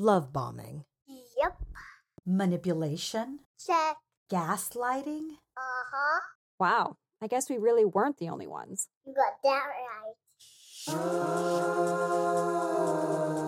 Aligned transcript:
Love 0.00 0.32
bombing. 0.32 0.84
Yep. 1.08 1.56
Manipulation. 2.24 3.40
Check. 3.64 3.96
Gaslighting. 4.30 5.30
Uh 5.56 5.84
huh. 5.92 6.20
Wow, 6.60 6.96
I 7.20 7.26
guess 7.26 7.50
we 7.50 7.58
really 7.58 7.84
weren't 7.84 8.18
the 8.18 8.28
only 8.28 8.46
ones. 8.46 8.86
You 9.04 9.12
got 9.14 9.42
that 9.42 9.64
right. 9.66 10.14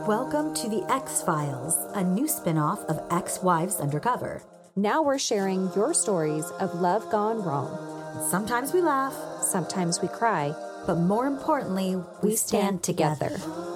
Welcome 0.08 0.52
to 0.54 0.68
the 0.68 0.84
X 0.90 1.22
Files, 1.22 1.76
a 1.94 2.02
new 2.02 2.26
spin 2.26 2.58
off 2.58 2.80
of 2.86 3.00
Ex 3.12 3.42
Wives 3.42 3.76
Undercover. 3.76 4.42
Now 4.74 5.02
we're 5.02 5.18
sharing 5.18 5.70
your 5.76 5.94
stories 5.94 6.46
of 6.58 6.74
love 6.74 7.08
gone 7.10 7.42
wrong. 7.42 8.26
Sometimes 8.28 8.72
we 8.72 8.80
laugh, 8.80 9.14
Sometimes 9.42 10.00
we 10.02 10.08
cry. 10.08 10.52
but 10.86 10.96
more 10.96 11.26
importantly, 11.26 11.94
we, 11.94 12.30
We 12.30 12.36
stand, 12.36 12.82
stand 12.82 12.82
together. 12.82 13.28
together. 13.28 13.66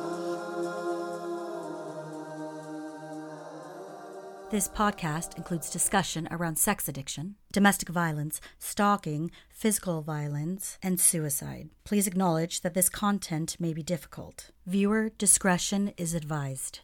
This 4.55 4.69
podcast 4.69 5.37
includes 5.37 5.69
discussion 5.69 6.29
around 6.31 6.61
sex 6.61 6.87
addiction, 6.87 7.35
domestic 7.53 7.89
violence, 7.89 8.41
stalking, 8.61 9.33
physical 9.51 10.01
violence, 10.01 10.79
and 10.81 11.01
suicide. 11.01 11.71
Please 11.83 12.07
acknowledge 12.07 12.61
that 12.61 12.73
this 12.73 12.89
content 12.89 13.57
may 13.59 13.73
be 13.73 13.83
difficult. 13.83 14.53
Viewer 14.65 15.09
discretion 15.19 15.93
is 15.97 16.15
advised. 16.15 16.83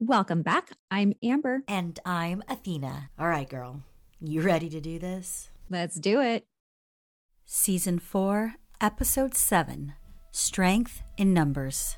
Welcome 0.00 0.42
back. 0.42 0.70
I'm 0.90 1.12
Amber. 1.22 1.62
And 1.68 2.00
I'm 2.04 2.42
Athena. 2.48 3.10
All 3.16 3.28
right, 3.28 3.48
girl. 3.48 3.84
You 4.20 4.42
ready 4.42 4.68
to 4.70 4.80
do 4.80 4.98
this? 4.98 5.48
Let's 5.70 6.00
do 6.00 6.20
it. 6.20 6.44
Season 7.46 8.00
4, 8.00 8.54
Episode 8.80 9.36
7 9.36 9.92
Strength 10.32 11.04
in 11.16 11.32
Numbers. 11.32 11.96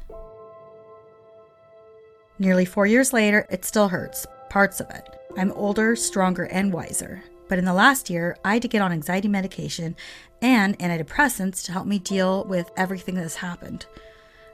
Nearly 2.39 2.65
four 2.65 2.85
years 2.85 3.13
later, 3.13 3.47
it 3.49 3.65
still 3.65 3.89
hurts, 3.89 4.27
parts 4.55 4.79
of 4.79 4.89
it. 4.91 5.09
I'm 5.37 5.51
older, 5.51 5.97
stronger, 5.97 6.45
and 6.45 6.73
wiser. 6.73 7.25
But 7.49 7.59
in 7.59 7.65
the 7.65 7.75
last 7.75 8.09
year, 8.09 8.37
I 8.45 8.53
had 8.53 8.63
to 8.63 8.69
get 8.69 8.83
on 8.83 8.93
anxiety 8.93 9.27
medication 9.27 9.97
and 10.41 10.79
antidepressants 10.79 11.65
to 11.65 11.73
help 11.73 11.89
me 11.89 11.99
deal 11.99 12.45
with 12.45 12.71
everything 12.77 13.17
that 13.17 13.23
has 13.23 13.35
happened. 13.35 13.87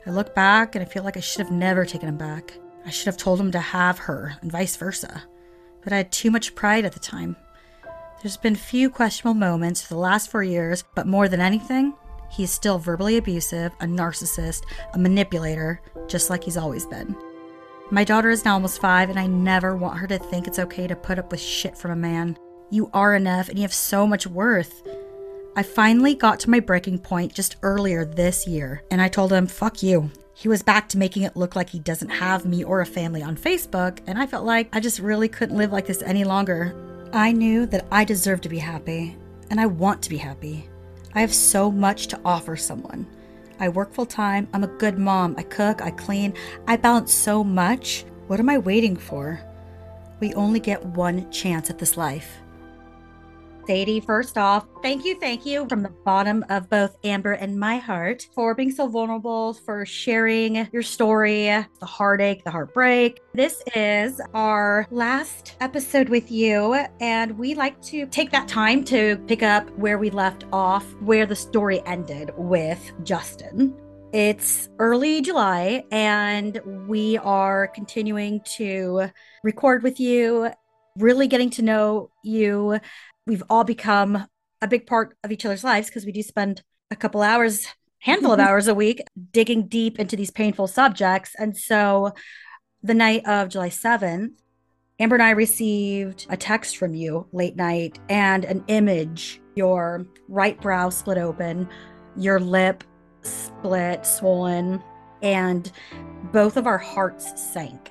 I 0.07 0.11
look 0.11 0.35
back 0.35 0.75
and 0.75 0.83
I 0.83 0.89
feel 0.89 1.03
like 1.03 1.19
I 1.19 1.21
should 1.21 1.43
have 1.45 1.53
never 1.53 1.85
taken 1.85 2.09
him 2.09 2.17
back. 2.17 2.55
I 2.87 2.89
should 2.89 3.09
have 3.09 3.19
told 3.19 3.39
him 3.39 3.53
to 3.53 3.61
have 3.61 3.99
her, 3.99 4.37
and 4.41 4.51
vice 4.51 4.75
versa. 4.75 5.25
But 5.85 5.93
I 5.93 5.99
had 5.99 6.13
too 6.13 6.31
much 6.31 6.55
pride 6.55 6.87
at 6.87 6.93
the 6.93 6.99
time. 6.99 7.37
There's 8.23 8.39
been 8.39 8.57
few 8.57 8.89
questionable 8.89 9.39
moments 9.39 9.83
for 9.83 9.93
the 9.93 10.01
last 10.01 10.31
four 10.31 10.43
years, 10.43 10.83
but 10.95 11.07
more 11.07 11.29
than 11.29 11.43
anything, 11.43 11.93
he's 12.31 12.51
still 12.51 12.79
verbally 12.79 13.19
abusive, 13.19 13.73
a 13.81 13.85
narcissist, 13.85 14.63
a 14.95 14.99
manipulator, 14.99 15.83
just 16.09 16.31
like 16.31 16.45
he's 16.45 16.57
always 16.57 16.87
been. 16.87 17.15
My 17.93 18.05
daughter 18.05 18.31
is 18.31 18.45
now 18.45 18.55
almost 18.55 18.81
five, 18.81 19.11
and 19.11 19.19
I 19.19 19.27
never 19.27 19.75
want 19.75 19.99
her 19.99 20.07
to 20.07 20.19
think 20.19 20.47
it's 20.47 20.61
okay 20.61 20.87
to 20.87 20.95
put 20.95 21.19
up 21.19 21.33
with 21.33 21.41
shit 21.41 21.77
from 21.77 21.91
a 21.91 21.97
man. 21.97 22.39
You 22.71 22.89
are 22.95 23.17
enough, 23.17 23.49
and 23.49 23.59
you 23.59 23.63
have 23.63 23.75
so 23.75 24.07
much 24.07 24.29
worth. 24.29 24.87
I 25.57 25.65
finally 25.65 26.15
got 26.15 26.39
to 26.41 26.51
my 26.51 26.61
breaking 26.61 27.01
point 27.01 27.35
just 27.35 27.57
earlier 27.63 28.05
this 28.05 28.47
year, 28.47 28.85
and 28.93 29.03
I 29.03 29.09
told 29.09 29.33
him, 29.33 29.49
fuck 29.49 29.83
you. 29.83 30.13
He 30.35 30.47
was 30.47 30.63
back 30.63 30.89
to 30.91 30.99
making 30.99 31.25
it 31.25 31.37
look 31.37 31.57
like 31.57 31.69
he 31.69 31.81
doesn't 31.81 32.11
have 32.11 32.47
me 32.47 32.63
or 32.63 32.81
a 32.81 32.87
family 32.87 33.25
on 33.25 33.37
Facebook, 33.37 33.99
and 34.07 34.17
I 34.17 34.27
felt 34.29 34.47
like 34.47 34.69
I 34.73 34.79
just 34.79 35.01
really 35.01 35.29
couldn't 35.29 35.59
live 35.59 35.73
like 35.73 35.87
this 35.87 36.03
any 36.03 36.23
longer. 36.23 36.73
I 37.13 37.33
knew 37.33 37.67
that 37.67 37.87
I 37.91 38.05
deserve 38.05 38.41
to 38.43 38.49
be 38.49 38.59
happy, 38.59 39.17
and 39.51 39.61
I 39.61 39.67
want 39.67 40.01
to 40.03 40.11
be 40.11 40.19
happy. 40.19 40.69
I 41.13 41.23
have 41.23 41.35
so 41.35 41.73
much 41.73 42.07
to 42.07 42.21
offer 42.25 42.57
someone. 42.57 43.09
I 43.61 43.69
work 43.69 43.93
full 43.93 44.07
time, 44.07 44.49
I'm 44.53 44.65
a 44.65 44.79
good 44.79 44.99
mom, 44.99 45.35
I 45.39 45.43
cook, 45.43 45.83
I 45.83 45.91
clean, 45.91 46.35
I 46.67 46.77
balance 46.77 47.13
so 47.13 47.45
much. 47.45 48.05
What 48.27 48.41
am 48.41 48.49
I 48.49 48.59
waiting 48.59 48.97
for? 48.97 49.41
We 50.19 50.35
only 50.35 50.61
get 50.61 50.85
one 50.85 51.31
chance 51.31 51.71
at 51.71 51.79
this 51.79 51.97
life. 51.97 52.39
Sadie, 53.67 54.01
first 54.01 54.37
off, 54.37 54.67
thank 54.83 55.05
you, 55.05 55.15
thank 55.21 55.47
you 55.47 55.67
from 55.69 55.83
the 55.83 55.91
bottom 56.05 56.45
of 56.49 56.69
both 56.69 56.97
Amber 57.05 57.33
and 57.33 57.59
my 57.59 57.77
heart 57.77 58.27
for 58.35 58.55
being 58.55 58.71
so 58.71 58.89
vulnerable, 58.89 59.55
for 59.55 59.87
sharing 59.87 60.69
your 60.73 60.83
story, 60.83 61.45
the 61.47 61.87
heartache, 61.87 62.43
the 62.43 62.51
heartbreak. 62.51 63.21
This 63.33 63.63
is 63.77 64.21
our 64.35 64.87
last 64.91 65.57
episode 65.61 66.09
with 66.09 66.33
you, 66.33 66.75
and 67.01 67.39
we 67.39 67.55
like 67.55 67.81
to 67.83 68.07
take 68.07 68.31
that 68.33 68.49
time 68.49 68.83
to 68.85 69.17
pick 69.29 69.43
up 69.43 69.71
where 69.79 69.99
we 69.99 70.11
left 70.11 70.47
off, 70.53 70.85
where 71.01 71.27
the 71.27 71.37
story 71.37 71.81
ended 71.87 72.33
with 72.37 72.93
Justin. 73.05 73.77
It's 74.13 74.69
early 74.81 75.21
July, 75.21 75.85
and 75.93 76.61
we 76.89 77.19
are 77.19 77.69
continuing 77.69 78.41
to 78.57 79.11
record 79.45 79.85
with 79.85 80.01
you, 80.01 80.51
really 80.99 81.29
getting 81.29 81.51
to 81.51 81.63
know 81.63 82.11
you 82.25 82.81
we've 83.27 83.43
all 83.49 83.65
become 83.65 84.27
a 84.63 84.69
big 84.69 84.87
part 84.87 85.17
of 85.25 85.33
each 85.33 85.45
other's 85.45 85.65
lives 85.65 85.89
because 85.89 86.05
we 86.05 86.13
do 86.13 86.23
spend 86.23 86.63
a 86.91 86.97
couple 86.97 87.23
hours 87.23 87.67
handful 87.99 88.33
of 88.33 88.39
mm-hmm. 88.39 88.49
hours 88.49 88.67
a 88.67 88.75
week 88.75 89.03
digging 89.33 89.67
deep 89.67 89.99
into 89.99 90.17
these 90.17 90.31
painful 90.31 90.67
subjects. 90.67 91.35
And 91.39 91.57
so 91.57 92.13
the 92.83 92.95
night 92.95 93.27
of 93.27 93.51
july 93.51 93.69
7th 93.69 94.31
amber 95.01 95.15
and 95.15 95.23
i 95.23 95.29
received 95.29 96.27
a 96.31 96.37
text 96.37 96.79
from 96.79 96.95
you 96.95 97.27
late 97.31 97.55
night 97.55 97.99
and 98.09 98.47
an 98.47 98.65
image 98.69 99.39
your 99.55 100.07
right 100.29 100.59
brow 100.63 100.89
split 100.89 101.19
open 101.19 101.69
your 102.17 102.41
lip 102.41 102.83
split 103.23 104.07
swollen 104.07 104.83
and 105.23 105.71
both 106.33 106.57
of 106.57 106.67
our 106.67 106.79
hearts 106.79 107.41
sank. 107.53 107.91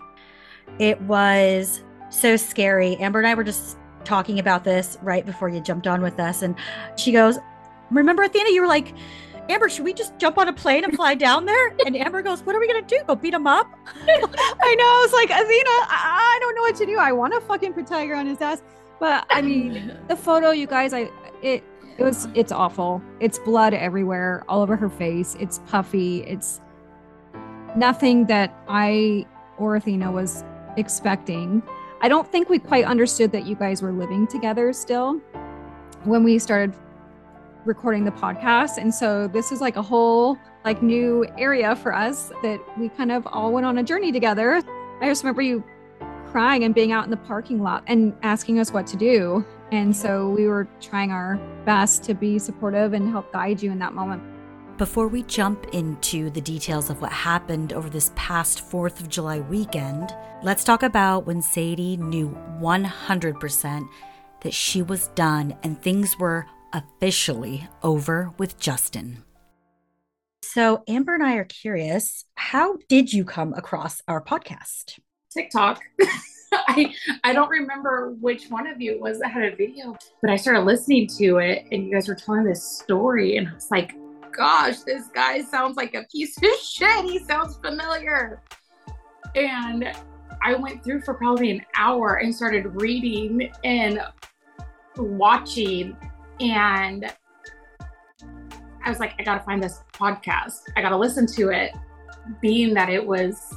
It 0.80 1.02
was 1.02 1.84
so 2.10 2.38
scary. 2.38 2.96
Amber 2.98 3.20
and 3.20 3.28
i 3.28 3.34
were 3.34 3.44
just 3.44 3.78
talking 4.04 4.40
about 4.40 4.64
this 4.64 4.98
right 5.02 5.26
before 5.26 5.50
you 5.50 5.60
jumped 5.60 5.88
on 5.88 6.02
with 6.02 6.20
us. 6.20 6.42
And 6.42 6.56
she 6.96 7.12
goes, 7.12 7.38
Remember, 7.92 8.24
Athena, 8.24 8.52
you 8.52 8.62
were 8.62 8.68
like, 8.68 8.94
Amber, 9.50 9.68
should 9.68 9.84
we 9.84 9.94
just 9.94 10.18
jump 10.20 10.38
on 10.38 10.48
a 10.48 10.54
plane 10.54 10.84
and 10.84 10.96
fly 10.96 11.16
down 11.16 11.46
there? 11.46 11.76
And 11.86 11.98
Amber 11.98 12.22
goes, 12.22 12.44
What 12.44 12.56
are 12.56 12.60
we 12.60 12.68
going 12.68 12.86
to 12.86 12.98
do? 12.98 13.04
Go 13.06 13.16
beat 13.16 13.34
him 13.34 13.48
up? 13.48 13.68
I 14.08 14.76
know. 14.78 14.86
I 14.86 15.02
was 15.04 15.14
like, 15.14 15.30
Athena, 15.30 15.70
I, 15.70 16.36
I 16.36 16.40
don't 16.40 16.56
know 16.56 16.62
what 16.62 16.76
to 16.76 16.86
do. 16.86 16.98
I 16.98 17.12
want 17.12 17.34
to 17.34 17.42
fucking 17.42 17.74
put 17.74 17.88
Tiger 17.88 18.16
on 18.16 18.28
his 18.28 18.40
ass, 18.42 18.62
but 19.00 19.26
I 19.30 19.42
mean, 19.44 19.98
the 20.08 20.16
photo, 20.16 20.52
you 20.52 20.68
guys, 20.68 20.94
I 20.94 21.10
it 21.42 21.64
it 21.98 22.04
was 22.04 22.28
it's 22.36 22.52
awful. 22.52 23.02
It's 23.20 23.40
blood 23.40 23.74
everywhere, 23.74 24.46
all 24.48 24.62
over 24.62 24.76
her 24.76 24.90
face. 24.90 25.36
It's 25.40 25.60
puffy. 25.68 26.24
It's 26.24 26.62
nothing 27.76 28.28
that 28.28 28.56
I 28.68 29.26
or 29.58 29.76
Athena 29.76 30.12
was 30.12 30.44
expecting. 30.78 31.64
I 32.02 32.08
don't 32.08 32.32
think 32.32 32.48
we 32.48 32.60
quite 32.60 32.86
understood 32.86 33.34
that 33.34 33.46
you 33.46 33.56
guys 33.56 33.82
were 33.82 33.92
living 33.92 34.26
together 34.26 34.72
still 34.72 35.22
when 36.06 36.24
we 36.24 36.40
started 36.40 36.74
recording 37.66 38.06
the 38.06 38.12
podcast. 38.12 38.78
And 38.78 38.94
so 38.94 39.28
this 39.28 39.52
is 39.52 39.60
like 39.60 39.76
a 39.76 39.82
whole 39.82 40.38
like 40.64 40.82
new 40.82 41.28
area 41.38 41.76
for 41.76 41.94
us 41.94 42.32
that 42.42 42.60
we 42.78 42.88
kind 42.88 43.12
of 43.12 43.28
all 43.28 43.52
went 43.52 43.66
on 43.66 43.78
a 43.80 43.84
journey 43.84 44.14
together. 44.14 44.62
I 45.02 45.08
just 45.08 45.24
remember 45.24 45.42
you 45.42 45.62
crying 46.28 46.64
and 46.64 46.74
being 46.74 46.94
out 46.94 47.04
in 47.04 47.12
the 47.12 47.18
parking 47.18 47.62
lot 47.62 47.84
and 47.88 48.16
asking 48.22 48.60
us 48.60 48.72
what 48.72 48.88
to 48.88 48.98
do. 48.98 49.46
And 49.72 49.94
so 49.94 50.30
we 50.30 50.48
were 50.48 50.68
trying 50.80 51.12
our 51.12 51.38
best 51.66 52.04
to 52.04 52.14
be 52.14 52.40
supportive 52.40 52.94
and 52.94 53.10
help 53.10 53.32
guide 53.34 53.62
you 53.62 53.72
in 53.72 53.80
that 53.80 53.94
moment. 53.94 54.24
Before 54.80 55.10
we 55.10 55.24
jump 55.24 55.66
into 55.74 56.30
the 56.30 56.40
details 56.40 56.90
of 56.90 57.02
what 57.02 57.12
happened 57.12 57.74
over 57.74 57.90
this 57.90 58.14
past 58.16 58.60
4th 58.60 59.02
of 59.02 59.10
July 59.10 59.42
weekend, 59.42 60.16
let's 60.42 60.64
talk 60.64 60.84
about 60.84 61.26
when 61.26 61.42
Sadie 61.42 61.98
knew 61.98 62.30
100% 62.62 63.90
that 64.40 64.54
she 64.54 64.82
was 64.82 65.10
done 65.10 65.58
and 65.64 65.78
things 65.78 66.18
were 66.18 66.46
officially 66.72 67.68
over 67.84 68.32
with 68.38 68.58
Justin. 68.58 69.26
So, 70.44 70.86
Amber 70.88 71.14
and 71.14 71.24
I 71.26 71.36
are 71.36 71.44
curious 71.44 72.24
how 72.36 72.78
did 72.88 73.12
you 73.12 73.26
come 73.26 73.54
across 73.56 74.02
our 74.08 74.24
podcast? 74.24 74.98
TikTok. 75.30 75.82
I 76.54 76.94
I 77.26 77.34
don't 77.34 77.50
remember 77.50 78.16
which 78.22 78.48
one 78.48 78.66
of 78.66 78.80
you 78.80 78.98
was 79.02 79.20
that 79.20 79.32
had 79.32 79.44
a 79.44 79.56
video, 79.58 79.98
but 80.22 80.32
I 80.32 80.38
started 80.38 80.62
listening 80.62 81.10
to 81.18 81.40
it 81.40 81.66
and 81.70 81.86
you 81.86 81.92
guys 81.92 82.08
were 82.08 82.16
telling 82.16 82.46
this 82.46 82.64
story 82.80 83.36
and 83.36 83.50
I 83.50 83.54
was 83.54 83.70
like, 83.70 83.92
gosh, 84.36 84.80
this 84.80 85.08
guy 85.08 85.42
sounds 85.42 85.78
like 85.78 85.96
a 85.96 86.04
piece 86.12 86.38
of 86.38 86.50
shit. 86.62 87.06
He 87.06 87.20
sounds 87.20 87.58
familiar. 87.58 88.42
And 89.36 89.92
I 90.42 90.56
went 90.56 90.84
through 90.84 91.02
for 91.02 91.14
probably 91.14 91.52
an 91.52 91.66
hour 91.76 92.16
and 92.16 92.34
started 92.34 92.82
reading 92.82 93.52
and 93.64 94.02
watching 94.98 95.96
and 96.40 97.12
I 98.84 98.90
was 98.90 99.00
like, 99.00 99.14
I 99.20 99.24
gotta 99.24 99.44
find 99.44 99.62
this 99.62 99.84
podcast. 99.94 100.62
I 100.76 100.82
gotta 100.82 100.98
listen 100.98 101.28
to 101.28 101.50
it. 101.50 101.74
Being 102.42 102.74
that 102.76 102.90
it 102.90 103.06
was, 103.06 103.56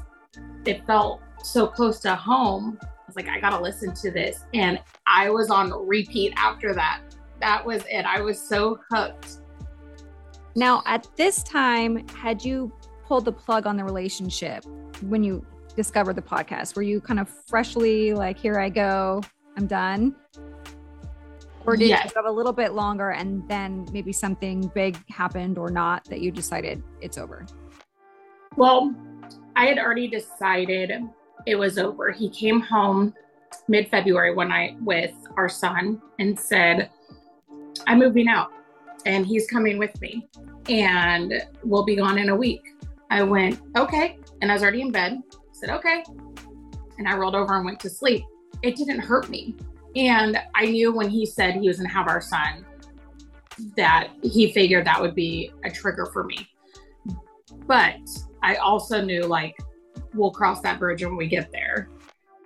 it 0.65 0.85
felt 0.87 1.23
so 1.43 1.67
close 1.67 2.01
to 2.01 2.15
home. 2.15 2.79
I 2.83 2.87
was 3.07 3.17
like, 3.17 3.29
I 3.29 3.41
gotta 3.41 3.61
listen 3.61 3.95
to 3.95 4.11
this. 4.11 4.45
And 4.53 4.81
I 5.07 5.31
was 5.31 5.51
on 5.51 5.73
repeat 5.87 6.33
after 6.37 6.75
that. 6.75 7.03
That 7.41 7.65
was 7.65 7.83
it. 7.91 8.05
I 8.05 8.21
was 8.21 8.41
so 8.41 8.81
hooked. 8.91 9.42
Now, 10.55 10.83
at 10.87 11.07
this 11.17 11.43
time, 11.43 12.07
had 12.09 12.45
you 12.45 12.73
pulled 13.07 13.25
the 13.25 13.33
plug 13.33 13.67
on 13.67 13.77
the 13.77 13.85
relationship 13.85 14.65
when 15.03 15.23
you 15.23 15.45
discovered 15.77 16.15
the 16.17 16.23
podcast? 16.23 16.77
Were 16.77 16.83
you 16.83 17.01
kind 17.01 17.19
of 17.19 17.29
freshly 17.29 18.13
like, 18.13 18.39
here 18.39 18.59
I 18.59 18.69
go, 18.69 19.23
I'm 19.57 19.67
done? 19.67 20.15
Or 21.65 21.77
did 21.77 21.89
Yes. 21.89 22.05
you 22.07 22.11
have 22.17 22.27
a 22.27 22.31
little 22.31 22.53
bit 22.53 22.73
longer 22.73 23.11
and 23.11 23.49
then 23.49 23.87
maybe 23.93 24.13
something 24.13 24.71
big 24.75 24.99
happened 25.09 25.59
or 25.59 25.71
not 25.71 26.05
that 26.07 26.21
you 26.21 26.31
decided 26.33 26.83
it's 27.01 27.17
over? 27.17 27.47
Well, 28.57 28.95
I 29.57 29.67
had 29.67 29.79
already 29.79 30.09
decided 30.09 30.93
it 31.47 31.55
was 31.57 31.79
over. 31.79 32.11
He 32.11 32.29
came 32.29 32.61
home 32.61 33.15
mid 33.69 33.89
February 33.89 34.35
one 34.35 34.49
night 34.49 34.77
with 34.83 35.15
our 35.37 35.49
son 35.49 36.03
and 36.19 36.39
said, 36.39 36.91
I'm 37.87 37.99
moving 37.99 38.29
out 38.29 38.51
and 39.07 39.27
he's 39.27 39.47
coming 39.47 39.79
with 39.79 40.01
me 40.01 40.29
and 40.69 41.43
we'll 41.65 41.85
be 41.85 41.97
gone 41.97 42.19
in 42.19 42.29
a 42.29 42.37
week. 42.37 42.63
I 43.11 43.23
went, 43.23 43.61
okay. 43.77 44.19
And 44.41 44.51
I 44.51 44.55
was 44.55 44.63
already 44.63 44.81
in 44.81 44.91
bed. 44.91 45.21
said, 45.53 45.71
okay. 45.71 46.05
And 46.99 47.09
I 47.09 47.17
rolled 47.17 47.35
over 47.35 47.57
and 47.57 47.65
went 47.65 47.81
to 47.81 47.91
sleep. 47.91 48.25
It 48.63 48.77
didn't 48.77 49.01
hurt 49.01 49.29
me. 49.29 49.57
And 49.97 50.39
I 50.55 50.67
knew 50.67 50.93
when 50.93 51.11
he 51.11 51.27
said 51.27 51.55
he 51.55 51.69
was 51.69 51.79
going 51.79 51.89
to 51.89 51.95
have 51.95 52.09
our 52.09 52.21
son 52.21 52.65
that 53.77 54.09
he 54.23 54.53
figured 54.53 54.87
that 54.87 55.01
would 55.01 55.15
be 55.15 55.53
a 55.65 55.71
trigger 55.71 56.07
for 56.07 56.25
me. 56.25 56.49
But 57.67 57.99
I 58.43 58.57
also 58.57 59.03
knew 59.03 59.23
like 59.23 59.57
we'll 60.15 60.31
cross 60.31 60.61
that 60.63 60.79
bridge 60.79 61.05
when 61.05 61.17
we 61.17 61.27
get 61.27 61.53
there. 61.53 61.89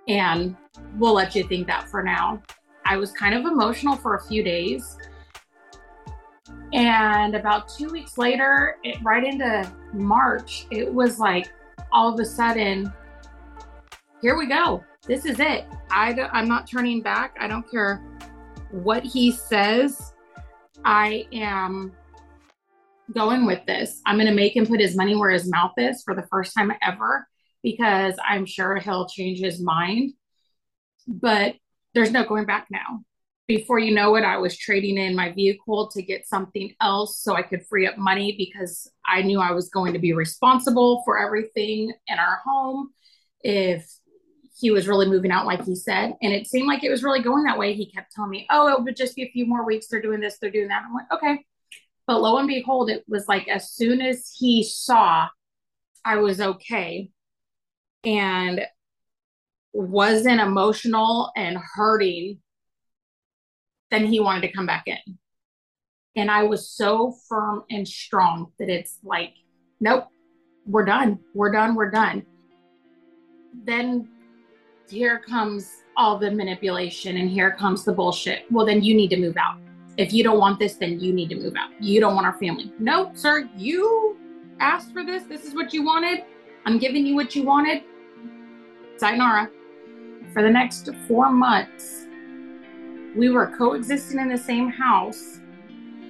And 0.07 0.55
we'll 0.97 1.13
let 1.13 1.35
you 1.35 1.43
think 1.43 1.67
that 1.67 1.89
for 1.89 2.03
now. 2.03 2.41
I 2.85 2.97
was 2.97 3.11
kind 3.11 3.35
of 3.35 3.45
emotional 3.45 3.95
for 3.95 4.15
a 4.15 4.23
few 4.23 4.43
days. 4.43 4.97
And 6.73 7.35
about 7.35 7.69
two 7.69 7.89
weeks 7.89 8.17
later, 8.17 8.77
it, 8.83 8.97
right 9.03 9.23
into 9.23 9.71
March, 9.93 10.67
it 10.71 10.91
was 10.93 11.19
like 11.19 11.51
all 11.91 12.13
of 12.13 12.19
a 12.19 12.25
sudden, 12.25 12.91
here 14.21 14.37
we 14.37 14.47
go. 14.47 14.83
This 15.05 15.25
is 15.25 15.39
it. 15.39 15.65
I 15.89 16.13
don't, 16.13 16.33
I'm 16.33 16.47
not 16.47 16.69
turning 16.69 17.01
back. 17.01 17.37
I 17.39 17.47
don't 17.47 17.69
care 17.69 18.03
what 18.71 19.03
he 19.03 19.31
says. 19.31 20.13
I 20.83 21.25
am 21.31 21.93
going 23.13 23.45
with 23.45 23.65
this. 23.65 24.01
I'm 24.05 24.17
going 24.17 24.27
to 24.27 24.33
make 24.33 24.55
him 24.55 24.65
put 24.65 24.81
his 24.81 24.95
money 24.95 25.15
where 25.15 25.29
his 25.29 25.49
mouth 25.49 25.73
is 25.77 26.03
for 26.03 26.13
the 26.13 26.27
first 26.29 26.53
time 26.53 26.73
ever 26.81 27.27
because 27.63 28.15
I'm 28.27 28.45
sure 28.45 28.75
he'll 28.77 29.07
change 29.07 29.39
his 29.39 29.61
mind. 29.61 30.13
But 31.07 31.55
there's 31.93 32.11
no 32.11 32.25
going 32.25 32.45
back 32.45 32.67
now. 32.69 33.03
Before 33.47 33.79
you 33.79 33.93
know 33.93 34.15
it, 34.15 34.23
I 34.23 34.37
was 34.37 34.57
trading 34.57 34.97
in 34.97 35.15
my 35.15 35.31
vehicle 35.31 35.89
to 35.93 36.01
get 36.01 36.27
something 36.27 36.73
else 36.81 37.21
so 37.21 37.33
I 37.33 37.43
could 37.43 37.65
free 37.65 37.87
up 37.87 37.97
money 37.97 38.35
because 38.37 38.91
I 39.05 39.21
knew 39.21 39.39
I 39.39 39.51
was 39.51 39.69
going 39.69 39.93
to 39.93 39.99
be 39.99 40.11
responsible 40.11 41.01
for 41.05 41.17
everything 41.17 41.93
in 42.07 42.19
our 42.19 42.41
home 42.43 42.89
if 43.41 43.89
he 44.59 44.71
was 44.71 44.87
really 44.87 45.07
moving 45.07 45.31
out 45.31 45.45
like 45.45 45.63
he 45.63 45.75
said. 45.75 46.13
And 46.21 46.33
it 46.33 46.47
seemed 46.47 46.67
like 46.67 46.83
it 46.83 46.89
was 46.89 47.03
really 47.03 47.21
going 47.21 47.43
that 47.43 47.57
way. 47.57 47.73
He 47.73 47.89
kept 47.91 48.11
telling 48.11 48.31
me, 48.31 48.47
oh, 48.49 48.67
it 48.67 48.83
would 48.83 48.97
just 48.97 49.15
be 49.15 49.23
a 49.23 49.31
few 49.31 49.45
more 49.45 49.65
weeks. 49.65 49.87
They're 49.87 50.01
doing 50.01 50.19
this, 50.19 50.39
they're 50.39 50.51
doing 50.51 50.67
that. 50.67 50.83
I'm 50.85 50.93
like, 50.93 51.11
okay. 51.13 51.45
But 52.05 52.21
lo 52.21 52.37
and 52.37 52.47
behold, 52.47 52.89
it 52.89 53.03
was 53.07 53.27
like 53.27 53.47
as 53.47 53.71
soon 53.71 54.01
as 54.01 54.33
he 54.37 54.63
saw 54.63 55.27
I 56.03 56.17
was 56.17 56.39
okay 56.39 57.11
and 58.03 58.65
wasn't 59.73 60.39
emotional 60.39 61.31
and 61.35 61.57
hurting, 61.75 62.39
then 63.91 64.05
he 64.05 64.19
wanted 64.19 64.41
to 64.41 64.51
come 64.51 64.65
back 64.65 64.83
in. 64.87 65.17
And 66.15 66.31
I 66.31 66.43
was 66.43 66.69
so 66.69 67.13
firm 67.29 67.63
and 67.69 67.87
strong 67.87 68.51
that 68.59 68.69
it's 68.69 68.97
like, 69.03 69.33
nope, 69.79 70.07
we're 70.65 70.85
done. 70.85 71.19
We're 71.33 71.51
done. 71.51 71.75
We're 71.75 71.91
done. 71.91 72.25
Then 73.65 74.09
here 74.89 75.19
comes 75.19 75.83
all 75.95 76.17
the 76.17 76.31
manipulation 76.31 77.17
and 77.17 77.29
here 77.29 77.51
comes 77.51 77.85
the 77.85 77.93
bullshit. 77.93 78.45
Well, 78.51 78.65
then 78.65 78.83
you 78.83 78.95
need 78.95 79.09
to 79.09 79.17
move 79.17 79.37
out. 79.37 79.59
If 79.97 80.13
you 80.13 80.23
don't 80.23 80.39
want 80.39 80.59
this, 80.59 80.75
then 80.75 80.99
you 80.99 81.13
need 81.13 81.29
to 81.29 81.35
move 81.35 81.55
out. 81.55 81.69
You 81.81 81.99
don't 81.99 82.15
want 82.15 82.27
our 82.27 82.37
family. 82.37 82.71
No, 82.79 83.11
sir, 83.13 83.49
you 83.55 84.17
asked 84.59 84.93
for 84.93 85.03
this. 85.03 85.23
This 85.23 85.45
is 85.45 85.55
what 85.55 85.73
you 85.73 85.83
wanted. 85.83 86.23
I'm 86.65 86.77
giving 86.77 87.05
you 87.05 87.15
what 87.15 87.35
you 87.35 87.43
wanted. 87.43 87.83
Sayonara. 88.97 89.49
For 90.33 90.43
the 90.43 90.49
next 90.49 90.89
four 91.07 91.31
months, 91.31 92.06
we 93.17 93.29
were 93.29 93.47
coexisting 93.57 94.19
in 94.19 94.29
the 94.29 94.37
same 94.37 94.69
house. 94.69 95.39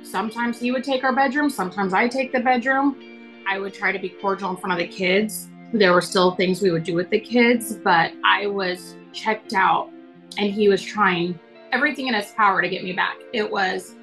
Sometimes 0.04 0.59
he 0.59 0.71
would 0.71 0.83
take 0.83 1.04
our 1.04 1.15
bedroom, 1.15 1.50
sometimes 1.50 1.94
I 1.94 2.07
take 2.07 2.33
the 2.33 2.42
bedroom. 2.42 3.01
I 3.50 3.59
would 3.59 3.74
try 3.74 3.94
to 3.94 4.00
be 4.00 4.09
cordial 4.09 4.50
in 4.51 4.57
front 4.57 4.74
of 4.74 4.77
the 4.77 4.94
kids. 4.94 5.48
There 5.71 5.94
were 5.94 6.01
still 6.01 6.36
things 6.36 6.62
we 6.62 6.69
would 6.69 6.83
do 6.83 6.95
with 6.95 7.09
the 7.09 7.19
kids, 7.19 7.75
but 7.75 8.12
I 8.25 8.48
was 8.48 8.95
checked 9.13 9.54
out 9.54 9.89
and 10.38 10.51
he 10.51 10.68
was 10.68 10.81
trying 10.81 11.39
everything 11.71 12.07
in 12.07 12.13
his 12.13 12.31
power 12.31 12.62
to 12.62 12.68
get 12.68 12.83
me 12.83 12.92
back. 12.92 13.15
It 13.33 13.50
was 13.50 13.95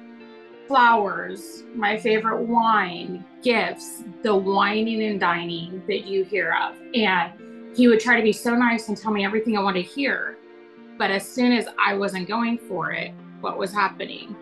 flowers, 0.67 1.63
my 1.75 1.97
favorite 1.97 2.43
wine, 2.43 3.23
gifts, 3.43 4.03
the 4.23 4.35
wining 4.35 5.03
and 5.03 5.19
dining 5.19 5.83
that 5.87 6.05
you 6.05 6.23
hear 6.23 6.55
of. 6.59 6.75
And 6.95 7.33
he 7.75 7.87
would 7.87 7.99
try 7.99 8.17
to 8.17 8.23
be 8.23 8.33
so 8.33 8.55
nice 8.55 8.87
and 8.87 8.97
tell 8.97 9.11
me 9.11 9.23
everything 9.23 9.57
I 9.57 9.61
wanted 9.61 9.83
to 9.83 9.89
hear. 9.89 10.37
But 10.97 11.11
as 11.11 11.27
soon 11.27 11.51
as 11.51 11.67
I 11.79 11.93
wasn't 11.95 12.27
going 12.27 12.57
for 12.57 12.91
it, 12.91 13.13
what 13.41 13.57
was 13.57 13.73
happening? 13.73 14.35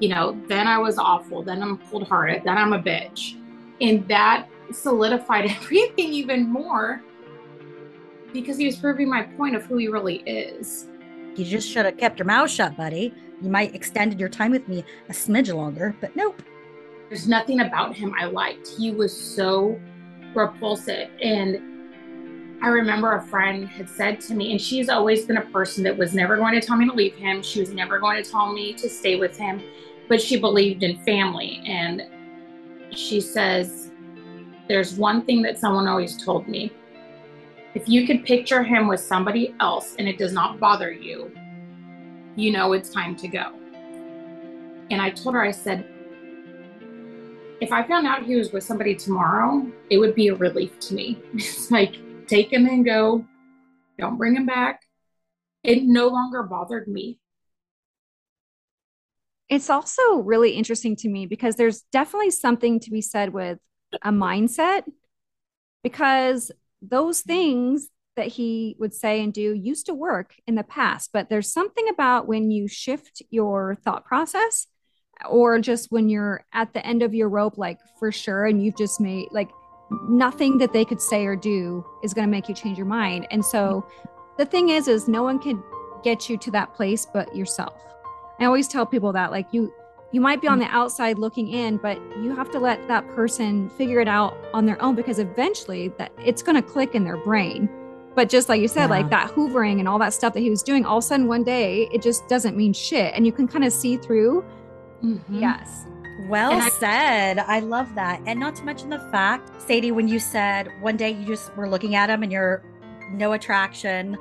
You 0.00 0.08
know, 0.08 0.40
then 0.48 0.66
I 0.66 0.78
was 0.78 0.98
awful. 0.98 1.42
Then 1.42 1.62
I'm 1.62 1.78
cold 1.78 2.08
hearted. 2.08 2.42
Then 2.44 2.58
I'm 2.58 2.72
a 2.72 2.78
bitch. 2.78 3.38
And 3.80 4.06
that 4.08 4.46
solidified 4.72 5.46
everything 5.50 6.12
even 6.12 6.50
more 6.50 7.02
because 8.32 8.56
he 8.56 8.66
was 8.66 8.76
proving 8.76 9.08
my 9.08 9.22
point 9.22 9.54
of 9.54 9.64
who 9.64 9.76
he 9.76 9.88
really 9.88 10.16
is. 10.26 10.88
You 11.34 11.44
just 11.44 11.68
should 11.68 11.84
have 11.84 11.96
kept 11.96 12.18
your 12.18 12.26
mouth 12.26 12.50
shut, 12.50 12.76
buddy. 12.76 13.14
You 13.40 13.50
might 13.50 13.74
extended 13.74 14.20
your 14.20 14.28
time 14.28 14.52
with 14.52 14.68
me 14.68 14.84
a 15.08 15.12
smidge 15.12 15.54
longer, 15.54 15.94
but 16.00 16.14
nope. 16.14 16.42
There's 17.08 17.28
nothing 17.28 17.60
about 17.60 17.94
him 17.94 18.14
I 18.18 18.26
liked. 18.26 18.68
He 18.68 18.90
was 18.90 19.14
so 19.14 19.78
repulsive. 20.34 21.10
And 21.20 21.71
I 22.62 22.68
remember 22.68 23.16
a 23.16 23.22
friend 23.22 23.68
had 23.68 23.90
said 23.90 24.20
to 24.22 24.34
me, 24.34 24.52
and 24.52 24.60
she's 24.60 24.88
always 24.88 25.26
been 25.26 25.38
a 25.38 25.46
person 25.46 25.82
that 25.82 25.98
was 25.98 26.14
never 26.14 26.36
going 26.36 26.54
to 26.58 26.64
tell 26.64 26.76
me 26.76 26.86
to 26.86 26.92
leave 26.92 27.16
him. 27.16 27.42
She 27.42 27.58
was 27.58 27.70
never 27.70 27.98
going 27.98 28.22
to 28.22 28.30
tell 28.30 28.52
me 28.52 28.72
to 28.74 28.88
stay 28.88 29.16
with 29.16 29.36
him, 29.36 29.60
but 30.08 30.22
she 30.22 30.38
believed 30.38 30.84
in 30.84 31.02
family. 31.04 31.60
And 31.66 32.02
she 32.92 33.20
says, 33.20 33.90
There's 34.68 34.94
one 34.94 35.24
thing 35.24 35.42
that 35.42 35.58
someone 35.58 35.88
always 35.88 36.16
told 36.24 36.46
me. 36.46 36.72
If 37.74 37.88
you 37.88 38.06
could 38.06 38.24
picture 38.24 38.62
him 38.62 38.86
with 38.86 39.00
somebody 39.00 39.56
else 39.58 39.96
and 39.98 40.06
it 40.06 40.16
does 40.16 40.32
not 40.32 40.60
bother 40.60 40.92
you, 40.92 41.34
you 42.36 42.52
know 42.52 42.74
it's 42.74 42.90
time 42.90 43.16
to 43.16 43.26
go. 43.26 43.54
And 44.90 45.02
I 45.02 45.10
told 45.10 45.34
her, 45.34 45.42
I 45.42 45.50
said, 45.50 45.84
if 47.60 47.72
I 47.72 47.82
found 47.82 48.06
out 48.06 48.22
he 48.22 48.36
was 48.36 48.52
with 48.52 48.62
somebody 48.62 48.94
tomorrow, 48.94 49.66
it 49.90 49.98
would 49.98 50.14
be 50.14 50.28
a 50.28 50.34
relief 50.36 50.78
to 50.80 50.94
me. 50.94 51.18
It's 51.34 51.70
like, 51.70 51.96
take 52.32 52.52
him 52.52 52.66
and 52.66 52.84
go. 52.84 53.24
Don't 53.98 54.16
bring 54.16 54.34
him 54.34 54.46
back. 54.46 54.82
It 55.62 55.82
no 55.82 56.08
longer 56.08 56.42
bothered 56.42 56.88
me. 56.88 57.18
It's 59.50 59.68
also 59.68 60.16
really 60.16 60.52
interesting 60.52 60.96
to 60.96 61.08
me 61.08 61.26
because 61.26 61.56
there's 61.56 61.82
definitely 61.92 62.30
something 62.30 62.80
to 62.80 62.90
be 62.90 63.02
said 63.02 63.34
with 63.34 63.58
a 64.00 64.10
mindset 64.10 64.84
because 65.82 66.50
those 66.80 67.20
things 67.20 67.88
that 68.16 68.28
he 68.28 68.76
would 68.78 68.94
say 68.94 69.22
and 69.22 69.32
do 69.32 69.52
used 69.52 69.86
to 69.86 69.94
work 69.94 70.34
in 70.46 70.54
the 70.54 70.64
past, 70.64 71.10
but 71.12 71.28
there's 71.28 71.52
something 71.52 71.86
about 71.88 72.26
when 72.26 72.50
you 72.50 72.66
shift 72.66 73.22
your 73.30 73.74
thought 73.74 74.06
process 74.06 74.66
or 75.28 75.58
just 75.58 75.92
when 75.92 76.08
you're 76.08 76.44
at 76.52 76.72
the 76.72 76.84
end 76.86 77.02
of 77.02 77.14
your 77.14 77.28
rope, 77.28 77.58
like 77.58 77.78
for 77.98 78.10
sure, 78.10 78.46
and 78.46 78.64
you've 78.64 78.76
just 78.76 79.00
made 79.00 79.28
like 79.32 79.50
nothing 80.08 80.58
that 80.58 80.72
they 80.72 80.84
could 80.84 81.00
say 81.00 81.24
or 81.26 81.36
do 81.36 81.84
is 82.02 82.12
going 82.14 82.26
to 82.26 82.30
make 82.30 82.48
you 82.48 82.54
change 82.54 82.76
your 82.78 82.86
mind. 82.86 83.26
And 83.30 83.44
so 83.44 83.86
the 84.38 84.44
thing 84.46 84.70
is, 84.70 84.88
is 84.88 85.08
no 85.08 85.22
one 85.22 85.38
can 85.38 85.62
get 86.02 86.28
you 86.28 86.36
to 86.38 86.50
that 86.50 86.74
place 86.74 87.06
but 87.12 87.34
yourself. 87.36 87.80
I 88.40 88.44
always 88.46 88.66
tell 88.68 88.84
people 88.86 89.12
that 89.12 89.30
like 89.30 89.46
you 89.52 89.72
you 90.10 90.20
might 90.20 90.42
be 90.42 90.48
on 90.48 90.58
the 90.58 90.66
outside 90.66 91.18
looking 91.18 91.48
in, 91.48 91.78
but 91.78 91.96
you 92.20 92.36
have 92.36 92.50
to 92.50 92.58
let 92.58 92.86
that 92.88 93.08
person 93.14 93.70
figure 93.70 93.98
it 94.00 94.08
out 94.08 94.36
on 94.52 94.66
their 94.66 94.80
own 94.82 94.94
because 94.94 95.18
eventually 95.18 95.88
that 95.96 96.12
it's 96.22 96.42
going 96.42 96.54
to 96.56 96.60
click 96.60 96.94
in 96.94 97.02
their 97.02 97.16
brain. 97.16 97.66
But 98.14 98.28
just 98.28 98.46
like 98.50 98.60
you 98.60 98.68
said, 98.68 98.82
Yeah. 98.90 98.98
like 98.98 99.08
that 99.08 99.30
hoovering 99.30 99.78
and 99.78 99.88
all 99.88 99.98
that 100.00 100.12
stuff 100.12 100.34
that 100.34 100.40
he 100.40 100.50
was 100.50 100.62
doing, 100.62 100.84
all 100.84 100.98
of 100.98 101.04
a 101.04 101.06
sudden 101.06 101.28
one 101.28 101.44
day 101.44 101.88
it 101.92 102.02
just 102.02 102.28
doesn't 102.28 102.54
mean 102.58 102.74
shit. 102.74 103.14
And 103.14 103.24
you 103.24 103.32
can 103.32 103.48
kind 103.48 103.64
of 103.64 103.72
see 103.72 103.96
through. 103.96 104.44
Mhm. 105.02 105.20
Yes. 105.30 105.86
Well 106.28 106.52
I- 106.52 106.68
said. 106.70 107.38
I 107.40 107.60
love 107.60 107.94
that. 107.94 108.20
And 108.26 108.38
not 108.40 108.54
to 108.56 108.64
mention 108.64 108.90
the 108.90 109.00
fact, 109.10 109.60
Sadie, 109.62 109.92
when 109.92 110.08
you 110.08 110.18
said 110.18 110.68
one 110.80 110.96
day 110.96 111.10
you 111.10 111.26
just 111.26 111.54
were 111.56 111.68
looking 111.68 111.94
at 111.94 112.10
him 112.10 112.22
and 112.22 112.30
you're 112.32 112.62
no 113.12 113.32
attraction, 113.32 114.16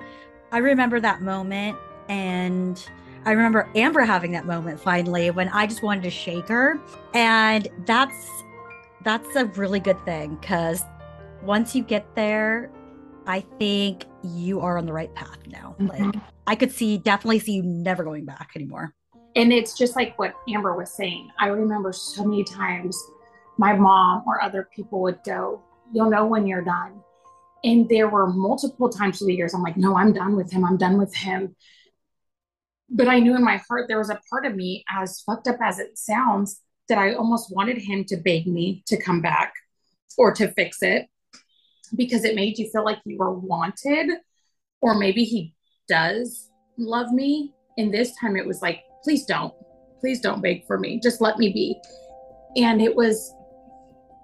I 0.51 0.57
remember 0.57 0.99
that 0.99 1.21
moment. 1.21 1.77
And 2.09 2.83
I 3.25 3.31
remember 3.31 3.69
Amber 3.75 4.01
having 4.01 4.31
that 4.31 4.45
moment 4.45 4.79
finally 4.79 5.29
when 5.31 5.47
I 5.49 5.67
just 5.67 5.83
wanted 5.83 6.03
to 6.03 6.09
shake 6.09 6.47
her. 6.47 6.79
And 7.13 7.67
that's 7.85 8.27
that's 9.03 9.35
a 9.35 9.45
really 9.45 9.79
good 9.79 10.03
thing 10.05 10.35
because 10.35 10.83
once 11.43 11.75
you 11.75 11.83
get 11.83 12.15
there, 12.15 12.69
I 13.25 13.41
think 13.59 14.05
you 14.23 14.59
are 14.59 14.77
on 14.77 14.85
the 14.85 14.93
right 14.93 15.13
path 15.15 15.39
now. 15.47 15.75
Like 15.79 16.01
Mhm. 16.01 16.21
I 16.47 16.55
could 16.55 16.71
see 16.71 16.97
definitely 16.97 17.39
see 17.39 17.53
you 17.53 17.63
never 17.63 18.03
going 18.03 18.25
back 18.25 18.51
anymore. 18.55 18.93
And 19.35 19.53
it's 19.53 19.77
just 19.77 19.95
like 19.95 20.17
what 20.19 20.33
Amber 20.49 20.75
was 20.75 20.91
saying. 20.93 21.29
I 21.39 21.47
remember 21.47 21.93
so 21.93 22.23
many 22.23 22.43
times 22.43 23.01
my 23.57 23.73
mom 23.73 24.23
or 24.27 24.41
other 24.41 24.67
people 24.75 25.01
would 25.01 25.19
go, 25.25 25.61
You'll 25.93 26.09
know 26.09 26.25
when 26.25 26.47
you're 26.47 26.63
done. 26.63 27.01
And 27.63 27.87
there 27.89 28.07
were 28.07 28.27
multiple 28.27 28.89
times 28.89 29.19
through 29.19 29.27
the 29.27 29.35
years, 29.35 29.53
I'm 29.53 29.61
like, 29.61 29.77
No, 29.77 29.95
I'm 29.95 30.13
done 30.13 30.35
with 30.35 30.51
him. 30.51 30.65
I'm 30.65 30.77
done 30.77 30.97
with 30.97 31.15
him. 31.15 31.55
But 32.89 33.07
I 33.07 33.19
knew 33.19 33.35
in 33.35 33.43
my 33.43 33.61
heart 33.69 33.85
there 33.87 33.97
was 33.97 34.09
a 34.09 34.19
part 34.29 34.45
of 34.45 34.55
me, 34.55 34.83
as 34.89 35.21
fucked 35.21 35.47
up 35.47 35.57
as 35.61 35.79
it 35.79 35.97
sounds, 35.97 36.61
that 36.89 36.97
I 36.97 37.13
almost 37.13 37.55
wanted 37.55 37.77
him 37.77 38.03
to 38.05 38.17
beg 38.17 38.47
me 38.47 38.83
to 38.87 39.01
come 39.01 39.21
back 39.21 39.53
or 40.17 40.33
to 40.33 40.51
fix 40.51 40.83
it 40.83 41.07
because 41.95 42.25
it 42.25 42.35
made 42.35 42.57
you 42.57 42.69
feel 42.69 42.83
like 42.83 42.99
you 43.05 43.17
were 43.17 43.31
wanted. 43.31 44.09
Or 44.81 44.95
maybe 44.95 45.23
he 45.23 45.53
does 45.87 46.49
love 46.77 47.11
me. 47.11 47.53
And 47.77 47.93
this 47.93 48.13
time 48.19 48.35
it 48.35 48.45
was 48.45 48.61
like, 48.61 48.81
please 49.03 49.25
don't. 49.25 49.53
Please 49.99 50.19
don't 50.19 50.41
beg 50.41 50.65
for 50.65 50.79
me. 50.79 50.99
Just 50.99 51.21
let 51.21 51.37
me 51.37 51.51
be. 51.51 51.79
And 52.55 52.81
it 52.81 52.95
was 52.95 53.33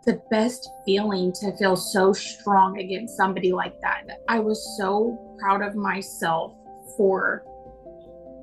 the 0.05 0.21
best 0.31 0.69
feeling 0.85 1.33
to 1.33 1.55
feel 1.57 1.75
so 1.75 2.13
strong 2.13 2.79
against 2.79 3.17
somebody 3.17 3.51
like 3.51 3.79
that. 3.81 4.07
I 4.27 4.39
was 4.39 4.77
so 4.77 5.37
proud 5.39 5.61
of 5.61 5.75
myself 5.75 6.53
for 6.95 7.43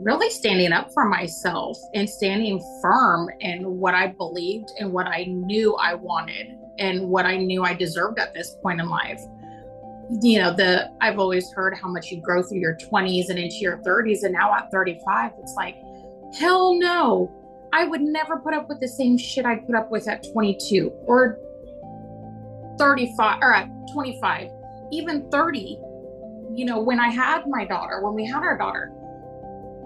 really 0.01 0.31
standing 0.31 0.73
up 0.73 0.93
for 0.93 1.07
myself 1.07 1.79
and 1.95 2.09
standing 2.09 2.61
firm 2.83 3.31
in 3.41 3.79
what 3.79 3.95
I 3.95 4.09
believed 4.09 4.71
and 4.79 4.93
what 4.93 5.07
I 5.07 5.25
knew 5.25 5.75
I 5.77 5.95
wanted 5.95 6.59
and 6.79 7.09
what 7.09 7.25
I 7.25 7.37
knew 7.37 7.63
I 7.63 7.75
deserved 7.75 8.19
at 8.19 8.35
this 8.35 8.57
point 8.63 8.81
in 8.81 8.89
life. 8.89 9.23
You 10.21 10.41
know, 10.41 10.53
the 10.55 10.91
I've 11.01 11.19
always 11.19 11.51
heard 11.53 11.79
how 11.81 11.89
much 11.89 12.11
you 12.11 12.21
grow 12.21 12.43
through 12.43 12.59
your 12.59 12.77
20s 12.77 13.31
and 13.31 13.39
into 13.39 13.57
your 13.57 13.79
30s 13.79 14.25
and 14.25 14.33
now 14.33 14.53
at 14.53 14.71
35 14.71 15.33
it's 15.41 15.55
like 15.57 15.77
hell 16.39 16.79
no. 16.79 17.31
I 17.73 17.85
would 17.85 18.03
never 18.03 18.39
put 18.39 18.55
up 18.55 18.69
with 18.69 18.81
the 18.81 18.89
same 18.89 19.19
shit 19.19 19.45
I 19.45 19.57
put 19.57 19.75
up 19.75 19.91
with 19.91 20.07
at 20.09 20.25
22 20.33 20.91
or 21.07 21.39
35 22.79 23.39
or 23.43 23.53
at 23.53 23.69
25, 23.93 24.49
even 24.93 25.29
30. 25.31 25.79
You 26.53 26.67
know, 26.67 26.81
when 26.81 27.01
I 27.01 27.09
had 27.09 27.49
my 27.49 27.65
daughter, 27.65 28.01
when 28.01 28.15
we 28.15 28.25
had 28.27 28.43
our 28.43 28.57
daughter, 28.57 28.93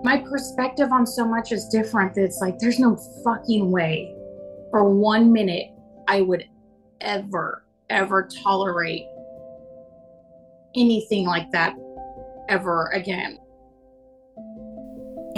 my 0.05 0.19
perspective 0.19 0.93
on 0.93 1.07
so 1.07 1.27
much 1.27 1.51
is 1.51 1.67
different. 1.69 2.17
It's 2.17 2.41
like 2.41 2.59
there's 2.59 2.79
no 2.79 2.97
fucking 3.25 3.71
way 3.71 4.15
for 4.71 4.85
one 4.85 5.33
minute 5.33 5.71
I 6.07 6.21
would 6.21 6.45
ever, 7.01 7.65
ever 7.89 8.29
tolerate 8.43 9.07
anything 10.77 11.27
like 11.27 11.51
that 11.53 11.75
ever 12.49 12.91
again. 12.93 13.39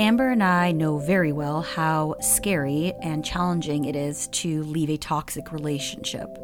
Amber 0.01 0.31
and 0.31 0.43
I 0.43 0.73
know 0.73 0.97
very 0.97 1.31
well 1.31 1.61
how 1.61 2.17
scary 2.21 2.95
and 3.03 3.23
challenging 3.23 3.85
it 3.85 3.95
is 3.95 4.29
to 4.29 4.63
leave 4.63 4.89
a 4.89 4.97
toxic 4.97 5.53
relationship. 5.53 6.39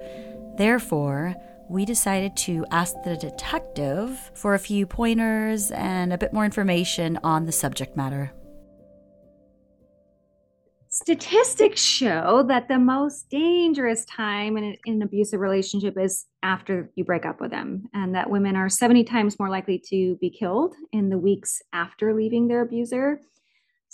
Therefore, 0.58 1.34
we 1.70 1.86
decided 1.86 2.36
to 2.36 2.66
ask 2.70 2.94
the 3.02 3.16
detective 3.16 4.30
for 4.34 4.52
a 4.52 4.58
few 4.58 4.86
pointers 4.86 5.70
and 5.70 6.12
a 6.12 6.18
bit 6.18 6.34
more 6.34 6.44
information 6.44 7.18
on 7.24 7.46
the 7.46 7.52
subject 7.52 7.96
matter. 7.96 8.30
Statistics 10.90 11.80
show 11.80 12.44
that 12.48 12.68
the 12.68 12.78
most 12.78 13.30
dangerous 13.30 14.04
time 14.04 14.58
in 14.58 14.64
an, 14.64 14.76
in 14.84 14.94
an 14.96 15.02
abusive 15.02 15.40
relationship 15.40 15.94
is 15.98 16.26
after 16.42 16.90
you 16.94 17.04
break 17.04 17.24
up 17.24 17.40
with 17.40 17.52
them, 17.52 17.86
and 17.94 18.14
that 18.14 18.28
women 18.28 18.54
are 18.54 18.68
70 18.68 19.04
times 19.04 19.38
more 19.38 19.48
likely 19.48 19.82
to 19.88 20.16
be 20.16 20.28
killed 20.28 20.74
in 20.92 21.08
the 21.08 21.16
weeks 21.16 21.62
after 21.72 22.14
leaving 22.14 22.48
their 22.48 22.60
abuser. 22.60 23.22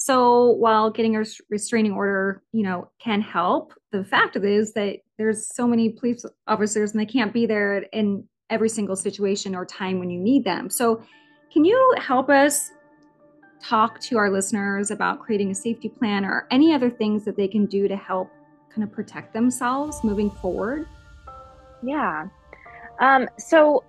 So 0.05 0.49
while 0.55 0.91
getting 0.91 1.15
a 1.15 1.23
restraining 1.49 1.93
order, 1.93 2.43
you 2.51 2.65
know, 2.65 2.91
can 2.99 3.21
help, 3.21 3.73
the 3.93 4.05
fact 4.05 4.35
is 4.35 4.73
that 4.73 4.97
there's 5.17 5.55
so 5.55 5.65
many 5.65 5.91
police 5.91 6.25
officers 6.49 6.91
and 6.91 7.01
they 7.01 7.07
can't 7.07 7.33
be 7.33 7.47
there 7.47 7.85
in 7.93 8.25
every 8.51 8.69
single 8.69 8.97
situation 8.97 9.55
or 9.55 9.65
time 9.65 10.01
when 10.01 10.11
you 10.11 10.19
need 10.19 10.45
them. 10.45 10.69
So 10.71 11.05
can 11.53 11.65
you 11.65 11.95
help 11.99 12.31
us 12.31 12.73
talk 13.63 14.01
to 14.01 14.19
our 14.19 14.29
listeners 14.29 14.91
about 14.91 15.21
creating 15.21 15.53
a 15.53 15.55
safety 15.55 15.89
plan 15.89 16.25
or 16.25 16.49
any 16.51 16.75
other 16.75 16.91
things 16.91 17.25
that 17.25 17.37
they 17.37 17.47
can 17.47 17.67
do 17.67 17.87
to 17.87 17.95
help 17.95 18.29
kind 18.75 18.83
of 18.83 18.91
protect 18.91 19.33
themselves 19.33 20.03
moving 20.03 20.33
forward? 20.33 20.85
Yeah. 21.81 22.27
Um, 22.99 23.29
so 23.39 23.85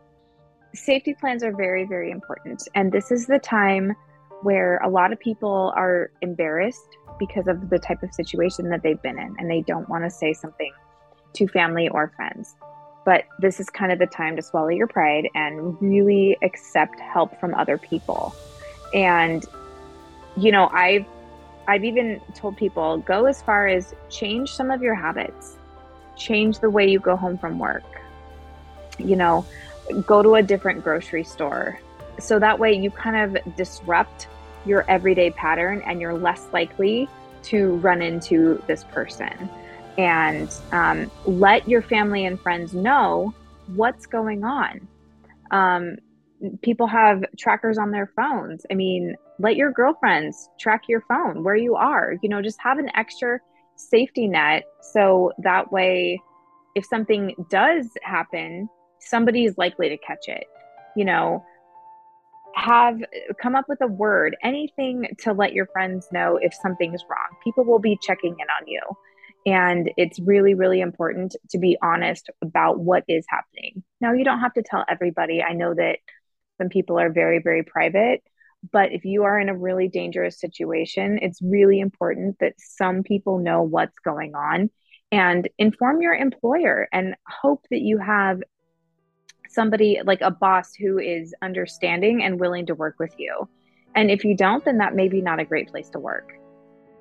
safety 0.76 1.16
plans 1.20 1.44
are 1.44 1.56
very, 1.56 1.86
very 1.86 2.12
important. 2.12 2.68
And 2.76 2.92
this 2.92 3.10
is 3.10 3.26
the 3.26 3.40
time 3.40 3.96
where 4.44 4.78
a 4.78 4.90
lot 4.90 5.12
of 5.12 5.20
people 5.20 5.74
are 5.76 6.12
embarrassed 6.22 6.98
because 7.20 7.48
of 7.48 7.70
the 7.70 7.80
type 7.80 8.04
of 8.04 8.14
situation 8.14 8.70
that 8.70 8.84
they've 8.84 9.02
been 9.02 9.18
in 9.18 9.36
and 9.38 9.50
they 9.50 9.62
don't 9.62 9.88
want 9.90 10.04
to 10.04 10.10
say 10.10 10.34
something 10.34 10.72
to 11.34 11.48
family 11.48 11.90
or 11.90 12.12
friends. 12.16 12.56
But 13.06 13.26
this 13.40 13.60
is 13.60 13.70
kind 13.70 13.92
of 13.92 14.00
the 14.00 14.08
time 14.08 14.36
to 14.36 14.42
swallow 14.42 14.70
your 14.70 14.88
pride 14.88 15.28
and 15.36 15.78
really 15.82 16.38
accept 16.42 17.00
help 17.00 17.40
from 17.40 17.54
other 17.54 17.78
people. 17.78 18.34
And 18.94 19.46
you 20.38 20.52
know, 20.52 20.70
I've 20.72 21.06
I've 21.68 21.84
even 21.84 22.20
told 22.36 22.58
people 22.58 22.98
go 23.00 23.26
as 23.26 23.42
far 23.42 23.68
as 23.68 23.94
change 24.10 24.52
some 24.52 24.72
of 24.72 24.82
your 24.82 24.96
habits. 24.96 25.56
Change 26.18 26.60
the 26.60 26.70
way 26.70 26.90
you 26.90 27.00
go 27.00 27.16
home 27.16 27.38
from 27.38 27.60
work. 27.60 27.84
You 28.98 29.16
know, 29.16 29.46
go 30.06 30.22
to 30.22 30.36
a 30.36 30.44
different 30.44 30.84
grocery 30.84 31.24
store. 31.24 31.80
So 32.20 32.40
that 32.40 32.60
way 32.60 32.74
you 32.74 32.92
kind 32.92 33.36
of 33.36 33.56
disrupt 33.56 34.28
your 34.66 34.90
everyday 34.90 35.32
pattern 35.32 35.82
and 35.86 36.00
you're 36.00 36.14
less 36.14 36.48
likely 36.54 37.10
to 37.44 37.76
run 37.78 38.02
into 38.02 38.62
this 38.68 38.84
person. 38.86 39.50
And 39.98 40.50
um, 40.72 41.12
let 41.26 41.68
your 41.68 41.82
family 41.82 42.26
and 42.26 42.40
friends 42.40 42.74
know 42.74 43.34
what's 43.68 44.06
going 44.06 44.44
on. 44.44 44.88
Um, 45.52 45.98
people 46.62 46.88
have 46.88 47.24
trackers 47.38 47.78
on 47.78 47.92
their 47.92 48.08
phones. 48.16 48.66
I 48.72 48.74
mean, 48.74 49.16
let 49.40 49.56
your 49.56 49.72
girlfriends 49.72 50.50
track 50.60 50.84
your 50.88 51.02
phone 51.02 51.44
where 51.44 51.56
you 51.56 51.76
are. 51.76 52.16
You 52.22 52.30
know, 52.30 52.42
just 52.42 52.60
have 52.62 52.80
an 52.80 52.90
extra 52.96 53.40
safety 53.76 54.28
net 54.28 54.64
so 54.82 55.32
that 55.40 55.72
way 55.72 56.20
if 56.76 56.86
something 56.86 57.36
does 57.50 57.88
happen, 58.02 58.70
somebody 59.00 59.46
is 59.46 59.58
likely 59.58 59.90
to 59.90 59.98
catch 59.98 60.28
it. 60.28 60.46
You 60.96 61.06
know, 61.06 61.44
have 62.56 63.00
come 63.42 63.56
up 63.56 63.66
with 63.68 63.82
a 63.82 63.88
word, 63.88 64.36
anything 64.44 65.08
to 65.20 65.34
let 65.34 65.54
your 65.54 65.68
friends 65.68 66.08
know 66.12 66.38
if 66.42 66.54
something's 66.54 67.04
wrong. 67.10 67.38
People 67.44 67.66
will 67.66 67.80
be 67.80 67.98
checking 68.02 68.34
in 68.40 68.48
on 68.62 68.68
you. 68.68 68.82
And 69.46 69.92
it's 69.98 70.20
really, 70.20 70.54
really 70.54 70.80
important 70.80 71.36
to 71.50 71.58
be 71.58 71.78
honest 71.82 72.30
about 72.42 72.80
what 72.80 73.04
is 73.08 73.26
happening. 73.28 73.84
Now, 74.00 74.14
you 74.14 74.24
don't 74.24 74.40
have 74.40 74.54
to 74.54 74.64
tell 74.64 74.86
everybody. 74.88 75.44
I 75.44 75.54
know 75.54 75.74
that 75.74 76.00
some 76.58 76.70
people 76.70 77.00
are 77.00 77.12
very, 77.12 77.40
very 77.40 77.64
private, 77.64 78.22
but 78.72 78.94
if 78.94 79.04
you 79.04 79.24
are 79.24 79.40
in 79.40 79.50
a 79.50 79.58
really 79.58 79.90
dangerous 79.90 80.40
situation, 80.40 81.20
it's 81.22 81.42
really 81.42 81.80
important 81.80 82.38
that 82.40 82.54
some 82.58 83.04
people 83.04 83.40
know 83.40 83.64
what's 83.64 84.00
going 84.00 84.36
on 84.36 84.70
and 85.12 85.50
inform 85.58 86.02
your 86.02 86.14
employer 86.14 86.88
and 86.94 87.16
hope 87.28 87.66
that 87.70 87.82
you 87.82 87.98
have 87.98 88.42
somebody 89.54 90.00
like 90.06 90.22
a 90.22 90.32
boss 90.32 90.74
who 90.74 91.00
is 91.00 91.34
understanding 91.42 92.24
and 92.24 92.40
willing 92.40 92.66
to 92.66 92.76
work 92.76 92.96
with 93.00 93.14
you. 93.18 93.48
And 93.96 94.10
if 94.10 94.24
you 94.24 94.36
don't, 94.36 94.66
then 94.66 94.78
that 94.80 94.96
may 94.96 95.08
be 95.08 95.22
not 95.22 95.40
a 95.40 95.46
great 95.46 95.70
place 95.70 95.90
to 95.92 96.00
work. 96.00 96.34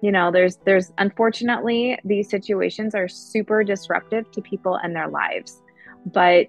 You 0.02 0.12
know, 0.12 0.30
there's 0.30 0.56
there's 0.64 0.92
unfortunately 0.98 1.98
these 2.04 2.28
situations 2.28 2.94
are 2.94 3.08
super 3.08 3.62
disruptive 3.62 4.30
to 4.32 4.42
people 4.42 4.74
and 4.76 4.94
their 4.94 5.08
lives. 5.08 5.62
But 6.06 6.48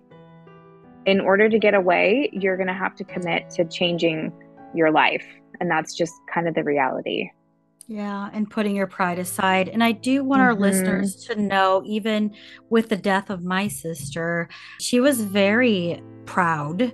in 1.05 1.19
order 1.19 1.49
to 1.49 1.59
get 1.59 1.73
away, 1.73 2.29
you're 2.33 2.57
going 2.57 2.67
to 2.67 2.73
have 2.73 2.95
to 2.95 3.03
commit 3.03 3.49
to 3.51 3.65
changing 3.65 4.31
your 4.73 4.91
life. 4.91 5.25
And 5.59 5.69
that's 5.69 5.95
just 5.95 6.13
kind 6.33 6.47
of 6.47 6.55
the 6.55 6.63
reality. 6.63 7.29
Yeah, 7.93 8.31
and 8.33 8.49
putting 8.49 8.75
your 8.75 8.87
pride 8.87 9.19
aside. 9.19 9.69
And 9.69 9.83
I 9.83 9.91
do 9.91 10.23
want 10.23 10.41
our 10.41 10.55
Mhm. 10.55 10.59
listeners 10.61 11.15
to 11.27 11.39
know, 11.39 11.83
even 11.85 12.31
with 12.71 12.89
the 12.89 12.95
death 12.97 13.29
of 13.29 13.43
my 13.43 13.67
sister, 13.67 14.49
she 14.79 14.99
was 14.99 15.21
very 15.21 16.01
proud. 16.25 16.91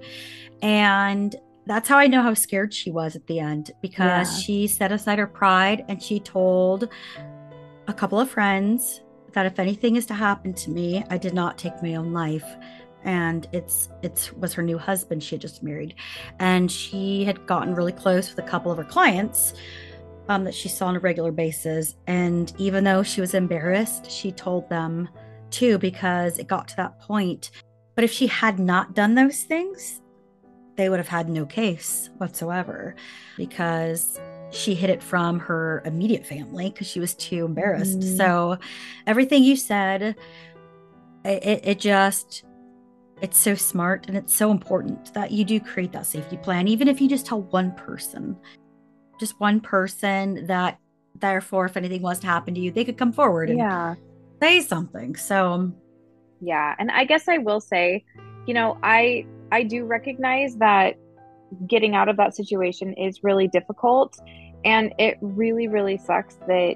And 0.62 1.34
that's 1.66 1.88
how 1.88 1.98
I 1.98 2.08
know 2.08 2.22
how 2.22 2.34
scared 2.34 2.74
she 2.74 2.92
was 2.92 3.16
at 3.16 3.28
the 3.28 3.40
end 3.40 3.72
because 3.82 4.30
Yeah. 4.30 4.40
she 4.42 4.68
set 4.68 4.92
aside 4.92 5.20
her 5.20 5.28
pride 5.28 5.86
and 5.88 6.04
she 6.04 6.20
told 6.20 6.90
a 7.88 7.94
couple 7.94 8.20
of 8.20 8.30
friends 8.30 9.00
that 9.32 9.46
if 9.46 9.58
anything 9.58 9.96
is 9.96 10.06
to 10.08 10.14
happen 10.14 10.52
to 10.52 10.70
me, 10.70 11.06
I 11.10 11.18
did 11.18 11.34
not 11.34 11.58
take 11.58 11.82
my 11.82 11.96
own 11.96 12.12
life. 12.12 12.58
And 13.06 13.48
it's 13.54 13.88
it's 14.04 14.34
was 14.34 14.54
her 14.56 14.64
new 14.64 14.78
husband 14.78 15.24
she 15.24 15.36
had 15.36 15.42
just 15.42 15.64
married. 15.64 15.96
And 16.40 16.70
she 16.70 17.24
had 17.24 17.48
gotten 17.48 17.74
really 17.74 17.94
close 17.94 18.30
with 18.36 18.44
a 18.46 18.50
couple 18.50 18.70
of 18.70 18.78
her 18.78 18.84
clients 18.84 19.54
um, 20.30 20.44
that 20.44 20.54
she 20.54 20.70
saw 20.70 20.88
on 20.88 20.96
a 20.96 21.00
regular 21.00 21.32
basis. 21.32 21.96
And 22.08 22.54
even 22.58 22.84
though 22.84 23.04
she 23.04 23.20
was 23.20 23.34
embarrassed, 23.34 24.10
she 24.10 24.32
told 24.32 24.70
them 24.70 25.10
too 25.50 25.78
because 25.80 26.38
it 26.38 26.48
got 26.48 26.68
to 26.70 26.76
that 26.78 27.00
point. 27.00 27.50
But 27.96 28.04
if 28.04 28.12
she 28.12 28.28
had 28.28 28.60
not 28.60 28.94
done 28.94 29.16
those 29.16 29.42
things, 29.42 30.02
they 30.78 30.88
would 30.88 31.00
have 31.00 31.08
had 31.08 31.28
no 31.28 31.46
case 31.46 32.10
whatsoever 32.18 32.96
because 33.36 34.20
she 34.52 34.74
hid 34.74 34.90
it 34.90 35.04
from 35.04 35.40
her 35.40 35.82
immediate 35.84 36.26
family 36.26 36.70
because 36.70 36.88
she 36.88 37.00
was 37.00 37.16
too 37.16 37.46
embarrassed. 37.46 38.00
Mm. 38.00 38.18
So 38.18 38.58
everything 39.06 39.44
you 39.44 39.56
said, 39.56 40.16
it, 41.26 41.44
it, 41.44 41.62
it 41.64 41.80
just 41.80 42.46
it's 43.22 43.38
so 43.38 43.56
smart 43.56 44.06
and 44.08 44.16
it's 44.16 44.34
so 44.34 44.52
important 44.52 45.14
that 45.14 45.32
you 45.32 45.44
do 45.44 45.60
create 45.60 45.92
that 45.92 46.06
safety 46.06 46.38
plan, 46.38 46.68
even 46.68 46.88
if 46.88 47.02
you 47.02 47.10
just 47.10 47.26
tell 47.26 47.42
one 47.42 47.74
person, 47.74 48.38
just 49.20 49.40
one 49.40 49.60
person 49.62 50.48
that 50.48 50.80
therefore 51.16 51.66
if 51.66 51.78
anything 51.78 52.02
was 52.02 52.20
to 52.20 52.28
happen 52.28 52.54
to 52.54 52.60
you, 52.60 52.72
they 52.72 52.86
could 52.86 52.98
come 52.98 53.12
forward 53.12 53.50
and 53.50 53.60
Yeah. 53.60 53.96
say 54.42 54.62
something. 54.62 55.16
So 55.16 55.54
um, 55.54 55.76
Yeah. 56.42 56.76
And 56.80 56.90
I 56.92 57.04
guess 57.06 57.28
I 57.28 57.38
will 57.40 57.62
say, 57.62 58.04
you 58.48 58.54
know, 58.54 58.78
I 58.84 59.26
I 59.52 59.64
do 59.64 59.86
recognize 59.86 60.56
that 60.58 60.96
getting 61.68 61.96
out 61.96 62.10
of 62.10 62.18
that 62.18 62.36
situation 62.36 62.94
is 62.94 63.24
really 63.24 63.48
difficult 63.48 64.16
and 64.64 64.94
it 65.00 65.18
really 65.22 65.68
really 65.68 65.98
sucks 65.98 66.36
that 66.48 66.76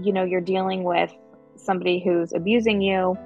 you 0.00 0.12
know 0.12 0.24
you're 0.24 0.40
dealing 0.40 0.84
with 0.84 1.10
somebody 1.56 2.02
who's 2.02 2.32
abusing 2.32 2.80
you 2.80 3.16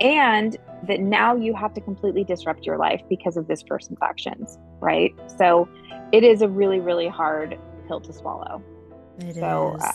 and 0.00 0.58
that 0.88 1.00
now 1.00 1.34
you 1.36 1.54
have 1.54 1.72
to 1.72 1.80
completely 1.80 2.24
disrupt 2.24 2.66
your 2.66 2.76
life 2.76 3.00
because 3.08 3.36
of 3.36 3.46
this 3.46 3.62
person's 3.62 3.98
actions 4.02 4.58
right 4.80 5.12
so 5.38 5.66
it 6.12 6.24
is 6.24 6.42
a 6.42 6.48
really 6.48 6.80
really 6.80 7.08
hard 7.08 7.58
pill 7.88 8.00
to 8.00 8.12
swallow 8.12 8.62
it 9.18 9.28
is. 9.28 9.36
So, 9.36 9.76
uh, 9.80 9.92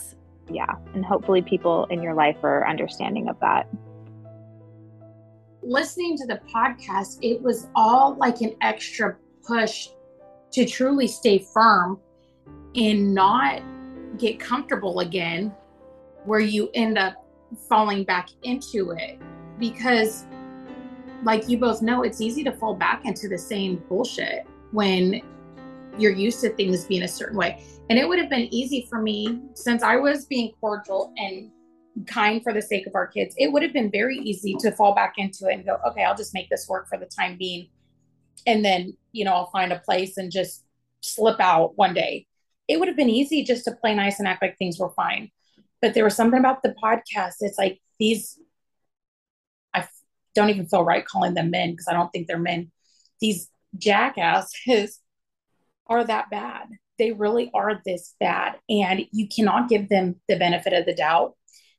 yeah 0.50 0.74
and 0.94 1.04
hopefully 1.04 1.42
people 1.42 1.86
in 1.86 2.02
your 2.02 2.14
life 2.14 2.36
are 2.42 2.66
understanding 2.66 3.28
of 3.28 3.38
that 3.40 3.68
listening 5.68 6.16
to 6.16 6.26
the 6.26 6.40
podcast, 6.52 7.18
it 7.22 7.40
was 7.42 7.68
all 7.74 8.14
like 8.14 8.40
an 8.40 8.54
extra 8.62 9.16
push 9.46 9.88
to 10.52 10.64
truly 10.64 11.06
stay 11.06 11.38
firm 11.52 12.00
and 12.74 13.14
not 13.14 13.62
get 14.16 14.40
comfortable 14.40 15.00
again, 15.00 15.54
where 16.24 16.40
you 16.40 16.70
end 16.74 16.98
up 16.98 17.14
falling 17.68 18.04
back 18.04 18.28
into 18.42 18.92
it. 18.92 19.20
Because, 19.58 20.26
like 21.22 21.48
you 21.48 21.58
both 21.58 21.82
know, 21.82 22.02
it's 22.02 22.20
easy 22.20 22.42
to 22.44 22.52
fall 22.52 22.74
back 22.74 23.04
into 23.04 23.28
the 23.28 23.38
same 23.38 23.82
bullshit 23.88 24.46
when 24.70 25.20
you're 25.98 26.12
used 26.12 26.40
to 26.40 26.50
things 26.50 26.84
being 26.84 27.02
a 27.02 27.08
certain 27.08 27.36
way. 27.36 27.62
And 27.90 27.98
it 27.98 28.08
would 28.08 28.18
have 28.18 28.30
been 28.30 28.52
easy 28.52 28.86
for 28.88 29.00
me 29.00 29.40
since 29.54 29.82
I 29.82 29.96
was 29.96 30.26
being 30.26 30.52
cordial 30.60 31.12
and 31.16 31.50
kind 32.06 32.42
for 32.42 32.52
the 32.52 32.62
sake 32.62 32.86
of 32.86 32.94
our 32.94 33.06
kids, 33.06 33.34
it 33.38 33.50
would 33.52 33.62
have 33.62 33.72
been 33.72 33.90
very 33.90 34.18
easy 34.18 34.54
to 34.60 34.72
fall 34.72 34.94
back 34.94 35.14
into 35.16 35.48
it 35.48 35.54
and 35.54 35.64
go, 35.64 35.78
okay, 35.86 36.04
I'll 36.04 36.16
just 36.16 36.34
make 36.34 36.48
this 36.48 36.68
work 36.68 36.88
for 36.88 36.98
the 36.98 37.06
time 37.06 37.36
being. 37.38 37.68
And 38.46 38.64
then, 38.64 38.96
you 39.12 39.24
know, 39.24 39.32
I'll 39.32 39.50
find 39.50 39.72
a 39.72 39.80
place 39.80 40.16
and 40.16 40.30
just 40.30 40.64
slip 41.00 41.40
out 41.40 41.76
one 41.76 41.94
day. 41.94 42.26
It 42.68 42.78
would 42.78 42.88
have 42.88 42.96
been 42.96 43.08
easy 43.08 43.44
just 43.44 43.64
to 43.64 43.72
play 43.72 43.94
nice 43.94 44.18
and 44.18 44.28
act 44.28 44.42
like 44.42 44.58
things 44.58 44.78
were 44.78 44.90
fine. 44.90 45.30
But 45.80 45.94
there 45.94 46.04
was 46.04 46.14
something 46.14 46.38
about 46.38 46.62
the 46.62 46.74
podcast. 46.82 47.34
It's 47.40 47.58
like 47.58 47.80
these, 47.98 48.38
I 49.74 49.86
don't 50.34 50.50
even 50.50 50.66
feel 50.66 50.84
right 50.84 51.04
calling 51.04 51.34
them 51.34 51.50
men 51.50 51.72
because 51.72 51.88
I 51.88 51.94
don't 51.94 52.10
think 52.10 52.26
they're 52.26 52.38
men. 52.38 52.70
These 53.20 53.50
jackasses 53.76 55.00
are 55.88 56.04
that 56.04 56.30
bad. 56.30 56.68
They 56.98 57.12
really 57.12 57.50
are 57.54 57.80
this 57.84 58.14
bad. 58.20 58.56
And 58.68 59.06
you 59.12 59.28
cannot 59.28 59.68
give 59.68 59.88
them 59.88 60.16
the 60.28 60.36
benefit 60.36 60.72
of 60.72 60.86
the 60.86 60.94
doubt 60.94 61.34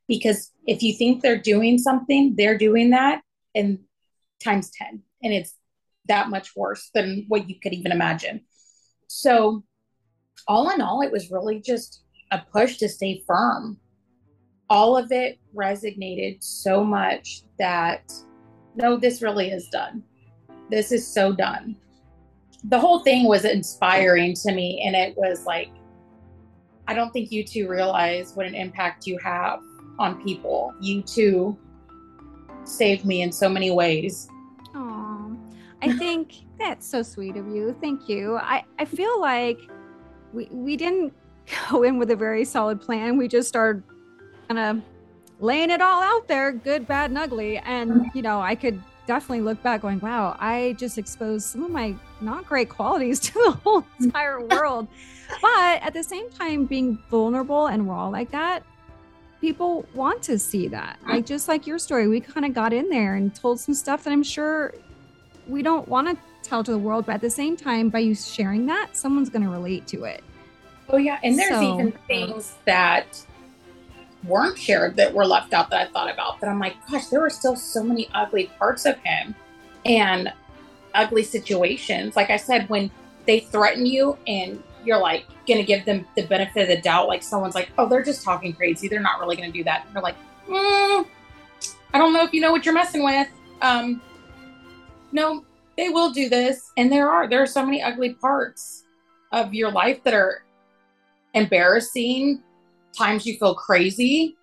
because 0.08 0.52
if 0.66 0.82
you 0.82 0.94
think 0.94 1.22
they're 1.22 1.42
doing 1.42 1.78
something, 1.78 2.36
they're 2.36 2.58
doing 2.58 2.92
that 2.92 3.22
and 3.54 3.80
times 4.44 4.72
10. 4.72 5.04
And 5.22 5.34
it's 5.34 5.54
that 6.08 6.30
much 6.30 6.56
worse 6.56 6.90
than 6.94 7.26
what 7.28 7.50
you 7.50 7.56
could 7.62 7.74
even 7.74 7.92
imagine. 7.92 8.42
So, 9.08 9.64
all 10.48 10.70
in 10.72 10.82
all, 10.82 11.02
it 11.02 11.12
was 11.12 11.32
really 11.32 11.60
just 11.60 12.04
a 12.32 12.40
push 12.40 12.78
to 12.78 12.90
stay 12.90 13.24
firm. 13.28 13.78
All 14.70 14.98
of 14.98 15.12
it 15.12 15.40
resonated 15.56 16.42
so 16.42 16.84
much 16.84 17.44
that 17.58 18.12
no, 18.76 18.98
this 18.98 19.22
really 19.22 19.50
is 19.50 19.68
done. 19.70 20.04
This 20.70 20.92
is 20.92 21.08
so 21.08 21.34
done. 21.34 21.76
The 22.66 22.80
whole 22.80 23.00
thing 23.00 23.26
was 23.26 23.46
inspiring 23.46 24.34
to 24.36 24.52
me, 24.52 24.84
and 24.86 24.96
it 24.96 25.16
was 25.18 25.46
like, 25.46 25.70
I 26.88 26.94
don't 26.94 27.12
think 27.12 27.32
you 27.32 27.44
two 27.44 27.68
realize 27.68 28.34
what 28.34 28.46
an 28.46 28.56
impact 28.56 29.06
you 29.06 29.18
have 29.20 29.62
on 30.00 30.24
people. 30.24 30.74
You 30.82 31.02
two 31.02 31.58
saved 32.64 33.06
me 33.06 33.22
in 33.22 33.32
so 33.32 33.48
many 33.48 33.72
ways. 33.72 34.28
Aw, 34.76 35.32
I 35.82 35.98
think 35.98 36.34
that's 36.60 36.88
so 36.88 37.02
sweet 37.02 37.38
of 37.38 37.48
you. 37.48 37.76
Thank 37.82 38.10
you. 38.10 38.38
I, 38.38 38.64
I 38.78 38.86
feel 38.86 39.22
like 39.22 39.60
we, 40.34 40.48
we 40.52 40.78
didn't 40.78 41.14
go 41.70 41.84
in 41.84 41.98
with 41.98 42.12
a 42.12 42.16
very 42.16 42.46
solid 42.46 42.82
plan. 42.82 43.18
We 43.18 43.28
just 43.28 43.48
started 43.48 43.84
kind 44.48 44.60
of 44.60 44.84
laying 45.40 45.70
it 45.70 45.82
all 45.82 46.02
out 46.02 46.28
there, 46.28 46.52
good, 46.52 46.88
bad, 46.88 47.12
and 47.12 47.18
ugly. 47.18 47.58
And, 47.60 47.92
mm-hmm. 47.92 48.18
you 48.18 48.22
know, 48.22 48.42
I 48.42 48.56
could 48.56 48.82
definitely 49.10 49.42
look 49.42 49.62
back 49.64 49.82
going, 49.82 50.00
wow, 50.02 50.38
I 50.40 50.76
just 50.78 51.00
exposed 51.00 51.48
some 51.48 51.64
of 51.64 51.72
my 51.72 51.96
not 52.22 52.46
great 52.46 52.70
qualities 52.70 53.20
to 53.28 53.34
the 53.34 53.52
whole 53.64 53.82
mm. 53.82 53.88
entire 54.02 54.40
world. 54.40 54.88
But 55.42 55.82
at 55.82 55.94
the 55.94 56.04
same 56.04 56.30
time, 56.30 56.66
being 56.66 57.00
vulnerable 57.10 57.68
and 57.68 57.90
raw 57.90 58.08
like 58.08 58.30
that, 58.32 58.62
people 59.42 59.84
want 59.96 60.22
to 60.24 60.38
see 60.38 60.68
that. 60.68 61.00
Like 61.08 61.26
just 61.26 61.48
like 61.48 61.66
your 61.66 61.80
story, 61.80 62.08
we 62.08 62.20
kind 62.20 62.46
of 62.46 62.54
got 62.54 62.72
in 62.72 62.88
there 62.88 63.16
and 63.16 63.34
told 63.34 63.60
some 63.60 63.74
stuff 63.74 64.04
that 64.04 64.14
I'm 64.14 64.22
sure 64.22 64.76
we 65.48 65.64
don't 65.64 65.88
want 65.88 66.08
to 66.08 66.18
tell 66.48 66.64
to 66.64 66.72
the 66.72 66.78
world, 66.78 67.08
but 67.08 67.14
at 67.14 67.22
the 67.22 67.32
same 67.32 67.58
time, 67.58 67.90
by 67.90 68.00
you 68.00 68.14
sharing 68.14 68.68
that, 68.68 68.96
someone's 68.96 69.30
going 69.30 69.44
to 69.44 69.50
relate 69.50 69.88
to 69.88 70.04
it. 70.04 70.24
Oh 70.88 70.98
yeah, 70.98 71.18
and 71.24 71.38
there's 71.38 71.50
So- 71.50 71.74
even 71.74 71.92
things 72.08 72.58
that 72.66 73.26
weren't 74.24 74.58
shared 74.58 74.96
that 74.98 75.14
were 75.14 75.26
left 75.26 75.54
out 75.54 75.70
that 75.70 75.88
I 75.88 75.92
thought 75.92 76.12
about 76.12 76.40
that 76.40 76.50
I'm 76.50 76.60
like, 76.60 76.76
gosh, 76.90 77.08
there 77.08 77.22
were 77.22 77.30
still 77.30 77.56
so 77.56 77.84
many 77.84 78.10
ugly 78.14 78.52
parts 78.60 78.86
of 78.86 78.98
him 79.00 79.36
and 79.86 80.32
ugly 80.94 81.24
situations. 81.24 82.16
Like 82.16 82.30
I 82.30 82.38
said, 82.38 82.68
when 82.70 82.92
they 83.26 83.40
threaten 83.40 83.86
you 83.86 84.18
and 84.28 84.62
you're 84.84 85.00
like 85.00 85.26
gonna 85.48 85.64
give 85.64 85.86
them 85.86 86.06
the 86.16 86.26
benefit 86.26 86.64
of 86.64 86.68
the 86.68 86.82
doubt, 86.82 87.08
like 87.08 87.24
someone's 87.24 87.56
like, 87.56 87.72
oh, 87.78 87.88
they're 87.88 88.04
just 88.04 88.24
talking 88.24 88.54
crazy, 88.54 88.88
they're 88.88 89.00
not 89.00 89.20
really 89.20 89.36
gonna 89.36 89.52
do 89.52 89.64
that. 89.64 89.86
And 89.86 89.94
you're 89.94 90.04
like, 90.04 90.18
mm, 90.48 91.06
I 91.94 91.98
don't 91.98 92.14
know 92.14 92.24
if 92.24 92.34
you 92.34 92.42
know 92.42 92.52
what 92.52 92.66
you're 92.66 92.74
messing 92.74 93.04
with. 93.04 93.28
Um, 93.62 94.02
no, 95.12 95.44
they 95.78 95.90
will 95.90 96.12
do 96.12 96.30
this, 96.30 96.72
and 96.78 96.92
there 96.92 97.10
are 97.10 97.28
there 97.28 97.42
are 97.42 97.48
so 97.48 97.66
many 97.66 97.82
ugly 97.82 98.14
parts 98.14 98.84
of 99.32 99.54
your 99.54 99.72
life 99.72 100.04
that 100.04 100.14
are 100.14 100.44
embarrassing 101.34 102.42
times 102.98 103.26
you 103.26 103.38
feel 103.38 103.56
crazy 103.56 104.38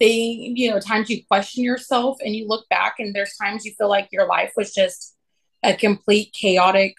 they 0.00 0.12
you 0.54 0.70
know 0.70 0.78
times 0.78 1.10
you 1.10 1.22
question 1.26 1.64
yourself 1.64 2.18
and 2.24 2.34
you 2.34 2.46
look 2.46 2.68
back 2.68 2.96
and 2.98 3.14
there's 3.14 3.34
times 3.36 3.64
you 3.64 3.72
feel 3.76 3.88
like 3.88 4.08
your 4.12 4.26
life 4.26 4.52
was 4.56 4.72
just 4.72 5.16
a 5.64 5.74
complete 5.74 6.32
chaotic 6.32 6.94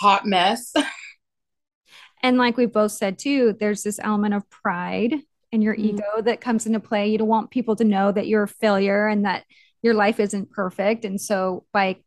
hot 0.00 0.26
mess 0.26 0.72
And 2.22 2.38
like 2.38 2.56
we 2.56 2.66
both 2.66 2.92
said 2.92 3.18
too, 3.18 3.54
there's 3.60 3.82
this 3.82 4.00
element 4.02 4.34
of 4.34 4.48
pride 4.50 5.14
and 5.52 5.62
your 5.62 5.76
Mhm. 5.76 5.84
ego 5.84 6.22
that 6.22 6.40
comes 6.40 6.66
into 6.66 6.80
play. 6.80 7.08
You 7.08 7.18
don't 7.18 7.28
want 7.28 7.50
people 7.50 7.76
to 7.76 7.84
know 7.84 8.10
that 8.10 8.26
you're 8.26 8.44
a 8.44 8.48
failure 8.48 9.06
and 9.06 9.24
that 9.24 9.44
your 9.82 9.94
life 9.94 10.18
isn't 10.18 10.50
perfect. 10.50 11.04
And 11.04 11.20
so 11.20 11.66
by 11.72 11.98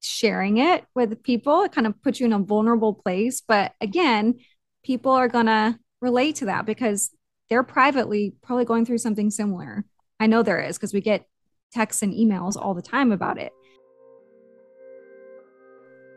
sharing 0.00 0.58
it 0.58 0.84
with 0.94 1.22
people, 1.22 1.62
it 1.62 1.72
kind 1.72 1.86
of 1.86 2.00
puts 2.02 2.18
you 2.20 2.26
in 2.26 2.32
a 2.32 2.38
vulnerable 2.38 2.94
place. 2.94 3.42
But 3.46 3.74
again, 3.80 4.36
people 4.84 5.12
are 5.12 5.28
going 5.28 5.46
to 5.46 5.78
relate 6.00 6.36
to 6.36 6.46
that 6.46 6.64
because 6.64 7.10
they're 7.52 7.62
privately 7.62 8.32
probably 8.40 8.64
going 8.64 8.86
through 8.86 8.96
something 8.96 9.30
similar. 9.30 9.84
I 10.18 10.26
know 10.26 10.42
there 10.42 10.58
is 10.58 10.78
because 10.78 10.94
we 10.94 11.02
get 11.02 11.26
texts 11.70 12.02
and 12.02 12.14
emails 12.14 12.56
all 12.56 12.72
the 12.72 12.80
time 12.80 13.12
about 13.12 13.36
it. 13.36 13.52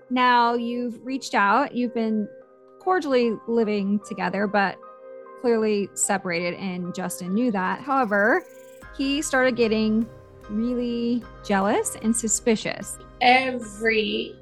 Now 0.10 0.54
you've 0.54 1.06
reached 1.06 1.36
out, 1.36 1.76
you've 1.76 1.94
been 1.94 2.30
cordially 2.80 3.34
living 3.50 4.00
together, 4.08 4.48
but 4.48 4.78
clearly 5.42 5.90
separated, 5.94 6.54
and 6.54 6.96
Justin 6.96 7.34
knew 7.34 7.52
that. 7.52 7.82
However, 7.82 8.46
he 8.98 9.22
started 9.22 9.58
getting 9.58 10.08
really 10.50 11.22
jealous 11.46 11.98
and 12.02 12.16
suspicious. 12.16 12.98
every 13.20 14.40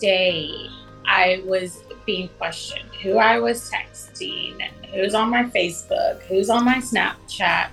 day 0.00 0.66
I 1.12 1.42
was 1.44 1.82
being 2.06 2.28
questioned 2.38 2.88
who 3.02 3.18
I 3.18 3.38
was 3.38 3.70
texting, 3.70 4.62
who's 4.94 5.14
on 5.14 5.28
my 5.28 5.44
Facebook, 5.44 6.22
who's 6.22 6.48
on 6.48 6.64
my 6.64 6.76
Snapchat. 6.76 7.68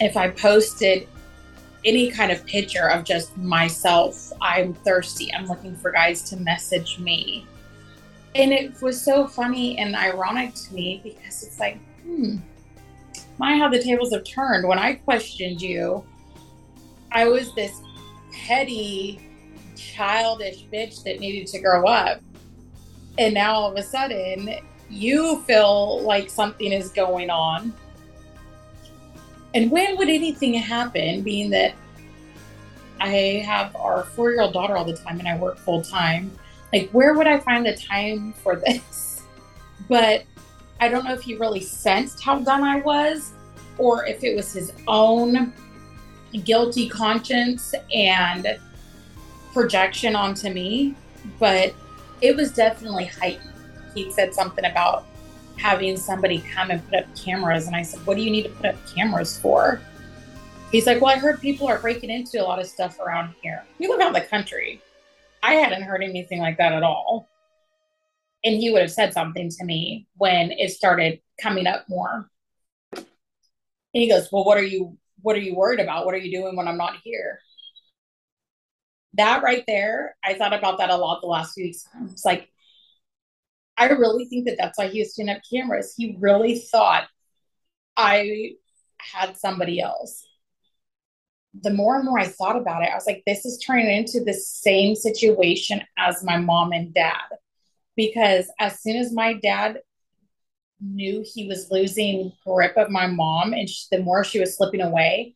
If 0.00 0.16
I 0.16 0.30
posted 0.30 1.06
any 1.84 2.10
kind 2.10 2.32
of 2.32 2.44
picture 2.46 2.88
of 2.88 3.04
just 3.04 3.36
myself, 3.36 4.32
I'm 4.40 4.72
thirsty. 4.72 5.32
I'm 5.34 5.44
looking 5.46 5.76
for 5.76 5.90
guys 5.90 6.22
to 6.30 6.36
message 6.38 6.98
me. 6.98 7.46
And 8.34 8.52
it 8.52 8.80
was 8.80 8.98
so 8.98 9.26
funny 9.26 9.76
and 9.76 9.94
ironic 9.94 10.54
to 10.54 10.74
me 10.74 11.02
because 11.04 11.42
it's 11.42 11.60
like, 11.60 11.78
hmm, 12.02 12.36
my, 13.36 13.58
how 13.58 13.68
the 13.68 13.82
tables 13.82 14.14
have 14.14 14.24
turned. 14.24 14.66
When 14.66 14.78
I 14.78 14.94
questioned 14.94 15.60
you, 15.60 16.06
I 17.12 17.26
was 17.26 17.54
this 17.54 17.82
petty, 18.32 19.20
childish 19.76 20.64
bitch 20.72 21.04
that 21.04 21.20
needed 21.20 21.46
to 21.48 21.60
grow 21.60 21.86
up. 21.86 22.22
And 23.18 23.34
now 23.34 23.54
all 23.54 23.70
of 23.70 23.76
a 23.76 23.82
sudden, 23.82 24.56
you 24.88 25.42
feel 25.42 26.02
like 26.02 26.30
something 26.30 26.72
is 26.72 26.90
going 26.90 27.30
on. 27.30 27.72
And 29.54 29.70
when 29.70 29.96
would 29.96 30.08
anything 30.08 30.54
happen, 30.54 31.22
being 31.22 31.50
that 31.50 31.74
I 33.00 33.42
have 33.46 33.74
our 33.76 34.04
four 34.04 34.30
year 34.30 34.42
old 34.42 34.52
daughter 34.52 34.76
all 34.76 34.84
the 34.84 34.96
time 34.96 35.18
and 35.18 35.28
I 35.28 35.36
work 35.38 35.58
full 35.58 35.82
time? 35.82 36.30
Like, 36.72 36.90
where 36.90 37.14
would 37.14 37.26
I 37.26 37.38
find 37.38 37.66
the 37.66 37.76
time 37.76 38.32
for 38.32 38.56
this? 38.56 39.06
But 39.88 40.24
I 40.78 40.88
don't 40.88 41.04
know 41.04 41.14
if 41.14 41.22
he 41.22 41.34
really 41.34 41.60
sensed 41.60 42.22
how 42.22 42.38
done 42.38 42.62
I 42.62 42.80
was 42.80 43.32
or 43.76 44.06
if 44.06 44.22
it 44.22 44.36
was 44.36 44.52
his 44.52 44.72
own 44.86 45.52
guilty 46.44 46.88
conscience 46.88 47.74
and 47.92 48.56
projection 49.52 50.14
onto 50.14 50.50
me. 50.50 50.94
But 51.40 51.74
it 52.20 52.36
was 52.36 52.52
definitely 52.52 53.06
heightened. 53.06 53.52
He 53.94 54.10
said 54.12 54.34
something 54.34 54.64
about 54.64 55.06
having 55.56 55.96
somebody 55.96 56.42
come 56.54 56.70
and 56.70 56.84
put 56.88 57.00
up 57.00 57.16
cameras. 57.16 57.66
And 57.66 57.76
I 57.76 57.82
said, 57.82 58.04
What 58.06 58.16
do 58.16 58.22
you 58.22 58.30
need 58.30 58.44
to 58.44 58.50
put 58.50 58.66
up 58.66 58.76
cameras 58.86 59.38
for? 59.38 59.80
He's 60.72 60.86
like, 60.86 61.00
Well, 61.00 61.14
I 61.14 61.18
heard 61.18 61.40
people 61.40 61.68
are 61.68 61.78
breaking 61.78 62.10
into 62.10 62.42
a 62.42 62.44
lot 62.44 62.58
of 62.58 62.66
stuff 62.66 62.98
around 63.00 63.34
here. 63.42 63.64
We 63.78 63.88
live 63.88 64.00
out 64.00 64.08
in 64.08 64.12
the 64.14 64.20
country. 64.22 64.80
I 65.42 65.54
hadn't 65.54 65.82
heard 65.82 66.02
anything 66.02 66.40
like 66.40 66.58
that 66.58 66.72
at 66.72 66.82
all. 66.82 67.28
And 68.44 68.56
he 68.56 68.70
would 68.70 68.82
have 68.82 68.92
said 68.92 69.12
something 69.12 69.50
to 69.50 69.64
me 69.64 70.06
when 70.16 70.52
it 70.52 70.70
started 70.70 71.20
coming 71.40 71.66
up 71.66 71.84
more. 71.88 72.30
And 72.94 73.04
he 73.92 74.08
goes, 74.08 74.28
Well, 74.30 74.44
what 74.44 74.58
are 74.58 74.62
you 74.62 74.96
what 75.22 75.36
are 75.36 75.40
you 75.40 75.54
worried 75.54 75.80
about? 75.80 76.06
What 76.06 76.14
are 76.14 76.18
you 76.18 76.40
doing 76.40 76.56
when 76.56 76.68
I'm 76.68 76.78
not 76.78 76.96
here? 77.04 77.40
That 79.14 79.42
right 79.42 79.64
there, 79.66 80.16
I 80.24 80.34
thought 80.34 80.52
about 80.52 80.78
that 80.78 80.90
a 80.90 80.96
lot 80.96 81.20
the 81.20 81.26
last 81.26 81.54
few 81.54 81.64
weeks. 81.64 81.84
It's 82.10 82.24
like, 82.24 82.48
I 83.76 83.88
really 83.88 84.26
think 84.26 84.46
that 84.46 84.56
that's 84.58 84.78
why 84.78 84.88
he 84.88 85.00
was 85.00 85.14
putting 85.14 85.30
up 85.30 85.42
cameras. 85.50 85.94
He 85.96 86.16
really 86.20 86.58
thought 86.58 87.08
I 87.96 88.52
had 88.98 89.36
somebody 89.36 89.80
else. 89.80 90.26
The 91.62 91.72
more 91.72 91.96
and 91.96 92.04
more 92.04 92.18
I 92.18 92.26
thought 92.26 92.56
about 92.56 92.82
it, 92.82 92.90
I 92.90 92.94
was 92.94 93.06
like, 93.06 93.22
this 93.26 93.44
is 93.44 93.58
turning 93.58 93.90
into 93.90 94.22
the 94.22 94.34
same 94.34 94.94
situation 94.94 95.82
as 95.98 96.22
my 96.22 96.36
mom 96.36 96.72
and 96.72 96.94
dad. 96.94 97.16
Because 97.96 98.50
as 98.60 98.80
soon 98.80 98.96
as 98.96 99.12
my 99.12 99.34
dad 99.34 99.78
knew 100.80 101.24
he 101.26 101.46
was 101.48 101.70
losing 101.70 102.32
grip 102.46 102.76
of 102.76 102.90
my 102.90 103.06
mom 103.06 103.52
and 103.52 103.68
she, 103.68 103.84
the 103.90 104.02
more 104.02 104.24
she 104.24 104.38
was 104.40 104.56
slipping 104.56 104.80
away, 104.80 105.34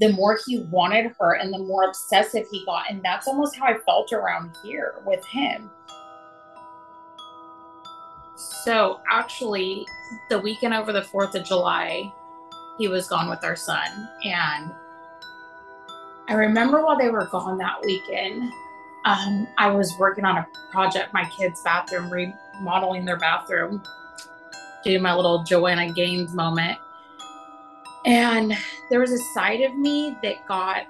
the 0.00 0.12
more 0.12 0.38
he 0.46 0.60
wanted 0.60 1.12
her 1.20 1.34
and 1.34 1.52
the 1.52 1.58
more 1.58 1.84
obsessive 1.84 2.46
he 2.50 2.64
got. 2.64 2.90
And 2.90 3.02
that's 3.02 3.28
almost 3.28 3.56
how 3.56 3.66
I 3.66 3.78
felt 3.86 4.12
around 4.12 4.56
here 4.62 4.94
with 5.06 5.24
him. 5.26 5.70
So, 8.36 9.00
actually, 9.10 9.86
the 10.30 10.38
weekend 10.38 10.74
over 10.74 10.92
the 10.92 11.02
4th 11.02 11.34
of 11.34 11.44
July, 11.44 12.12
he 12.78 12.88
was 12.88 13.06
gone 13.06 13.28
with 13.28 13.44
our 13.44 13.54
son. 13.54 14.08
And 14.24 14.72
I 16.28 16.34
remember 16.34 16.84
while 16.84 16.98
they 16.98 17.10
were 17.10 17.26
gone 17.26 17.58
that 17.58 17.80
weekend, 17.84 18.50
um, 19.04 19.46
I 19.58 19.70
was 19.70 19.94
working 19.98 20.24
on 20.24 20.38
a 20.38 20.46
project, 20.72 21.12
my 21.12 21.28
kids' 21.28 21.60
bathroom, 21.62 22.10
remodeling 22.10 23.04
their 23.04 23.18
bathroom, 23.18 23.82
doing 24.82 25.02
my 25.02 25.14
little 25.14 25.44
Joanna 25.44 25.92
Gaines 25.92 26.32
moment. 26.32 26.78
And 28.04 28.54
there 28.90 29.00
was 29.00 29.12
a 29.12 29.18
side 29.34 29.60
of 29.62 29.76
me 29.76 30.16
that 30.22 30.46
got 30.46 30.86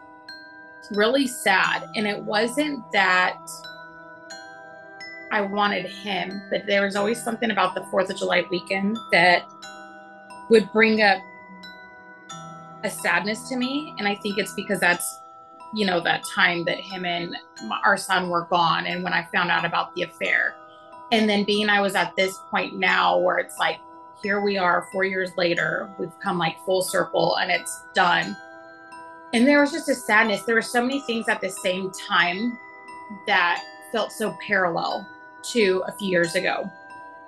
really 0.92 1.27
sad. 1.27 1.85
And 1.94 2.07
it 2.07 2.22
wasn't 2.22 2.81
that 2.92 3.38
I 5.31 5.40
wanted 5.40 5.87
him, 5.87 6.42
but 6.50 6.66
there 6.66 6.85
was 6.85 6.96
always 6.96 7.22
something 7.22 7.50
about 7.50 7.74
the 7.74 7.83
4th 7.83 8.11
of 8.11 8.16
July 8.16 8.44
weekend 8.50 8.96
that 9.12 9.44
would 10.50 10.70
bring 10.72 11.03
up 11.03 11.18
a 12.85 12.90
sadness 12.90 13.48
to 13.48 13.57
me. 13.57 13.94
And 13.98 14.07
I 14.07 14.14
think 14.16 14.38
it's 14.38 14.55
because 14.55 14.81
that's, 14.81 15.20
you 15.74 15.87
know, 15.87 16.00
that 16.00 16.22
time 16.35 16.64
that 16.66 16.79
him 16.79 17.05
and 17.05 17.35
our 17.85 17.96
son 17.96 18.29
were 18.29 18.46
gone. 18.50 18.87
And 18.87 19.03
when 19.03 19.12
I 19.12 19.27
found 19.33 19.50
out 19.50 19.64
about 19.64 19.94
the 19.94 20.03
affair. 20.03 20.55
And 21.12 21.29
then 21.29 21.44
being 21.44 21.68
I 21.68 21.81
was 21.81 21.94
at 21.94 22.14
this 22.16 22.38
point 22.50 22.79
now 22.79 23.18
where 23.18 23.38
it's 23.38 23.59
like, 23.59 23.79
here 24.24 24.40
we 24.40 24.56
are 24.56 24.88
four 24.90 25.04
years 25.04 25.37
later. 25.37 25.94
We've 25.98 26.18
come 26.18 26.38
like 26.38 26.56
full 26.64 26.80
circle 26.80 27.37
and 27.37 27.50
it's 27.50 27.84
done. 27.94 28.34
And 29.34 29.46
there 29.46 29.60
was 29.60 29.70
just 29.70 29.90
a 29.90 29.94
sadness. 29.94 30.42
There 30.44 30.54
were 30.54 30.62
so 30.62 30.80
many 30.80 31.00
things 31.02 31.28
at 31.28 31.42
the 31.42 31.50
same 31.50 31.92
time 32.08 32.58
that 33.26 33.62
felt 33.92 34.12
so 34.12 34.34
parallel 34.44 35.06
to 35.50 35.84
a 35.87 35.92
few 35.92 36.08
years 36.08 36.37
ago. 36.37 36.64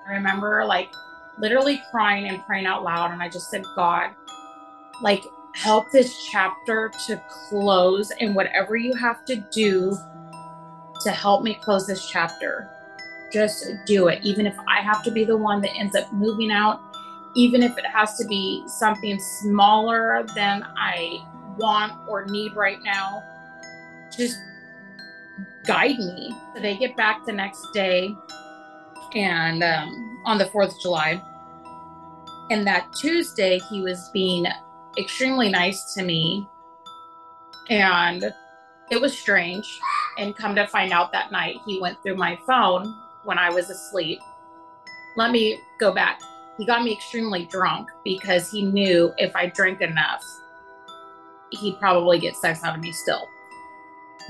I 0.09 0.12
remember 0.12 0.64
like 0.64 0.90
literally 1.38 1.82
crying 1.90 2.28
and 2.28 2.42
praying 2.46 2.64
out 2.64 2.82
loud. 2.82 3.12
And 3.12 3.22
I 3.22 3.28
just 3.28 3.50
said, 3.50 3.62
God, 3.76 4.12
like, 5.02 5.22
help 5.54 5.90
this 5.90 6.24
chapter 6.30 6.90
to 7.06 7.22
close 7.28 8.11
and 8.20 8.35
whatever 8.35 8.76
you 8.76 8.94
have 8.94 9.24
to 9.26 9.37
do 9.52 9.96
to 11.02 11.11
help 11.11 11.42
me 11.42 11.59
close 11.62 11.87
this 11.87 12.09
chapter 12.09 12.70
just 13.32 13.66
do 13.85 14.09
it. 14.09 14.20
Even 14.22 14.46
if 14.46 14.56
I 14.66 14.80
have 14.80 15.02
to 15.04 15.11
be 15.11 15.24
the 15.24 15.37
one 15.37 15.61
that 15.62 15.74
ends 15.74 15.94
up 15.96 16.12
moving 16.12 16.50
out, 16.50 16.80
even 17.37 17.62
if 17.62 17.77
it 17.77 17.85
has 17.85 18.16
to 18.16 18.27
be 18.27 18.66
something 18.66 19.20
smaller 19.20 20.25
than 20.35 20.66
I 20.77 21.22
want 21.59 21.92
or 22.09 22.25
need 22.25 22.57
right 22.57 22.79
now, 22.83 23.22
just 24.16 24.38
guide 25.66 25.99
me. 25.99 26.35
They 26.61 26.77
get 26.79 26.96
back 26.96 27.27
the 27.27 27.33
next 27.33 27.62
day 27.75 28.14
and 29.14 29.62
um, 29.62 30.22
on 30.25 30.38
the 30.38 30.46
4th 30.46 30.75
of 30.75 30.81
July. 30.81 31.22
And 32.51 32.66
that 32.66 32.90
Tuesday, 33.01 33.59
he 33.70 33.83
was 33.83 34.09
being 34.14 34.46
extremely 34.99 35.51
nice 35.51 35.92
to 35.94 36.03
me. 36.03 36.49
And 37.68 38.33
it 38.90 39.01
was 39.01 39.16
strange. 39.16 39.79
And 40.18 40.35
come 40.35 40.55
to 40.55 40.66
find 40.68 40.92
out 40.92 41.12
that 41.12 41.31
night, 41.33 41.57
he 41.66 41.81
went 41.81 42.03
through 42.03 42.16
my 42.16 42.38
phone 42.46 42.94
when 43.25 43.38
I 43.38 43.51
was 43.51 43.68
asleep. 43.68 44.20
Let 45.16 45.33
me 45.33 45.61
go 45.79 45.92
back. 45.92 46.20
He 46.58 46.64
got 46.64 46.82
me 46.82 46.92
extremely 46.92 47.46
drunk 47.46 47.90
because 48.04 48.50
he 48.50 48.62
knew 48.62 49.12
if 49.18 49.34
I 49.36 49.46
drank 49.46 49.80
enough, 49.80 50.24
he'd 51.50 51.78
probably 51.78 52.18
get 52.18 52.36
sex 52.36 52.64
out 52.64 52.76
of 52.76 52.82
me 52.82 52.92
still. 52.92 53.28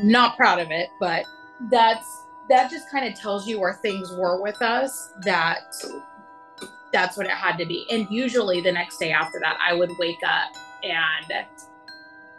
Not 0.02 0.36
proud 0.36 0.58
of 0.58 0.70
it, 0.70 0.88
but 1.00 1.24
that's 1.70 2.24
that 2.48 2.70
just 2.70 2.90
kind 2.90 3.06
of 3.06 3.18
tells 3.18 3.46
you 3.46 3.58
where 3.58 3.74
things 3.74 4.12
were 4.12 4.40
with 4.40 4.60
us 4.62 5.12
that 5.22 5.74
that's 6.92 7.16
what 7.16 7.26
it 7.26 7.32
had 7.32 7.56
to 7.58 7.66
be. 7.66 7.86
And 7.90 8.06
usually 8.10 8.60
the 8.60 8.72
next 8.72 8.98
day 8.98 9.10
after 9.10 9.40
that, 9.40 9.58
I 9.60 9.74
would 9.74 9.90
wake 9.98 10.22
up 10.26 10.54
and 10.82 11.46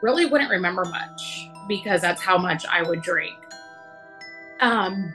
really 0.02 0.26
wouldn't 0.26 0.50
remember 0.50 0.86
much 0.86 1.50
because 1.68 2.02
that's 2.02 2.22
how 2.22 2.38
much 2.38 2.66
I 2.66 2.84
would 2.84 3.02
drink. 3.02 3.38
Um, 4.60 5.14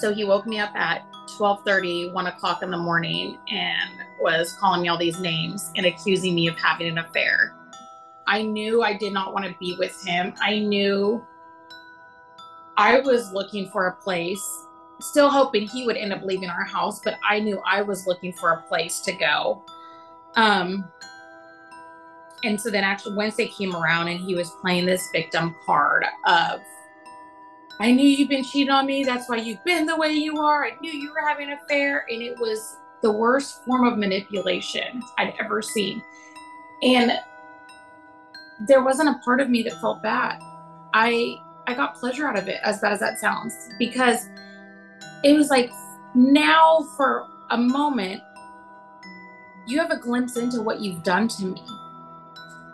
so 0.00 0.12
he 0.12 0.24
woke 0.24 0.46
me 0.46 0.58
up 0.58 0.74
at 0.74 1.02
12:30, 1.36 2.12
1 2.12 2.26
o'clock 2.26 2.62
in 2.62 2.70
the 2.70 2.76
morning, 2.76 3.38
and 3.48 3.90
was 4.20 4.52
calling 4.60 4.82
me 4.82 4.88
all 4.88 4.98
these 4.98 5.18
names 5.20 5.70
and 5.76 5.86
accusing 5.86 6.34
me 6.34 6.48
of 6.48 6.56
having 6.56 6.88
an 6.88 6.98
affair. 6.98 7.54
I 8.26 8.42
knew 8.42 8.82
I 8.82 8.96
did 8.96 9.12
not 9.12 9.32
want 9.32 9.46
to 9.46 9.54
be 9.58 9.76
with 9.78 10.00
him. 10.04 10.34
I 10.40 10.60
knew 10.60 11.24
I 12.76 13.00
was 13.00 13.32
looking 13.32 13.68
for 13.70 13.88
a 13.88 13.96
place, 13.96 14.42
still 15.00 15.28
hoping 15.28 15.66
he 15.66 15.84
would 15.86 15.96
end 15.96 16.12
up 16.12 16.22
leaving 16.22 16.48
our 16.48 16.64
house, 16.64 17.00
but 17.04 17.16
I 17.28 17.40
knew 17.40 17.60
I 17.66 17.82
was 17.82 18.06
looking 18.06 18.32
for 18.32 18.52
a 18.52 18.62
place 18.62 19.00
to 19.00 19.12
go. 19.12 19.64
Um, 20.36 20.84
and 22.44 22.60
so 22.60 22.70
then 22.70 22.84
actually 22.84 23.16
Wednesday 23.16 23.48
came 23.48 23.74
around 23.74 24.08
and 24.08 24.20
he 24.20 24.34
was 24.34 24.50
playing 24.62 24.86
this 24.86 25.08
victim 25.12 25.54
card 25.66 26.04
of 26.26 26.60
I 27.80 27.92
knew 27.92 28.06
you've 28.06 28.28
been 28.28 28.44
cheating 28.44 28.70
on 28.70 28.84
me. 28.84 29.04
That's 29.04 29.26
why 29.28 29.36
you've 29.36 29.64
been 29.64 29.86
the 29.86 29.96
way 29.96 30.12
you 30.12 30.38
are. 30.38 30.66
I 30.66 30.72
knew 30.82 30.92
you 30.92 31.12
were 31.12 31.26
having 31.26 31.50
an 31.50 31.58
affair. 31.64 32.04
And 32.10 32.22
it 32.22 32.38
was 32.38 32.76
the 33.02 33.10
worst 33.10 33.64
form 33.64 33.86
of 33.86 33.96
manipulation 33.96 35.02
I'd 35.16 35.32
ever 35.40 35.62
seen. 35.62 36.02
And 36.82 37.12
there 38.68 38.84
wasn't 38.84 39.08
a 39.08 39.18
part 39.24 39.40
of 39.40 39.48
me 39.48 39.62
that 39.62 39.80
felt 39.80 40.02
bad. 40.02 40.42
I 40.92 41.40
I 41.66 41.74
got 41.74 41.94
pleasure 41.94 42.26
out 42.26 42.36
of 42.36 42.48
it, 42.48 42.60
as 42.64 42.80
bad 42.80 42.92
as 42.92 43.00
that 43.00 43.18
sounds, 43.18 43.54
because 43.78 44.28
it 45.22 45.34
was 45.34 45.48
like 45.50 45.70
now 46.14 46.86
for 46.96 47.28
a 47.50 47.56
moment, 47.56 48.22
you 49.66 49.78
have 49.78 49.90
a 49.90 49.98
glimpse 49.98 50.36
into 50.36 50.60
what 50.62 50.80
you've 50.80 51.02
done 51.02 51.28
to 51.28 51.44
me. 51.44 51.62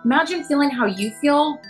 Imagine 0.04 0.44
feeling 0.44 0.70
how 0.70 0.86
you 0.86 1.12
feel 1.20 1.60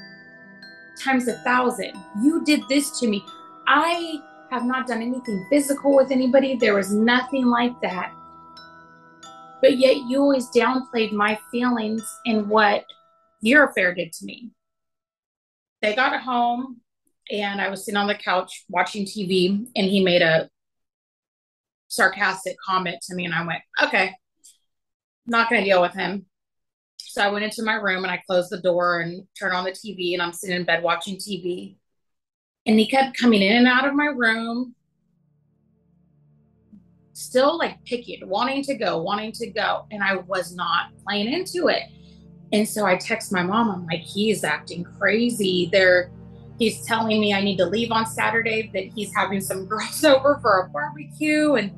times 1.02 1.28
a 1.28 1.34
thousand. 1.44 1.92
You 2.22 2.44
did 2.44 2.62
this 2.68 2.98
to 3.00 3.08
me. 3.08 3.24
I 3.66 4.20
have 4.50 4.64
not 4.64 4.86
done 4.86 5.02
anything 5.02 5.46
physical 5.50 5.96
with 5.96 6.10
anybody. 6.10 6.56
There 6.56 6.74
was 6.74 6.92
nothing 6.92 7.46
like 7.46 7.80
that. 7.82 8.12
But 9.60 9.78
yet 9.78 9.96
you 10.08 10.20
always 10.20 10.48
downplayed 10.50 11.12
my 11.12 11.38
feelings 11.50 12.02
and 12.26 12.48
what 12.48 12.84
your 13.40 13.64
affair 13.64 13.94
did 13.94 14.12
to 14.12 14.24
me. 14.24 14.50
They 15.82 15.94
got 15.94 16.20
home. 16.20 16.80
and 17.30 17.60
I 17.60 17.68
was 17.68 17.84
sitting 17.84 17.96
on 17.96 18.06
the 18.06 18.14
couch 18.14 18.64
watching 18.68 19.04
TV, 19.04 19.66
and 19.74 19.86
he 19.86 20.02
made 20.04 20.22
a 20.22 20.48
sarcastic 21.88 22.56
comment 22.64 22.98
to 23.02 23.14
me, 23.14 23.24
and 23.24 23.34
I 23.34 23.44
went, 23.44 23.62
okay, 23.82 24.14
not 25.26 25.50
going 25.50 25.62
to 25.62 25.68
deal 25.68 25.82
with 25.82 25.94
him. 25.94 26.26
So 26.98 27.22
I 27.22 27.28
went 27.28 27.44
into 27.44 27.62
my 27.62 27.74
room 27.74 28.04
and 28.04 28.10
I 28.10 28.22
closed 28.26 28.50
the 28.50 28.60
door 28.60 29.00
and 29.00 29.26
turned 29.38 29.54
on 29.54 29.64
the 29.64 29.70
TV, 29.70 30.12
and 30.12 30.22
I'm 30.22 30.32
sitting 30.32 30.56
in 30.56 30.64
bed 30.64 30.82
watching 30.82 31.16
TV. 31.16 31.76
And 32.66 32.78
he 32.78 32.86
kept 32.86 33.16
coming 33.16 33.42
in 33.42 33.56
and 33.56 33.68
out 33.68 33.86
of 33.86 33.94
my 33.94 34.06
room, 34.06 34.74
still 37.12 37.56
like 37.56 37.82
picking, 37.84 38.28
wanting 38.28 38.62
to 38.64 38.74
go, 38.74 39.00
wanting 39.00 39.32
to 39.32 39.46
go. 39.48 39.86
And 39.90 40.02
I 40.02 40.16
was 40.16 40.54
not 40.54 40.90
playing 41.06 41.32
into 41.32 41.68
it. 41.68 41.84
And 42.52 42.68
so 42.68 42.84
I 42.84 42.96
text 42.96 43.32
my 43.32 43.42
mom, 43.42 43.70
I'm 43.70 43.86
like, 43.86 44.00
he's 44.00 44.44
acting 44.44 44.84
crazy. 44.84 45.68
There, 45.72 46.10
he's 46.58 46.84
telling 46.84 47.20
me 47.20 47.32
I 47.32 47.40
need 47.40 47.56
to 47.58 47.66
leave 47.66 47.90
on 47.92 48.06
Saturday, 48.06 48.70
that 48.74 48.84
he's 48.94 49.14
having 49.14 49.40
some 49.40 49.64
girls 49.68 50.04
over 50.04 50.38
for 50.40 50.60
a 50.60 50.68
barbecue. 50.68 51.54
And 51.54 51.72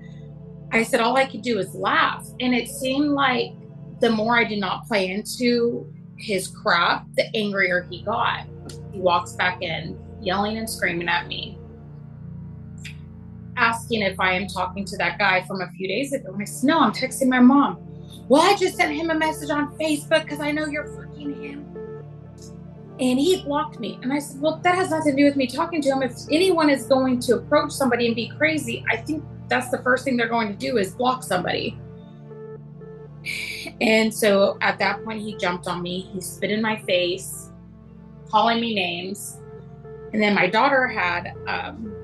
I 0.72 0.83
said, 0.83 1.00
all 1.00 1.16
I 1.16 1.26
could 1.26 1.42
do 1.42 1.59
is 1.59 1.74
laugh. 1.74 2.26
And 2.40 2.54
it 2.54 2.68
seemed 2.68 3.11
like 3.11 3.52
the 4.00 4.11
more 4.11 4.37
I 4.37 4.44
did 4.44 4.61
not 4.61 4.87
play 4.87 5.11
into 5.11 5.92
his 6.16 6.48
crap, 6.48 7.06
the 7.16 7.24
angrier 7.37 7.87
he 7.90 8.02
got. 8.02 8.46
He 8.92 9.00
walks 9.00 9.32
back 9.32 9.62
in, 9.62 9.98
yelling 10.20 10.58
and 10.58 10.68
screaming 10.68 11.08
at 11.08 11.26
me, 11.26 11.58
asking 13.56 14.02
if 14.02 14.18
I 14.20 14.32
am 14.32 14.46
talking 14.46 14.84
to 14.84 14.96
that 14.98 15.18
guy 15.18 15.42
from 15.46 15.61
a 15.61 15.70
few 15.72 15.88
days 15.88 16.12
ago. 16.12 16.32
And 16.32 16.42
I 16.42 16.44
said, 16.44 16.66
No, 16.66 16.80
I'm 16.80 16.92
texting 16.92 17.28
my 17.28 17.40
mom. 17.40 17.84
Well, 18.28 18.42
I 18.42 18.56
just 18.56 18.76
sent 18.76 18.94
him 18.94 19.11
a 19.11 19.14
message 19.14 19.50
on 19.50 19.76
Facebook 19.78 20.24
because 20.24 20.40
I 20.40 20.50
know 20.50 20.66
you're 20.66 20.87
fucking 20.87 21.42
him. 21.42 21.64
And 23.00 23.18
he 23.18 23.42
blocked 23.42 23.78
me. 23.78 23.98
And 24.02 24.12
I 24.12 24.18
said, 24.18 24.40
Well, 24.40 24.61
that 24.64 24.74
has 24.74 24.90
nothing 24.90 25.16
to 25.16 25.22
do 25.22 25.24
with 25.24 25.37
me 25.37 25.46
talking 25.46 25.80
to 25.82 25.88
him. 25.88 26.02
If 26.02 26.16
anyone 26.30 26.68
is 26.68 26.84
going 26.84 27.20
to 27.20 27.37
approach 27.37 27.72
somebody 27.72 28.06
and 28.06 28.16
be 28.16 28.28
crazy, 28.37 28.84
I 28.90 28.96
think 28.96 29.24
that's 29.48 29.70
the 29.70 29.78
first 29.78 30.04
thing 30.04 30.16
they're 30.16 30.28
going 30.28 30.48
to 30.48 30.54
do 30.54 30.76
is 30.78 30.94
block 30.94 31.22
somebody. 31.22 31.78
And 33.80 34.12
so 34.12 34.58
at 34.60 34.78
that 34.78 35.04
point, 35.04 35.22
he 35.22 35.36
jumped 35.36 35.68
on 35.68 35.82
me. 35.82 36.00
He 36.12 36.20
spit 36.20 36.50
in 36.50 36.60
my 36.60 36.80
face, 36.82 37.50
calling 38.28 38.60
me 38.60 38.74
names. 38.74 39.38
And 40.12 40.22
then 40.22 40.34
my 40.34 40.48
daughter 40.48 40.86
had 40.86 41.34
um, 41.46 41.94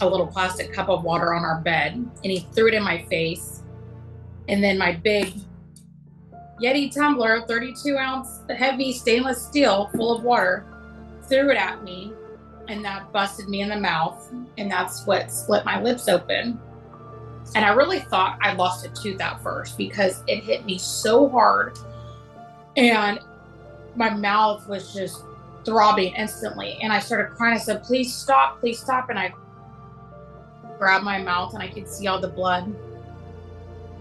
a 0.00 0.08
little 0.08 0.26
plastic 0.26 0.72
cup 0.72 0.88
of 0.88 1.02
water 1.02 1.34
on 1.34 1.44
our 1.44 1.60
bed, 1.60 1.94
and 1.94 2.24
he 2.24 2.40
threw 2.54 2.68
it 2.68 2.74
in 2.74 2.82
my 2.82 3.04
face. 3.04 3.62
And 4.48 4.62
then 4.62 4.78
my 4.78 4.92
big 4.92 5.34
Yeti 6.62 6.94
tumbler, 6.94 7.42
32 7.46 7.96
ounce 7.98 8.40
heavy 8.56 8.92
stainless 8.92 9.44
steel 9.44 9.90
full 9.94 10.16
of 10.16 10.22
water, 10.22 10.64
threw 11.28 11.50
it 11.50 11.56
at 11.56 11.82
me, 11.82 12.12
and 12.68 12.84
that 12.84 13.12
busted 13.12 13.48
me 13.48 13.60
in 13.60 13.68
the 13.68 13.78
mouth. 13.78 14.32
And 14.56 14.70
that's 14.70 15.06
what 15.06 15.30
split 15.30 15.64
my 15.64 15.82
lips 15.82 16.08
open. 16.08 16.58
And 17.54 17.64
I 17.64 17.70
really 17.70 18.00
thought 18.00 18.38
I 18.42 18.52
lost 18.54 18.84
a 18.84 18.88
tooth 18.90 19.20
at 19.20 19.40
first 19.42 19.78
because 19.78 20.22
it 20.26 20.42
hit 20.42 20.66
me 20.66 20.78
so 20.78 21.28
hard. 21.28 21.78
And 22.76 23.20
my 23.94 24.10
mouth 24.10 24.68
was 24.68 24.92
just 24.92 25.22
throbbing 25.64 26.14
instantly. 26.14 26.78
And 26.82 26.92
I 26.92 26.98
started 26.98 27.34
crying. 27.34 27.54
I 27.54 27.58
said, 27.58 27.82
please 27.82 28.14
stop, 28.14 28.60
please 28.60 28.78
stop. 28.78 29.10
And 29.10 29.18
I 29.18 29.32
grabbed 30.78 31.04
my 31.04 31.22
mouth 31.22 31.54
and 31.54 31.62
I 31.62 31.68
could 31.68 31.88
see 31.88 32.06
all 32.06 32.20
the 32.20 32.28
blood. 32.28 32.74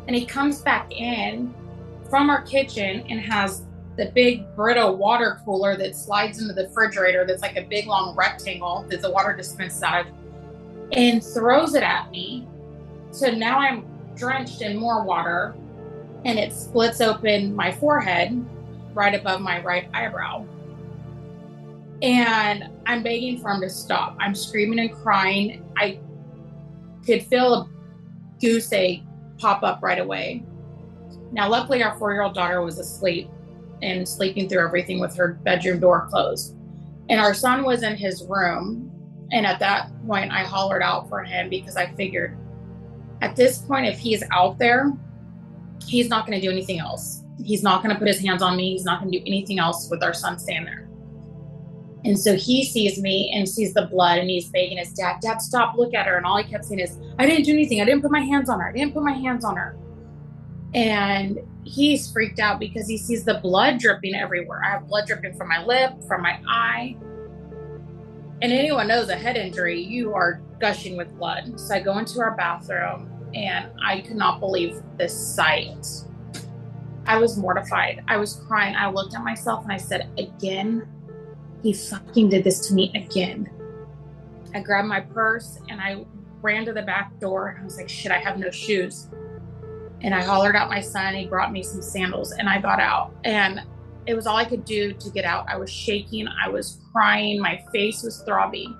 And 0.07 0.15
he 0.15 0.25
comes 0.25 0.61
back 0.61 0.91
in 0.91 1.53
from 2.09 2.29
our 2.29 2.41
kitchen 2.41 3.05
and 3.09 3.19
has 3.19 3.63
the 3.97 4.11
big 4.13 4.53
Brita 4.55 4.91
water 4.91 5.39
cooler 5.45 5.77
that 5.77 5.95
slides 5.95 6.41
into 6.41 6.53
the 6.53 6.63
refrigerator 6.67 7.25
that's 7.25 7.41
like 7.41 7.55
a 7.55 7.63
big 7.63 7.87
long 7.87 8.15
rectangle 8.15 8.85
that 8.89 9.01
the 9.01 9.09
water 9.09 9.33
dispenses 9.33 9.81
out 9.81 10.05
of 10.05 10.13
and 10.91 11.23
throws 11.23 11.73
it 11.75 11.83
at 11.83 12.11
me. 12.11 12.47
So 13.15 13.31
now 13.31 13.59
I'm 13.59 13.85
drenched 14.17 14.61
in 14.61 14.75
more 14.75 15.05
water 15.05 15.55
and 16.25 16.37
it 16.37 16.51
splits 16.51 16.99
open 16.99 17.55
my 17.55 17.71
forehead 17.71 18.45
right 18.93 19.15
above 19.15 19.39
my 19.39 19.61
right 19.61 19.87
eyebrow. 19.93 20.45
And 22.01 22.69
I'm 22.85 23.03
begging 23.03 23.39
for 23.39 23.51
him 23.51 23.61
to 23.61 23.69
stop. 23.69 24.17
I'm 24.19 24.35
screaming 24.35 24.79
and 24.79 24.91
crying. 24.91 25.63
I 25.77 25.97
could 27.05 27.23
feel 27.23 27.53
a 27.53 27.69
goose 28.41 28.73
egg 28.73 29.03
pop 29.37 29.63
up 29.63 29.81
right 29.81 29.99
away. 29.99 30.43
Now, 31.31 31.47
luckily, 31.47 31.83
our 31.83 31.97
four 31.97 32.11
year 32.11 32.21
old 32.23 32.33
daughter 32.33 32.61
was 32.63 32.79
asleep 32.79 33.29
and 33.81 34.05
sleeping 34.05 34.49
through 34.49 34.65
everything 34.65 34.99
with 34.99 35.15
her 35.15 35.39
bedroom 35.45 35.79
door 35.79 36.09
closed. 36.09 36.53
And 37.07 37.21
our 37.21 37.33
son 37.33 37.63
was 37.63 37.81
in 37.81 37.95
his 37.95 38.25
room. 38.27 38.91
And 39.31 39.45
at 39.45 39.59
that 39.59 39.89
point, 40.05 40.33
I 40.33 40.43
hollered 40.43 40.83
out 40.83 41.07
for 41.07 41.23
him 41.23 41.49
because 41.49 41.77
I 41.77 41.93
figured 41.93 42.37
at 43.21 43.35
this 43.35 43.59
point, 43.59 43.85
if 43.85 43.97
he's 43.97 44.23
out 44.31 44.57
there, 44.57 44.91
he's 45.85 46.09
not 46.09 46.25
going 46.25 46.39
to 46.39 46.45
do 46.45 46.51
anything 46.51 46.79
else. 46.79 47.23
He's 47.43 47.63
not 47.63 47.83
going 47.83 47.93
to 47.93 47.99
put 47.99 48.07
his 48.07 48.19
hands 48.19 48.41
on 48.41 48.55
me. 48.55 48.71
He's 48.71 48.85
not 48.85 48.99
going 48.99 49.11
to 49.11 49.19
do 49.19 49.23
anything 49.27 49.59
else 49.59 49.89
with 49.89 50.03
our 50.03 50.13
son 50.13 50.39
standing 50.39 50.65
there. 50.65 50.85
And 52.05 52.19
so 52.19 52.35
he 52.35 52.63
sees 52.63 53.01
me 53.01 53.31
and 53.35 53.49
sees 53.49 53.73
the 53.73 53.87
blood 53.87 54.19
and 54.19 54.29
he's 54.29 54.47
begging 54.49 54.77
his 54.77 54.93
dad, 54.93 55.21
Dad, 55.21 55.41
stop, 55.41 55.75
look 55.75 55.93
at 55.95 56.05
her. 56.05 56.17
And 56.17 56.25
all 56.25 56.37
he 56.37 56.43
kept 56.43 56.65
saying 56.65 56.79
is, 56.79 56.99
I 57.17 57.25
didn't 57.25 57.45
do 57.45 57.53
anything. 57.53 57.81
I 57.81 57.85
didn't 57.85 58.03
put 58.03 58.11
my 58.11 58.19
hands 58.19 58.47
on 58.47 58.59
her. 58.59 58.69
I 58.69 58.71
didn't 58.71 58.93
put 58.93 59.01
my 59.01 59.13
hands 59.13 59.43
on 59.43 59.57
her. 59.57 59.75
And 60.75 61.39
he's 61.63 62.11
freaked 62.11 62.39
out 62.39 62.59
because 62.59 62.87
he 62.87 62.97
sees 62.97 63.23
the 63.23 63.39
blood 63.41 63.79
dripping 63.79 64.13
everywhere. 64.13 64.61
I 64.63 64.69
have 64.69 64.87
blood 64.87 65.07
dripping 65.07 65.35
from 65.35 65.47
my 65.47 65.63
lip, 65.65 65.93
from 66.07 66.21
my 66.21 66.39
eye. 66.47 66.95
And 68.45 68.53
anyone 68.53 68.87
knows 68.87 69.09
a 69.09 69.15
head 69.15 69.37
injury, 69.37 69.81
you 69.81 70.13
are 70.13 70.39
gushing 70.59 70.95
with 70.95 71.17
blood. 71.17 71.59
So 71.59 71.73
I 71.73 71.79
go 71.79 71.97
into 71.97 72.21
our 72.21 72.37
bathroom 72.37 73.09
and 73.33 73.71
I 73.83 74.01
could 74.01 74.17
not 74.17 74.39
believe 74.39 74.83
this 74.97 75.17
sight. 75.17 75.83
I 77.07 77.17
was 77.17 77.39
mortified. 77.39 78.03
I 78.07 78.17
was 78.17 78.35
crying. 78.47 78.75
I 78.75 78.87
looked 78.91 79.15
at 79.15 79.23
myself 79.23 79.63
and 79.63 79.73
I 79.73 79.77
said, 79.77 80.11
Again, 80.19 80.87
he 81.63 81.73
fucking 81.73 82.29
did 82.29 82.43
this 82.43 82.67
to 82.67 82.75
me 82.75 82.91
again. 82.93 83.49
I 84.53 84.59
grabbed 84.59 84.89
my 84.89 84.99
purse 84.99 85.57
and 85.69 85.81
I 85.81 86.05
ran 86.43 86.65
to 86.65 86.73
the 86.73 86.83
back 86.83 87.19
door 87.19 87.57
I 87.59 87.63
was 87.63 87.77
like, 87.77 87.89
shit, 87.89 88.11
I 88.11 88.19
have 88.19 88.37
no 88.37 88.51
shoes. 88.51 89.07
And 90.01 90.13
I 90.13 90.21
hollered 90.21 90.55
out 90.55 90.69
my 90.69 90.81
son. 90.81 91.15
He 91.15 91.25
brought 91.25 91.51
me 91.51 91.63
some 91.63 91.81
sandals 91.81 92.31
and 92.33 92.47
I 92.47 92.61
got 92.61 92.79
out. 92.79 93.11
And 93.23 93.63
it 94.07 94.15
was 94.15 94.27
all 94.27 94.37
I 94.37 94.45
could 94.45 94.65
do 94.65 94.93
to 94.93 95.09
get 95.09 95.25
out. 95.25 95.45
I 95.49 95.57
was 95.57 95.69
shaking. 95.69 96.27
I 96.27 96.49
was 96.49 96.79
crying. 96.91 97.39
My 97.39 97.63
face 97.71 98.03
was 98.03 98.19
throbbing. 98.21 98.77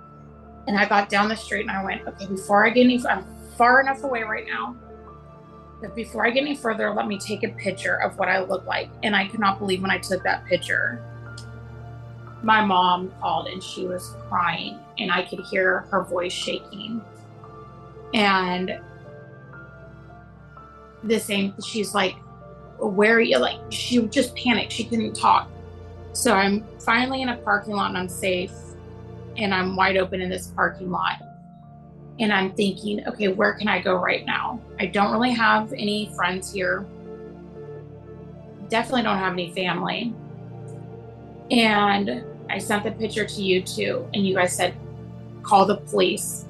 And 0.68 0.78
I 0.78 0.86
got 0.86 1.10
down 1.10 1.30
the 1.30 1.36
street 1.36 1.62
and 1.62 1.72
I 1.72 1.84
went, 1.84 2.08
okay, 2.08 2.26
before 2.26 2.66
I 2.66 2.70
get 2.70 2.84
any, 2.84 3.02
I'm 3.08 3.26
far 3.58 3.82
enough 3.82 4.04
away 4.04 4.24
right 4.24 4.46
now. 4.46 4.76
But 5.82 5.96
before 5.96 6.26
I 6.26 6.32
get 6.32 6.42
any 6.42 6.56
further, 6.56 6.92
let 6.94 7.08
me 7.08 7.20
take 7.20 7.44
a 7.44 7.50
picture 7.50 8.02
of 8.02 8.18
what 8.18 8.30
I 8.30 8.42
look 8.42 8.66
like. 8.66 8.90
And 9.04 9.16
I 9.16 9.28
could 9.28 9.40
not 9.40 9.60
believe 9.60 9.82
when 9.82 9.92
I 9.92 9.98
took 9.98 10.24
that 10.24 10.46
picture 10.46 11.04
my 12.46 12.64
mom 12.64 13.12
called 13.20 13.48
and 13.48 13.62
she 13.62 13.88
was 13.88 14.16
crying 14.30 14.78
and 15.00 15.12
I 15.12 15.24
could 15.24 15.40
hear 15.50 15.82
her 15.90 16.04
voice 16.04 16.32
shaking. 16.32 17.02
And 18.14 18.80
the 21.04 21.20
same, 21.20 21.56
she's 21.66 21.96
like, 21.96 22.16
Where 22.80 23.16
are 23.16 23.22
you? 23.22 23.38
Like, 23.38 23.60
she 23.70 24.02
just 24.08 24.36
panicked. 24.36 24.72
She 24.72 24.84
couldn't 24.84 25.14
talk. 25.16 25.50
So 26.14 26.34
I'm 26.34 26.66
finally 26.80 27.22
in 27.22 27.30
a 27.30 27.38
parking 27.38 27.76
lot 27.76 27.90
and 27.90 27.98
I'm 27.98 28.10
safe 28.10 28.54
and 29.38 29.54
I'm 29.54 29.76
wide 29.76 29.98
open 29.98 30.22
in 30.22 30.30
this 30.30 30.48
parking 30.48 30.90
lot. 30.90 31.18
And 32.20 32.32
I'm 32.32 32.54
thinking, 32.54 33.06
okay, 33.08 33.28
where 33.28 33.54
can 33.54 33.68
I 33.68 33.82
go 33.82 33.96
right 33.96 34.26
now? 34.26 34.62
I 34.80 34.86
don't 34.86 35.12
really 35.12 35.32
have 35.32 35.74
any 35.74 36.12
friends 36.16 36.54
here. 36.54 36.86
Definitely 38.70 39.04
don't 39.04 39.18
have 39.18 39.34
any 39.34 39.52
family. 39.52 40.14
And 41.52 42.24
I 42.50 42.58
sent 42.58 42.84
the 42.84 42.92
picture 42.92 43.26
to 43.26 43.42
you 43.42 43.62
too, 43.62 44.08
and 44.14 44.26
you 44.26 44.36
guys 44.36 44.56
said, 44.56 44.76
call 45.44 45.66
the 45.66 45.78
police. 45.78 46.46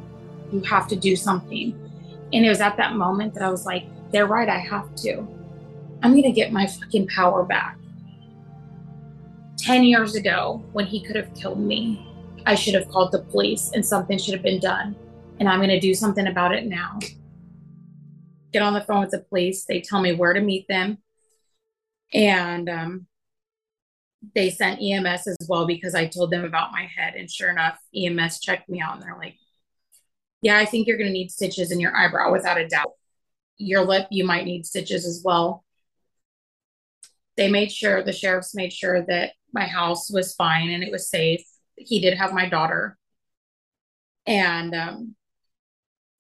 You 0.52 0.62
have 0.62 0.88
to 0.90 0.96
do 0.96 1.16
something. 1.16 1.78
And 2.32 2.46
it 2.46 2.50
was 2.50 2.62
at 2.62 2.78
that 2.78 2.94
moment 2.96 3.34
that 3.34 3.44
I 3.44 3.50
was 3.50 3.66
like, 3.66 3.86
they're 4.12 4.28
right, 4.28 4.48
I 4.48 4.60
have 4.60 4.94
to. 4.98 5.28
I'm 6.06 6.12
going 6.12 6.22
to 6.22 6.32
get 6.32 6.54
my 6.54 6.68
fucking 6.68 7.08
power 7.08 7.44
back. 7.44 7.80
10 9.58 9.84
years 9.86 10.14
ago, 10.14 10.64
when 10.72 10.86
he 10.86 11.04
could 11.04 11.16
have 11.16 11.34
killed 11.34 11.60
me, 11.60 12.08
I 12.46 12.54
should 12.54 12.76
have 12.76 12.88
called 12.90 13.12
the 13.12 13.24
police 13.24 13.72
and 13.74 13.84
something 13.84 14.20
should 14.20 14.36
have 14.36 14.44
been 14.44 14.60
done. 14.60 14.96
And 15.40 15.50
I'm 15.50 15.58
going 15.58 15.72
to 15.72 15.80
do 15.80 15.96
something 15.96 16.28
about 16.28 16.54
it 16.54 16.68
now. 16.68 17.00
Get 18.54 18.62
on 18.62 18.76
the 18.76 18.82
phone 18.82 19.02
with 19.02 19.10
the 19.10 19.26
police. 19.28 19.66
They 19.66 19.82
tell 19.82 20.00
me 20.00 20.14
where 20.14 20.34
to 20.34 20.42
meet 20.42 20.68
them. 20.68 21.00
And 22.14 22.70
um, 22.70 23.08
they 24.36 24.52
sent 24.52 24.84
EMS 24.84 25.26
as 25.26 25.38
well 25.50 25.66
because 25.66 25.96
I 25.96 26.06
told 26.06 26.30
them 26.30 26.46
about 26.46 26.72
my 26.72 26.88
head. 26.96 27.16
And 27.16 27.32
sure 27.32 27.50
enough, 27.50 27.80
EMS 27.96 28.42
checked 28.42 28.70
me 28.70 28.80
out 28.80 28.94
and 28.94 29.02
they're 29.02 29.18
like, 29.18 29.38
yeah, 30.44 30.60
I 30.60 30.66
think 30.66 30.86
you're 30.86 30.98
going 30.98 31.10
to 31.10 31.14
need 31.14 31.32
stitches 31.32 31.72
in 31.72 31.80
your 31.80 31.98
eyebrow 31.98 32.32
without 32.32 32.60
a 32.60 32.68
doubt. 32.68 32.92
Your 33.58 33.82
lip, 33.82 34.06
you 34.12 34.24
might 34.24 34.46
need 34.46 34.68
stitches 34.68 35.08
as 35.08 35.24
well. 35.26 35.65
They 37.38 37.50
made 37.50 37.72
sure, 37.72 38.04
the 38.04 38.14
sheriffs 38.14 38.56
made 38.56 38.72
sure 38.72 39.06
that 39.08 39.34
my 39.54 39.66
house 39.66 40.10
was 40.10 40.34
fine 40.36 40.70
and 40.70 40.84
it 40.84 40.92
was 40.92 41.10
safe. 41.10 41.44
He 41.76 42.00
did 42.00 42.18
have 42.18 42.34
my 42.34 42.48
daughter. 42.48 42.98
And 44.26 44.74
um, 44.74 45.16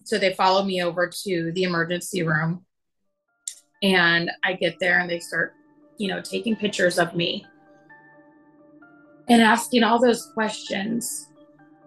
so 0.04 0.18
they 0.18 0.34
follow 0.34 0.64
me 0.64 0.84
over 0.84 1.12
to 1.24 1.52
the 1.54 1.64
emergency 1.64 2.24
room. 2.24 2.66
And 3.82 4.32
I 4.44 4.54
get 4.54 4.80
there 4.80 5.00
and 5.00 5.10
they 5.10 5.20
start, 5.20 5.54
you 5.98 6.08
know, 6.08 6.22
taking 6.22 6.56
pictures 6.56 7.00
of 7.00 7.16
me 7.16 7.46
and 9.28 9.42
asking 9.42 9.84
all 9.84 10.00
those 10.00 10.32
questions. 10.34 11.30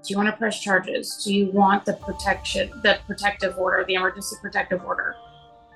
Do 0.03 0.13
you 0.13 0.17
want 0.17 0.29
to 0.29 0.37
press 0.37 0.61
charges? 0.61 1.23
Do 1.25 1.35
you 1.35 1.51
want 1.51 1.85
the 1.85 1.95
protection, 1.95 2.71
the 2.83 2.99
protective 3.07 3.59
order, 3.59 3.85
the 3.85 3.95
emergency 3.95 4.37
protective 4.41 4.85
order? 4.85 5.15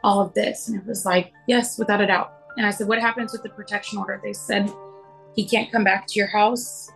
All 0.04 0.20
of 0.20 0.32
this. 0.34 0.68
And 0.68 0.78
it 0.78 0.86
was 0.86 1.04
like, 1.04 1.32
yes, 1.46 1.78
without 1.78 2.00
a 2.00 2.06
doubt. 2.06 2.41
And 2.56 2.66
I 2.66 2.70
said, 2.70 2.88
What 2.88 3.00
happens 3.00 3.32
with 3.32 3.42
the 3.42 3.48
protection 3.48 3.98
order? 3.98 4.20
They 4.22 4.32
said, 4.32 4.72
He 5.34 5.44
can't 5.44 5.70
come 5.70 5.84
back 5.84 6.06
to 6.08 6.18
your 6.18 6.28
house. 6.28 6.90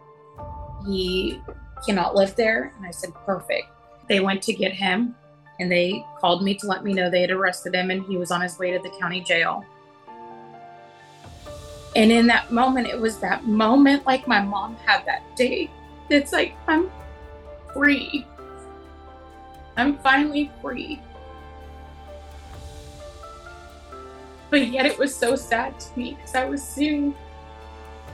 He 0.87 1.41
cannot 1.85 2.15
live 2.15 2.37
there. 2.37 2.73
And 2.77 2.87
I 2.87 2.91
said, 2.91 3.15
Perfect. 3.25 3.67
They 4.09 4.21
went 4.21 4.43
to 4.43 4.53
get 4.53 4.73
him 4.73 5.15
and 5.59 5.71
they 5.71 6.05
called 6.19 6.43
me 6.43 6.55
to 6.55 6.67
let 6.67 6.85
me 6.85 6.93
know 6.93 7.11
they 7.11 7.23
had 7.23 7.31
arrested 7.31 7.75
him 7.75 7.91
and 7.91 8.05
he 8.05 8.17
was 8.17 8.31
on 8.31 8.41
his 8.41 8.59
way 8.59 8.71
to 8.73 8.79
the 8.79 8.91
county 8.99 9.21
jail. 9.21 9.65
And 11.97 12.13
in 12.13 12.27
that 12.27 12.53
moment, 12.53 12.89
it 12.89 13.01
was 13.01 13.19
that 13.21 13.47
moment 13.47 14.05
like 14.05 14.29
my 14.29 14.41
mom 14.41 14.77
had 14.77 15.07
that 15.07 15.23
day. 15.35 15.71
It's 16.11 16.31
like, 16.33 16.55
I'm 16.69 16.91
free. 17.73 18.27
I'm 19.79 19.99
finally 19.99 20.51
free. 20.61 21.01
But 24.51 24.69
yet 24.69 24.87
it 24.87 24.99
was 24.99 25.15
so 25.15 25.37
sad 25.37 25.79
to 25.81 25.99
me 25.99 26.15
because 26.15 26.35
I 26.35 26.45
was 26.45 26.63
sitting 26.63 27.15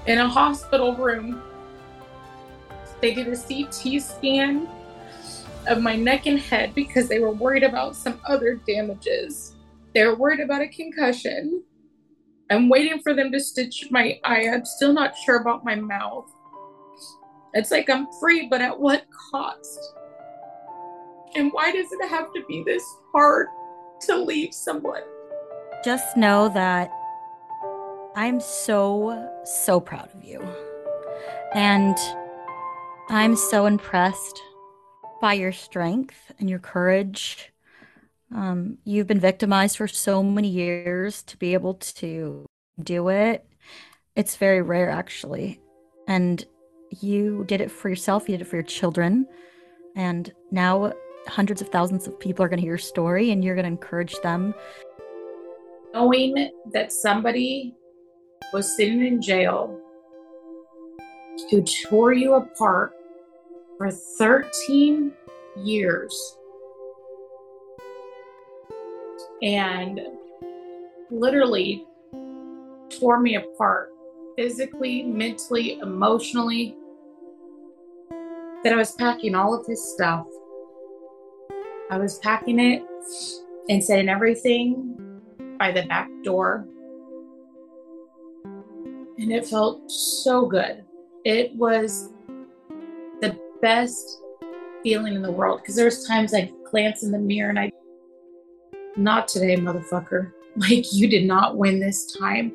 in 0.06 0.18
a 0.18 0.28
hospital 0.28 0.96
room. 0.96 1.42
They 3.00 3.14
did 3.14 3.28
a 3.28 3.36
CT 3.36 4.00
scan 4.00 4.68
of 5.66 5.82
my 5.82 5.96
neck 5.96 6.26
and 6.26 6.38
head 6.38 6.74
because 6.74 7.08
they 7.08 7.18
were 7.18 7.32
worried 7.32 7.62
about 7.62 7.96
some 7.96 8.20
other 8.26 8.54
damages. 8.66 9.54
They 9.94 10.04
were 10.04 10.14
worried 10.14 10.40
about 10.40 10.62
a 10.62 10.68
concussion. 10.68 11.62
I'm 12.50 12.68
waiting 12.68 13.00
for 13.00 13.14
them 13.14 13.30
to 13.32 13.40
stitch 13.40 13.88
my 13.90 14.18
eye. 14.24 14.48
I'm 14.52 14.64
still 14.64 14.92
not 14.92 15.16
sure 15.16 15.36
about 15.36 15.64
my 15.64 15.74
mouth. 15.74 16.30
It's 17.54 17.70
like 17.70 17.90
I'm 17.90 18.06
free, 18.20 18.46
but 18.48 18.60
at 18.60 18.78
what 18.78 19.04
cost? 19.30 19.94
And 21.34 21.50
why 21.52 21.72
does 21.72 21.86
it 21.92 22.08
have 22.08 22.32
to 22.34 22.44
be 22.46 22.62
this 22.64 22.84
hard 23.12 23.48
to 24.02 24.16
leave 24.16 24.52
someone? 24.52 25.02
Just 25.84 26.16
know 26.16 26.48
that 26.50 26.92
I'm 28.14 28.40
so, 28.40 29.28
so 29.44 29.80
proud 29.80 30.10
of 30.14 30.22
you. 30.22 30.40
And 31.54 31.96
I'm 33.08 33.34
so 33.34 33.66
impressed 33.66 34.40
by 35.20 35.32
your 35.32 35.50
strength 35.50 36.32
and 36.38 36.48
your 36.48 36.60
courage. 36.60 37.52
Um, 38.32 38.78
you've 38.84 39.08
been 39.08 39.18
victimized 39.18 39.76
for 39.76 39.88
so 39.88 40.22
many 40.22 40.48
years 40.48 41.24
to 41.24 41.36
be 41.36 41.52
able 41.52 41.74
to 41.74 42.46
do 42.80 43.08
it. 43.08 43.44
It's 44.14 44.36
very 44.36 44.62
rare, 44.62 44.88
actually. 44.88 45.60
And 46.06 46.44
you 47.00 47.44
did 47.48 47.60
it 47.60 47.72
for 47.72 47.88
yourself, 47.88 48.28
you 48.28 48.36
did 48.36 48.46
it 48.46 48.48
for 48.48 48.56
your 48.56 48.62
children. 48.62 49.26
And 49.96 50.32
now 50.52 50.92
hundreds 51.26 51.60
of 51.60 51.68
thousands 51.68 52.06
of 52.06 52.18
people 52.18 52.44
are 52.44 52.48
going 52.48 52.58
to 52.58 52.62
hear 52.62 52.72
your 52.72 52.78
story 52.78 53.30
and 53.30 53.44
you're 53.44 53.54
going 53.54 53.64
to 53.64 53.70
encourage 53.70 54.14
them. 54.22 54.54
Knowing 55.94 56.50
that 56.72 56.92
somebody 56.92 57.74
was 58.52 58.76
sitting 58.76 59.04
in 59.04 59.20
jail 59.20 59.78
who 61.50 61.62
tore 61.62 62.12
you 62.12 62.34
apart 62.34 62.92
for 63.78 63.90
13 63.90 65.12
years 65.56 66.36
and 69.42 70.00
literally 71.10 71.84
tore 72.88 73.20
me 73.20 73.36
apart 73.36 73.90
physically, 74.36 75.02
mentally, 75.02 75.78
emotionally. 75.80 76.76
That 78.64 78.72
I 78.72 78.76
was 78.76 78.92
packing 78.92 79.34
all 79.34 79.58
of 79.58 79.66
his 79.66 79.82
stuff. 79.92 80.26
I 81.90 81.98
was 81.98 82.18
packing 82.18 82.60
it 82.60 82.82
and 83.68 83.82
setting 83.82 84.08
everything 84.08 85.01
by 85.62 85.70
the 85.70 85.86
back 85.86 86.10
door. 86.24 86.66
And 89.16 89.30
it 89.30 89.46
felt 89.46 89.88
so 89.88 90.44
good. 90.44 90.84
It 91.24 91.54
was 91.54 92.10
the 93.20 93.38
best 93.60 94.18
feeling 94.82 95.14
in 95.14 95.22
the 95.22 95.30
world 95.30 95.60
because 95.62 95.76
there's 95.76 96.04
times 96.04 96.34
I 96.34 96.50
glance 96.68 97.04
in 97.04 97.12
the 97.12 97.18
mirror 97.20 97.50
and 97.50 97.60
I, 97.60 97.70
not 98.96 99.28
today, 99.28 99.56
motherfucker. 99.56 100.32
Like, 100.54 100.92
you 100.92 101.08
did 101.08 101.26
not 101.26 101.56
win 101.56 101.80
this 101.80 102.14
time. 102.14 102.54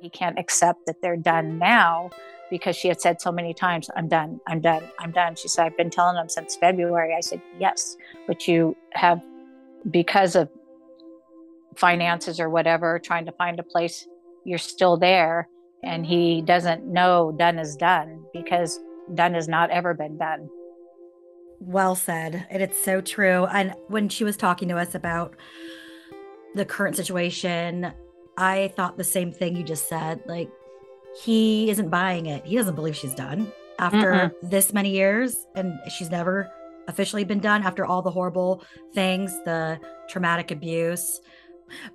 He 0.00 0.08
can't 0.08 0.38
accept 0.38 0.86
that 0.86 1.02
they're 1.02 1.16
done 1.16 1.58
now 1.58 2.10
because 2.48 2.76
she 2.76 2.86
had 2.86 3.00
said 3.00 3.20
so 3.20 3.32
many 3.32 3.52
times, 3.52 3.90
I'm 3.96 4.06
done, 4.06 4.40
I'm 4.46 4.60
done, 4.60 4.84
I'm 5.00 5.10
done. 5.10 5.34
She 5.34 5.48
said, 5.48 5.66
I've 5.66 5.76
been 5.76 5.90
telling 5.90 6.16
him 6.16 6.28
since 6.28 6.54
February. 6.54 7.12
I 7.12 7.22
said, 7.22 7.42
Yes, 7.58 7.96
but 8.28 8.46
you 8.46 8.76
have, 8.92 9.20
because 9.90 10.36
of 10.36 10.48
finances 11.76 12.40
or 12.40 12.48
whatever, 12.50 12.98
trying 12.98 13.26
to 13.26 13.32
find 13.32 13.58
a 13.58 13.62
place, 13.62 14.06
you're 14.44 14.58
still 14.58 14.96
there. 14.96 15.48
And 15.84 16.06
he 16.06 16.42
doesn't 16.42 16.86
know 16.86 17.34
done 17.36 17.58
is 17.58 17.76
done 17.76 18.24
because 18.32 18.78
done 19.14 19.34
has 19.34 19.48
not 19.48 19.70
ever 19.70 19.94
been 19.94 20.16
done. 20.16 20.48
Well 21.58 21.94
said. 21.94 22.46
And 22.50 22.62
it's 22.62 22.82
so 22.82 23.00
true. 23.00 23.46
And 23.46 23.74
when 23.88 24.08
she 24.08 24.24
was 24.24 24.36
talking 24.36 24.68
to 24.68 24.76
us 24.76 24.94
about 24.94 25.34
the 26.54 26.64
current 26.64 26.96
situation, 26.96 27.92
I 28.36 28.72
thought 28.76 28.96
the 28.96 29.04
same 29.04 29.32
thing 29.32 29.56
you 29.56 29.64
just 29.64 29.88
said. 29.88 30.22
Like, 30.26 30.50
he 31.22 31.70
isn't 31.70 31.90
buying 31.90 32.26
it. 32.26 32.44
He 32.44 32.56
doesn't 32.56 32.74
believe 32.74 32.96
she's 32.96 33.14
done 33.14 33.52
after 33.78 34.12
mm 34.12 34.32
this 34.42 34.72
many 34.72 34.90
years, 34.90 35.46
and 35.54 35.78
she's 35.88 36.10
never 36.10 36.50
officially 36.88 37.24
been 37.24 37.40
done 37.40 37.62
after 37.62 37.84
all 37.84 38.02
the 38.02 38.10
horrible 38.10 38.64
things, 38.94 39.32
the 39.44 39.78
traumatic 40.08 40.50
abuse. 40.50 41.20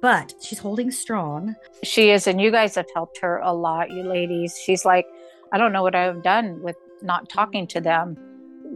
But 0.02 0.34
she's 0.42 0.60
holding 0.60 0.92
strong. 0.92 1.56
She 1.84 2.10
is, 2.10 2.28
and 2.28 2.42
you 2.42 2.52
guys 2.52 2.76
have 2.76 2.88
helped 2.94 3.20
her 3.20 3.40
a 3.40 3.54
lot, 3.54 3.92
you 3.92 4.04
ladies. 4.04 4.58
She's 4.58 4.86
like, 4.86 5.06
I 5.52 5.58
don't 5.58 5.72
know 5.72 5.84
what 5.84 5.96
I've 5.96 6.24
done 6.24 6.62
with 6.62 6.76
not 7.02 7.30
talking 7.30 7.68
to 7.68 7.82
them 7.82 8.18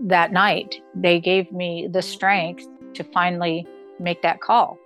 that 0.05 0.31
night. 0.31 0.81
They 0.95 1.19
gave 1.19 1.51
me 1.51 1.87
the 1.89 2.01
strength 2.01 2.67
to 2.93 3.03
finally 3.03 3.67
make 3.99 4.21
that 4.21 4.41
call 4.41 4.77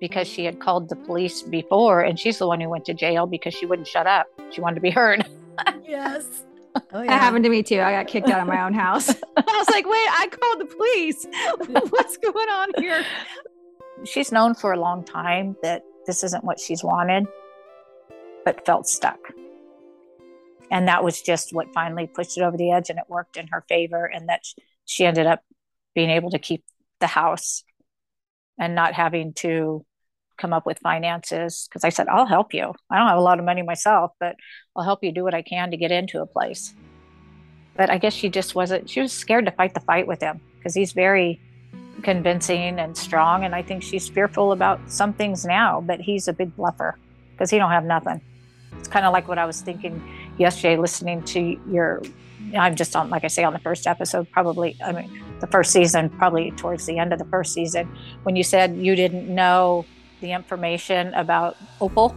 because 0.00 0.26
she 0.26 0.44
had 0.44 0.60
called 0.60 0.88
the 0.88 0.96
police 0.96 1.42
before 1.42 2.00
and 2.00 2.18
she's 2.18 2.38
the 2.38 2.46
one 2.46 2.60
who 2.60 2.68
went 2.68 2.84
to 2.86 2.94
jail 2.94 3.26
because 3.26 3.54
she 3.54 3.66
wouldn't 3.66 3.88
shut 3.88 4.06
up. 4.06 4.26
She 4.50 4.60
wanted 4.60 4.76
to 4.76 4.80
be 4.80 4.90
heard. 4.90 5.26
yes. 5.86 6.44
Oh, 6.92 7.02
yeah. 7.02 7.08
That 7.08 7.20
happened 7.20 7.42
to 7.42 7.50
me 7.50 7.64
too. 7.64 7.80
I 7.80 7.90
got 7.90 8.06
kicked 8.06 8.28
out 8.28 8.40
of 8.40 8.46
my 8.46 8.64
own 8.64 8.72
house. 8.72 9.08
I 9.36 9.42
was 9.42 9.68
like, 9.70 9.84
wait, 9.86 10.06
I 10.08 10.28
called 10.30 10.60
the 10.60 10.66
police. 10.66 11.26
What's 11.90 12.16
going 12.16 12.48
on 12.48 12.68
here? 12.78 13.04
She's 14.04 14.32
known 14.32 14.54
for 14.54 14.72
a 14.72 14.80
long 14.80 15.04
time 15.04 15.56
that 15.62 15.82
this 16.06 16.24
isn't 16.24 16.44
what 16.44 16.58
she's 16.58 16.82
wanted, 16.82 17.26
but 18.44 18.64
felt 18.64 18.88
stuck. 18.88 19.18
And 20.70 20.88
that 20.88 21.04
was 21.04 21.20
just 21.20 21.52
what 21.52 21.72
finally 21.74 22.06
pushed 22.06 22.38
it 22.38 22.42
over 22.42 22.56
the 22.56 22.70
edge 22.70 22.90
and 22.90 22.98
it 22.98 23.04
worked 23.08 23.36
in 23.36 23.48
her 23.48 23.64
favor. 23.68 24.06
And 24.06 24.28
that 24.28 24.42
she 24.84 25.04
ended 25.04 25.26
up 25.26 25.42
being 25.94 26.10
able 26.10 26.30
to 26.30 26.38
keep 26.38 26.64
the 27.00 27.06
house 27.06 27.64
and 28.58 28.74
not 28.74 28.94
having 28.94 29.32
to 29.34 29.84
come 30.38 30.52
up 30.52 30.64
with 30.64 30.78
finances 30.78 31.68
because 31.68 31.84
I 31.84 31.90
said, 31.90 32.08
I'll 32.08 32.26
help 32.26 32.54
you. 32.54 32.72
I 32.90 32.98
don't 32.98 33.08
have 33.08 33.18
a 33.18 33.22
lot 33.22 33.38
of 33.38 33.44
money 33.44 33.62
myself, 33.62 34.12
but 34.18 34.36
I'll 34.74 34.84
help 34.84 35.04
you 35.04 35.12
do 35.12 35.24
what 35.24 35.34
I 35.34 35.42
can 35.42 35.70
to 35.72 35.76
get 35.76 35.92
into 35.92 36.22
a 36.22 36.26
place. 36.26 36.72
But 37.76 37.90
I 37.90 37.98
guess 37.98 38.14
she 38.14 38.28
just 38.28 38.54
wasn't, 38.54 38.88
she 38.88 39.00
was 39.00 39.12
scared 39.12 39.46
to 39.46 39.52
fight 39.52 39.74
the 39.74 39.80
fight 39.80 40.06
with 40.06 40.20
him 40.20 40.40
because 40.56 40.74
he's 40.74 40.92
very 40.92 41.40
convincing 42.02 42.78
and 42.78 42.96
strong. 42.96 43.44
And 43.44 43.54
I 43.54 43.62
think 43.62 43.82
she's 43.82 44.08
fearful 44.08 44.52
about 44.52 44.80
some 44.90 45.12
things 45.12 45.44
now, 45.44 45.80
but 45.80 46.00
he's 46.00 46.28
a 46.28 46.32
big 46.32 46.54
bluffer 46.56 46.96
because 47.32 47.50
he 47.50 47.58
don't 47.58 47.70
have 47.70 47.84
nothing. 47.84 48.20
It's 48.78 48.88
kind 48.88 49.04
of 49.04 49.12
like 49.12 49.28
what 49.28 49.38
I 49.38 49.46
was 49.46 49.60
thinking 49.60 50.02
yesterday, 50.38 50.76
listening 50.76 51.22
to 51.24 51.60
your, 51.70 52.02
I'm 52.56 52.76
just 52.76 52.94
on, 52.96 53.10
like 53.10 53.24
I 53.24 53.28
say, 53.28 53.44
on 53.44 53.52
the 53.52 53.58
first 53.58 53.86
episode, 53.86 54.30
probably, 54.30 54.76
I 54.84 54.92
mean, 54.92 55.22
the 55.40 55.46
first 55.46 55.72
season, 55.72 56.10
probably 56.10 56.50
towards 56.52 56.86
the 56.86 56.98
end 56.98 57.12
of 57.12 57.18
the 57.18 57.24
first 57.26 57.52
season, 57.52 57.88
when 58.22 58.36
you 58.36 58.42
said 58.42 58.76
you 58.76 58.94
didn't 58.94 59.32
know 59.32 59.84
the 60.20 60.32
information 60.32 61.14
about 61.14 61.56
Opal, 61.80 62.14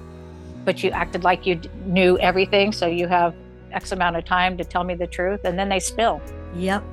but 0.65 0.84
you 0.84 0.91
acted 0.91 1.23
like 1.23 1.45
you 1.45 1.59
knew 1.86 2.17
everything. 2.19 2.71
So 2.71 2.88
you 2.88 3.07
have 3.07 3.34
X 3.71 3.91
amount 3.91 4.15
of 4.15 4.25
time 4.25 4.57
to 4.57 4.63
tell 4.63 4.84
me 4.84 4.93
the 4.93 5.07
truth, 5.07 5.41
and 5.45 5.57
then 5.57 5.69
they 5.69 5.79
spill. 5.79 6.21
Yep. 6.55 6.84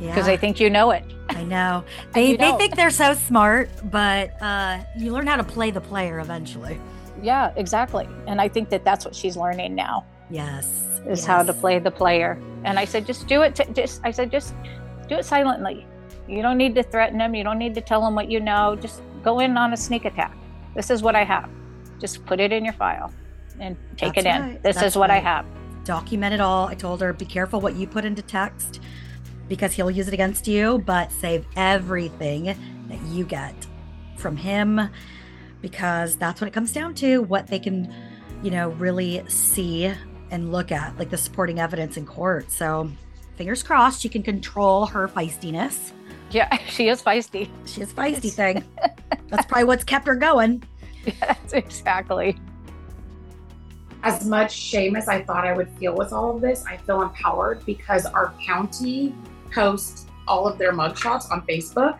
Because 0.00 0.16
yeah. 0.16 0.22
they 0.22 0.36
think 0.38 0.58
you 0.58 0.70
know 0.70 0.90
it. 0.92 1.04
I 1.28 1.44
know. 1.44 1.84
They 2.12 2.34
they 2.34 2.52
think 2.52 2.74
they're 2.74 2.90
so 2.90 3.14
smart, 3.14 3.70
but 3.84 4.30
uh, 4.42 4.78
you 4.96 5.12
learn 5.12 5.26
how 5.26 5.36
to 5.36 5.44
play 5.44 5.70
the 5.70 5.80
player 5.80 6.18
eventually. 6.20 6.80
Yeah, 7.22 7.52
exactly. 7.56 8.08
And 8.26 8.40
I 8.40 8.48
think 8.48 8.70
that 8.70 8.84
that's 8.84 9.04
what 9.04 9.14
she's 9.14 9.36
learning 9.36 9.74
now. 9.74 10.06
Yes. 10.30 10.66
Is 11.06 11.20
yes. 11.20 11.24
how 11.26 11.42
to 11.42 11.52
play 11.52 11.78
the 11.78 11.90
player. 11.90 12.40
And 12.64 12.78
I 12.78 12.84
said, 12.84 13.06
just 13.06 13.26
do 13.26 13.42
it. 13.42 13.54
To, 13.56 13.72
just 13.72 14.00
I 14.04 14.10
said, 14.10 14.30
just 14.30 14.54
Do 15.08 15.16
it 15.16 15.24
silently. 15.24 15.86
You 16.28 16.42
don't 16.42 16.56
need 16.56 16.74
to 16.76 16.82
threaten 16.82 17.18
them. 17.18 17.34
You 17.34 17.44
don't 17.44 17.58
need 17.58 17.74
to 17.74 17.80
tell 17.80 18.02
them 18.02 18.14
what 18.14 18.30
you 18.30 18.40
know. 18.40 18.76
Just 18.76 19.02
go 19.22 19.40
in 19.40 19.56
on 19.56 19.72
a 19.72 19.76
sneak 19.76 20.04
attack. 20.04 20.36
This 20.74 20.90
is 20.90 21.02
what 21.02 21.14
I 21.16 21.24
have. 21.24 21.50
Just 21.98 22.24
put 22.24 22.40
it 22.40 22.52
in 22.52 22.64
your 22.64 22.74
file 22.74 23.12
and 23.58 23.76
take 23.96 24.14
That's 24.14 24.26
it 24.26 24.30
in. 24.30 24.42
right. 24.42 24.62
This 24.62 24.76
That's 24.76 24.88
is 24.88 24.96
what 24.96 25.10
I 25.10 25.18
have. 25.18 25.44
Document 25.84 26.32
it 26.32 26.40
all. 26.40 26.68
I 26.68 26.74
told 26.74 27.00
her, 27.00 27.12
be 27.12 27.24
careful 27.24 27.60
what 27.60 27.74
you 27.74 27.86
put 27.86 28.04
into 28.04 28.22
text 28.22 28.80
because 29.50 29.72
he'll 29.72 29.90
use 29.90 30.06
it 30.06 30.14
against 30.14 30.46
you, 30.46 30.78
but 30.86 31.10
save 31.10 31.44
everything 31.56 32.44
that 32.88 33.02
you 33.08 33.24
get 33.24 33.54
from 34.16 34.36
him 34.36 34.80
because 35.60 36.16
that's 36.16 36.40
what 36.40 36.46
it 36.46 36.52
comes 36.52 36.72
down 36.72 36.94
to 36.94 37.18
what 37.22 37.48
they 37.48 37.58
can, 37.58 37.92
you 38.42 38.50
know, 38.52 38.70
really 38.70 39.22
see 39.28 39.92
and 40.30 40.52
look 40.52 40.70
at, 40.70 40.96
like 40.98 41.10
the 41.10 41.18
supporting 41.18 41.58
evidence 41.58 41.96
in 41.96 42.06
court. 42.06 42.50
So, 42.50 42.90
fingers 43.34 43.62
crossed, 43.64 44.00
she 44.00 44.08
can 44.08 44.22
control 44.22 44.86
her 44.86 45.08
feistiness. 45.08 45.90
Yeah, 46.30 46.56
she 46.68 46.88
is 46.88 47.02
feisty. 47.02 47.50
She 47.66 47.80
is 47.80 47.92
feisty 47.92 48.32
thing. 48.32 48.64
That's 49.28 49.46
probably 49.46 49.64
what's 49.64 49.84
kept 49.84 50.06
her 50.06 50.14
going. 50.14 50.62
Yes, 51.04 51.52
exactly. 51.52 52.38
as 54.04 54.24
much 54.26 54.52
shame 54.52 54.94
as 54.94 55.08
I 55.08 55.22
thought 55.22 55.44
I 55.44 55.52
would 55.52 55.68
feel 55.70 55.94
with 55.96 56.12
all 56.12 56.36
of 56.36 56.40
this, 56.40 56.64
I 56.66 56.76
feel 56.76 57.02
empowered 57.02 57.66
because 57.66 58.06
our 58.06 58.32
county 58.46 59.12
posts 59.52 60.06
all 60.26 60.46
of 60.46 60.58
their 60.58 60.72
mugshots 60.72 61.30
on 61.30 61.42
Facebook. 61.46 61.98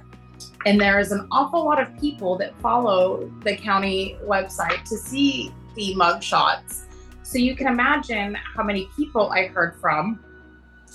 And 0.66 0.80
there 0.80 0.98
is 0.98 1.12
an 1.12 1.26
awful 1.30 1.64
lot 1.64 1.80
of 1.80 1.98
people 2.00 2.36
that 2.38 2.58
follow 2.60 3.30
the 3.44 3.56
county 3.56 4.16
website 4.26 4.84
to 4.84 4.96
see 4.96 5.52
the 5.74 5.94
mugshots. 5.94 6.82
So 7.22 7.38
you 7.38 7.54
can 7.54 7.66
imagine 7.66 8.34
how 8.34 8.62
many 8.62 8.88
people 8.96 9.30
I 9.30 9.46
heard 9.46 9.80
from 9.80 10.22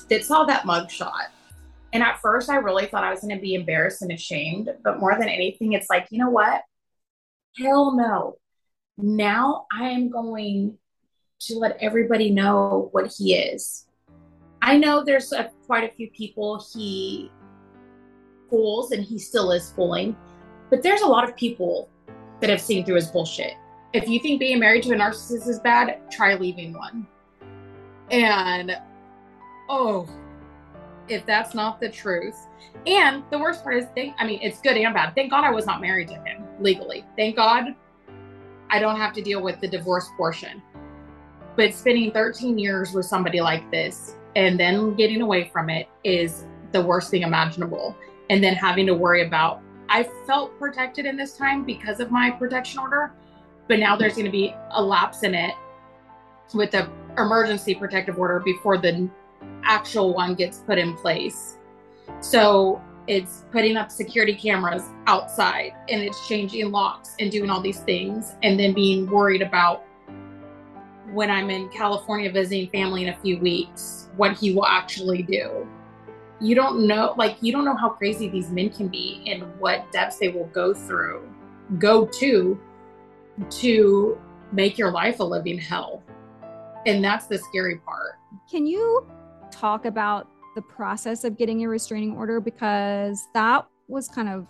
that 0.10 0.24
saw 0.24 0.43
that 0.45 0.64
mugshot. 0.64 1.28
And 1.93 2.03
at 2.03 2.20
first, 2.20 2.49
I 2.49 2.58
really 2.58 2.88
thought 2.88 3.03
I 3.03 3.12
was 3.12 3.22
going 3.22 3.36
to 3.36 3.41
be 3.41 3.56
embarrassed 3.56 4.01
and 4.01 4.12
ashamed. 4.12 4.70
But 4.84 4.99
more 4.99 5.18
than 5.18 5.30
anything, 5.30 5.74
it's 5.74 5.89
like, 5.89 6.08
you 6.12 6.20
know 6.20 6.30
what? 6.30 6.62
Hell 7.58 7.95
no. 7.95 8.38
Now 8.97 9.66
I 9.72 9.89
am 9.89 10.10
going 10.10 10.78
to 11.41 11.58
let 11.58 11.78
everybody 11.82 12.32
know 12.32 12.89
what 12.91 13.14
he 13.18 13.36
is. 13.36 13.86
I 14.66 14.78
know 14.78 15.03
there's 15.03 15.32
a, 15.32 15.51
quite 15.68 15.84
a 15.84 15.93
few 15.93 16.09
people 16.09 16.66
he 16.74 17.32
fools 18.49 18.91
and 18.91 19.03
he 19.03 19.20
still 19.20 19.51
is 19.51 19.70
fooling, 19.70 20.18
but 20.72 20.82
there's 20.82 21.01
a 21.01 21.07
lot 21.07 21.24
of 21.24 21.36
people 21.36 21.88
that 22.41 22.49
have 22.49 22.59
seen 22.59 22.84
through 22.84 22.95
his 22.95 23.07
bullshit. 23.07 23.53
If 23.93 24.09
you 24.09 24.20
think 24.20 24.39
being 24.39 24.59
married 24.59 24.82
to 24.84 24.93
a 24.93 24.97
narcissist 24.97 25.47
is 25.47 25.59
bad, 25.59 25.99
try 26.11 26.34
leaving 26.34 26.74
one. 26.74 27.05
And 28.09 28.76
oh, 29.70 30.09
if 31.09 31.28
that's 31.28 31.53
not 31.53 31.80
the 31.80 31.89
truth. 31.89 32.47
And 32.88 33.24
the 33.30 33.38
worst 33.38 33.63
part 33.63 33.78
is, 33.78 33.86
thank, 33.93 34.16
I 34.18 34.26
mean, 34.26 34.39
it's 34.41 34.61
good 34.61 34.78
and 34.78 34.95
bad. 34.95 35.13
Thank 35.13 35.30
God 35.30 35.43
I 35.43 35.51
was 35.51 35.68
not 35.68 35.80
married 35.80 36.07
to 36.07 36.16
him 36.16 36.43
legally. 36.59 37.05
Thank 37.16 37.36
God 37.36 37.76
I 38.72 38.80
don't 38.80 38.97
have 38.97 39.13
to 39.13 39.22
deal 39.22 39.43
with 39.43 39.61
the 39.61 39.68
divorce 39.68 40.09
portion. 40.18 40.63
But 41.55 41.76
spending 41.76 42.11
13 42.11 42.57
years 42.57 42.93
with 42.93 43.05
somebody 43.05 43.41
like 43.41 43.70
this 43.70 44.16
and 44.36 44.59
then 44.59 44.95
getting 44.95 45.21
away 45.21 45.49
from 45.51 45.69
it 45.69 45.88
is 46.03 46.45
the 46.71 46.81
worst 46.81 47.11
thing 47.11 47.21
imaginable. 47.21 47.95
And 48.29 48.43
then 48.43 48.55
having 48.55 48.86
to 48.88 48.93
worry 48.93 49.25
about, 49.25 49.61
I 49.89 50.03
felt 50.25 50.57
protected 50.59 51.05
in 51.05 51.15
this 51.15 51.38
time 51.38 51.63
because 51.63 51.99
of 51.99 52.11
my 52.11 52.31
protection 52.31 52.79
order, 52.79 53.13
but 53.67 53.79
now 53.79 53.95
there's 53.95 54.13
going 54.13 54.25
to 54.25 54.31
be 54.31 54.53
a 54.71 54.81
lapse 54.81 55.23
in 55.23 55.33
it 55.33 55.53
with 56.53 56.71
the 56.71 56.89
emergency 57.17 57.75
protective 57.75 58.19
order 58.19 58.39
before 58.39 58.77
the 58.77 59.09
actual 59.63 60.13
one 60.13 60.36
gets 60.36 60.59
put 60.59 60.77
in 60.77 60.95
place. 60.95 61.57
So 62.19 62.81
it's 63.07 63.45
putting 63.51 63.77
up 63.77 63.91
security 63.91 64.36
cameras 64.36 64.83
outside 65.07 65.73
and 65.89 66.01
it's 66.01 66.27
changing 66.27 66.71
locks 66.71 67.15
and 67.19 67.31
doing 67.31 67.49
all 67.49 67.61
these 67.61 67.79
things 67.81 68.36
and 68.43 68.59
then 68.59 68.73
being 68.73 69.09
worried 69.09 69.41
about 69.41 69.83
when 71.16 71.32
I'm 71.32 71.49
in 71.49 71.70
California 71.70 72.30
visiting 72.32 72.70
family 72.70 73.03
in 73.03 73.09
a 73.09 73.18
few 73.18 73.39
weeks, 73.39 74.09
what 74.18 74.34
he 74.38 74.53
will 74.53 74.66
actually 74.66 75.24
do. 75.24 75.66
You 76.41 76.53
don't 76.55 76.86
know, 76.86 77.16
like, 77.18 77.38
you 77.41 77.53
don't 77.53 77.63
know 77.63 77.76
how 77.76 77.89
crazy 77.89 78.28
these 78.28 78.49
men 78.51 78.70
can 78.70 78.89
be 78.89 79.24
and 79.28 79.43
what 79.59 79.89
depths 79.93 80.18
they 80.20 80.28
will 80.28 80.47
go 80.47 80.74
through, 80.74 81.28
go 81.80 82.05
to, 82.05 82.59
to 83.49 84.18
make 84.51 84.78
your 84.78 84.91
life 84.91 85.20
a 85.22 85.24
living 85.24 85.57
hell. 85.57 86.03
And 86.86 87.03
that's 87.03 87.28
the 87.28 87.38
scary 87.38 87.78
part. 87.78 88.16
Can 88.51 88.66
you 88.68 89.07
talk 89.51 89.86
about 89.86 90.28
the 90.55 90.61
process 90.61 91.24
of 91.24 91.38
getting 91.38 91.63
a 91.63 91.70
restraining 91.70 92.16
order? 92.18 92.41
Because 92.41 93.26
that 93.34 93.66
was 93.88 94.09
kind 94.09 94.28
of 94.30 94.47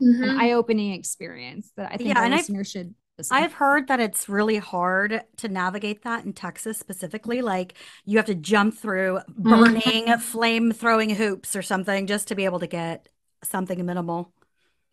an 0.00 0.38
eye 0.38 0.52
opening 0.52 0.92
experience 0.92 1.72
that 1.76 1.90
I 1.92 1.96
think 1.96 2.00
Mm-hmm. 2.00 2.08
Yeah, 2.10 2.18
our 2.18 2.24
and 2.26 2.34
I've- 2.34 2.40
listeners 2.42 2.70
should 2.70 2.86
listen. 2.88 2.94
I've 3.30 3.54
heard 3.54 3.88
that 3.88 4.00
it's 4.00 4.28
really 4.28 4.58
hard 4.58 5.22
to 5.38 5.48
navigate 5.48 6.02
that 6.02 6.24
in 6.24 6.32
Texas 6.32 6.78
specifically. 6.78 7.42
Like 7.42 7.74
you 8.04 8.16
have 8.16 8.26
to 8.26 8.34
jump 8.34 8.76
through 8.76 9.20
burning, 9.28 9.80
mm-hmm. 9.80 10.20
flame 10.20 10.72
throwing 10.72 11.10
hoops 11.10 11.56
or 11.56 11.62
something 11.62 12.06
just 12.06 12.28
to 12.28 12.34
be 12.34 12.44
able 12.44 12.60
to 12.60 12.66
get 12.66 13.08
something 13.42 13.84
minimal. 13.84 14.32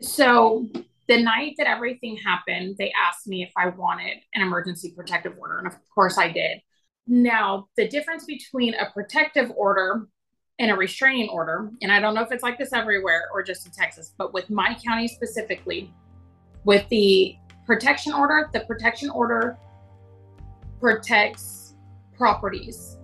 So 0.02 0.68
the 1.08 1.22
night 1.22 1.56
that 1.58 1.68
everything 1.68 2.18
happened, 2.18 2.76
they 2.78 2.92
asked 2.92 3.28
me 3.28 3.44
if 3.44 3.52
I 3.56 3.70
wanted 3.70 4.18
an 4.34 4.42
emergency 4.42 4.94
protective 4.96 5.34
order. 5.40 5.58
And 5.60 5.68
of 5.68 5.76
course 5.94 6.18
I 6.18 6.32
did. 6.32 6.60
Now, 7.08 7.68
the 7.78 7.88
difference 7.88 8.26
between 8.26 8.74
a 8.74 8.92
protective 8.92 9.52
order 9.56 10.08
and 10.60 10.72
a 10.72 10.76
restraining 10.76 11.30
order, 11.30 11.72
and 11.82 11.92
I 11.92 12.00
don't 12.00 12.14
know 12.14 12.22
if 12.22 12.32
it's 12.32 12.44
like 12.44 12.58
this 12.58 12.74
everywhere 12.74 13.30
or 13.34 13.44
just 13.44 13.66
in 13.66 13.72
Texas, 13.72 14.14
but 14.18 14.34
with 14.34 14.50
my 14.50 14.76
county 14.84 15.08
specifically, 15.08 15.94
with 16.66 16.88
the 16.90 17.38
protection 17.68 18.14
order, 18.14 18.50
the 18.54 18.62
protection 18.62 19.10
order 19.12 19.58
protects 20.80 21.76
properties, 22.18 22.98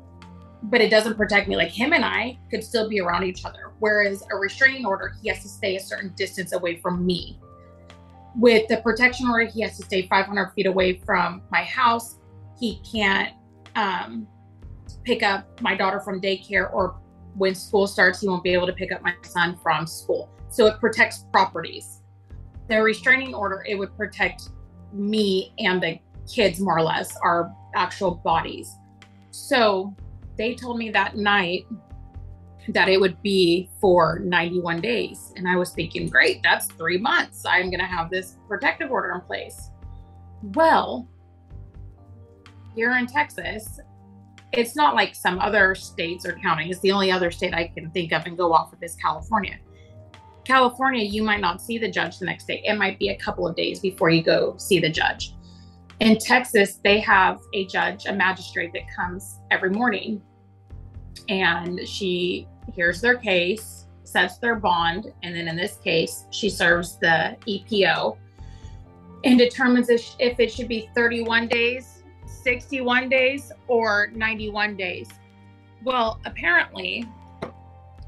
but 0.63 0.81
it 0.81 0.89
doesn't 0.89 1.15
protect 1.15 1.47
me. 1.47 1.55
Like 1.55 1.69
him 1.69 1.93
and 1.93 2.03
I 2.03 2.39
could 2.49 2.63
still 2.63 2.89
be 2.89 3.01
around 3.01 3.25
each 3.25 3.45
other. 3.45 3.73
Whereas 3.79 4.23
a 4.31 4.35
restraining 4.37 4.85
order, 4.85 5.13
he 5.21 5.29
has 5.29 5.43
to 5.43 5.49
stay 5.49 5.75
a 5.75 5.79
certain 5.79 6.13
distance 6.15 6.53
away 6.53 6.77
from 6.77 7.05
me. 7.05 7.39
With 8.35 8.67
the 8.69 8.77
protection 8.77 9.29
order, 9.29 9.45
he 9.45 9.61
has 9.61 9.77
to 9.77 9.83
stay 9.83 10.07
500 10.07 10.53
feet 10.53 10.65
away 10.65 11.01
from 11.05 11.43
my 11.51 11.63
house. 11.63 12.17
He 12.59 12.81
can't 12.89 13.33
um, 13.75 14.25
pick 15.03 15.21
up 15.21 15.61
my 15.61 15.75
daughter 15.75 15.99
from 15.99 16.21
daycare, 16.21 16.73
or 16.73 16.95
when 17.35 17.53
school 17.53 17.85
starts, 17.85 18.21
he 18.21 18.27
won't 18.27 18.43
be 18.43 18.53
able 18.53 18.67
to 18.67 18.73
pick 18.73 18.91
up 18.91 19.03
my 19.03 19.13
son 19.23 19.57
from 19.61 19.85
school. 19.85 20.29
So 20.49 20.67
it 20.67 20.79
protects 20.79 21.25
properties. 21.31 22.02
The 22.67 22.81
restraining 22.81 23.33
order, 23.35 23.63
it 23.67 23.75
would 23.75 23.95
protect 23.97 24.49
me 24.91 25.53
and 25.59 25.81
the 25.81 25.99
kids 26.31 26.59
more 26.59 26.77
or 26.77 26.83
less, 26.83 27.15
our 27.23 27.53
actual 27.75 28.15
bodies. 28.15 28.77
So 29.31 29.95
they 30.37 30.55
told 30.55 30.77
me 30.77 30.89
that 30.91 31.15
night 31.15 31.65
that 32.69 32.87
it 32.87 32.99
would 32.99 33.21
be 33.21 33.69
for 33.81 34.19
91 34.19 34.79
days. 34.79 35.33
And 35.35 35.47
I 35.47 35.57
was 35.57 35.71
thinking, 35.71 36.07
great, 36.07 36.41
that's 36.43 36.67
three 36.67 36.97
months. 36.97 37.43
I'm 37.45 37.69
going 37.69 37.79
to 37.79 37.85
have 37.85 38.09
this 38.09 38.37
protective 38.47 38.89
order 38.89 39.11
in 39.11 39.21
place. 39.21 39.69
Well, 40.41 41.07
here 42.75 42.95
in 42.97 43.05
Texas, 43.05 43.79
it's 44.53 44.75
not 44.75 44.95
like 44.95 45.15
some 45.15 45.39
other 45.39 45.75
states 45.75 46.25
or 46.25 46.33
counties. 46.33 46.79
The 46.79 46.91
only 46.91 47.11
other 47.11 47.31
state 47.31 47.53
I 47.53 47.67
can 47.67 47.91
think 47.91 48.13
of 48.13 48.25
and 48.25 48.37
go 48.37 48.53
off 48.53 48.71
of 48.71 48.81
is 48.81 48.95
California. 48.95 49.57
California, 50.45 51.03
you 51.03 51.23
might 51.23 51.41
not 51.41 51.61
see 51.61 51.77
the 51.77 51.89
judge 51.89 52.19
the 52.19 52.25
next 52.25 52.47
day. 52.47 52.61
It 52.65 52.77
might 52.77 52.99
be 52.99 53.09
a 53.09 53.17
couple 53.17 53.47
of 53.47 53.55
days 53.55 53.79
before 53.79 54.09
you 54.09 54.21
go 54.21 54.55
see 54.57 54.79
the 54.79 54.89
judge. 54.89 55.35
In 55.99 56.17
Texas, 56.17 56.79
they 56.83 56.99
have 56.99 57.39
a 57.53 57.65
judge, 57.67 58.05
a 58.05 58.13
magistrate 58.13 58.73
that 58.73 58.83
comes 58.93 59.39
every 59.51 59.69
morning 59.69 60.21
and 61.29 61.87
she 61.87 62.47
hears 62.73 62.99
their 62.99 63.15
case, 63.15 63.85
sets 64.03 64.37
their 64.37 64.55
bond, 64.55 65.13
and 65.23 65.35
then 65.35 65.47
in 65.47 65.55
this 65.55 65.77
case, 65.77 66.25
she 66.31 66.49
serves 66.49 66.97
the 66.97 67.37
EPO 67.47 68.17
and 69.23 69.39
determines 69.39 69.89
if, 69.89 70.15
it 70.19 70.51
should 70.51 70.67
be 70.67 70.89
31 70.93 71.47
days, 71.47 72.03
61 72.25 73.07
days, 73.07 73.51
or 73.67 74.11
91 74.13 74.75
days. 74.75 75.07
Well, 75.83 76.19
apparently, 76.25 77.07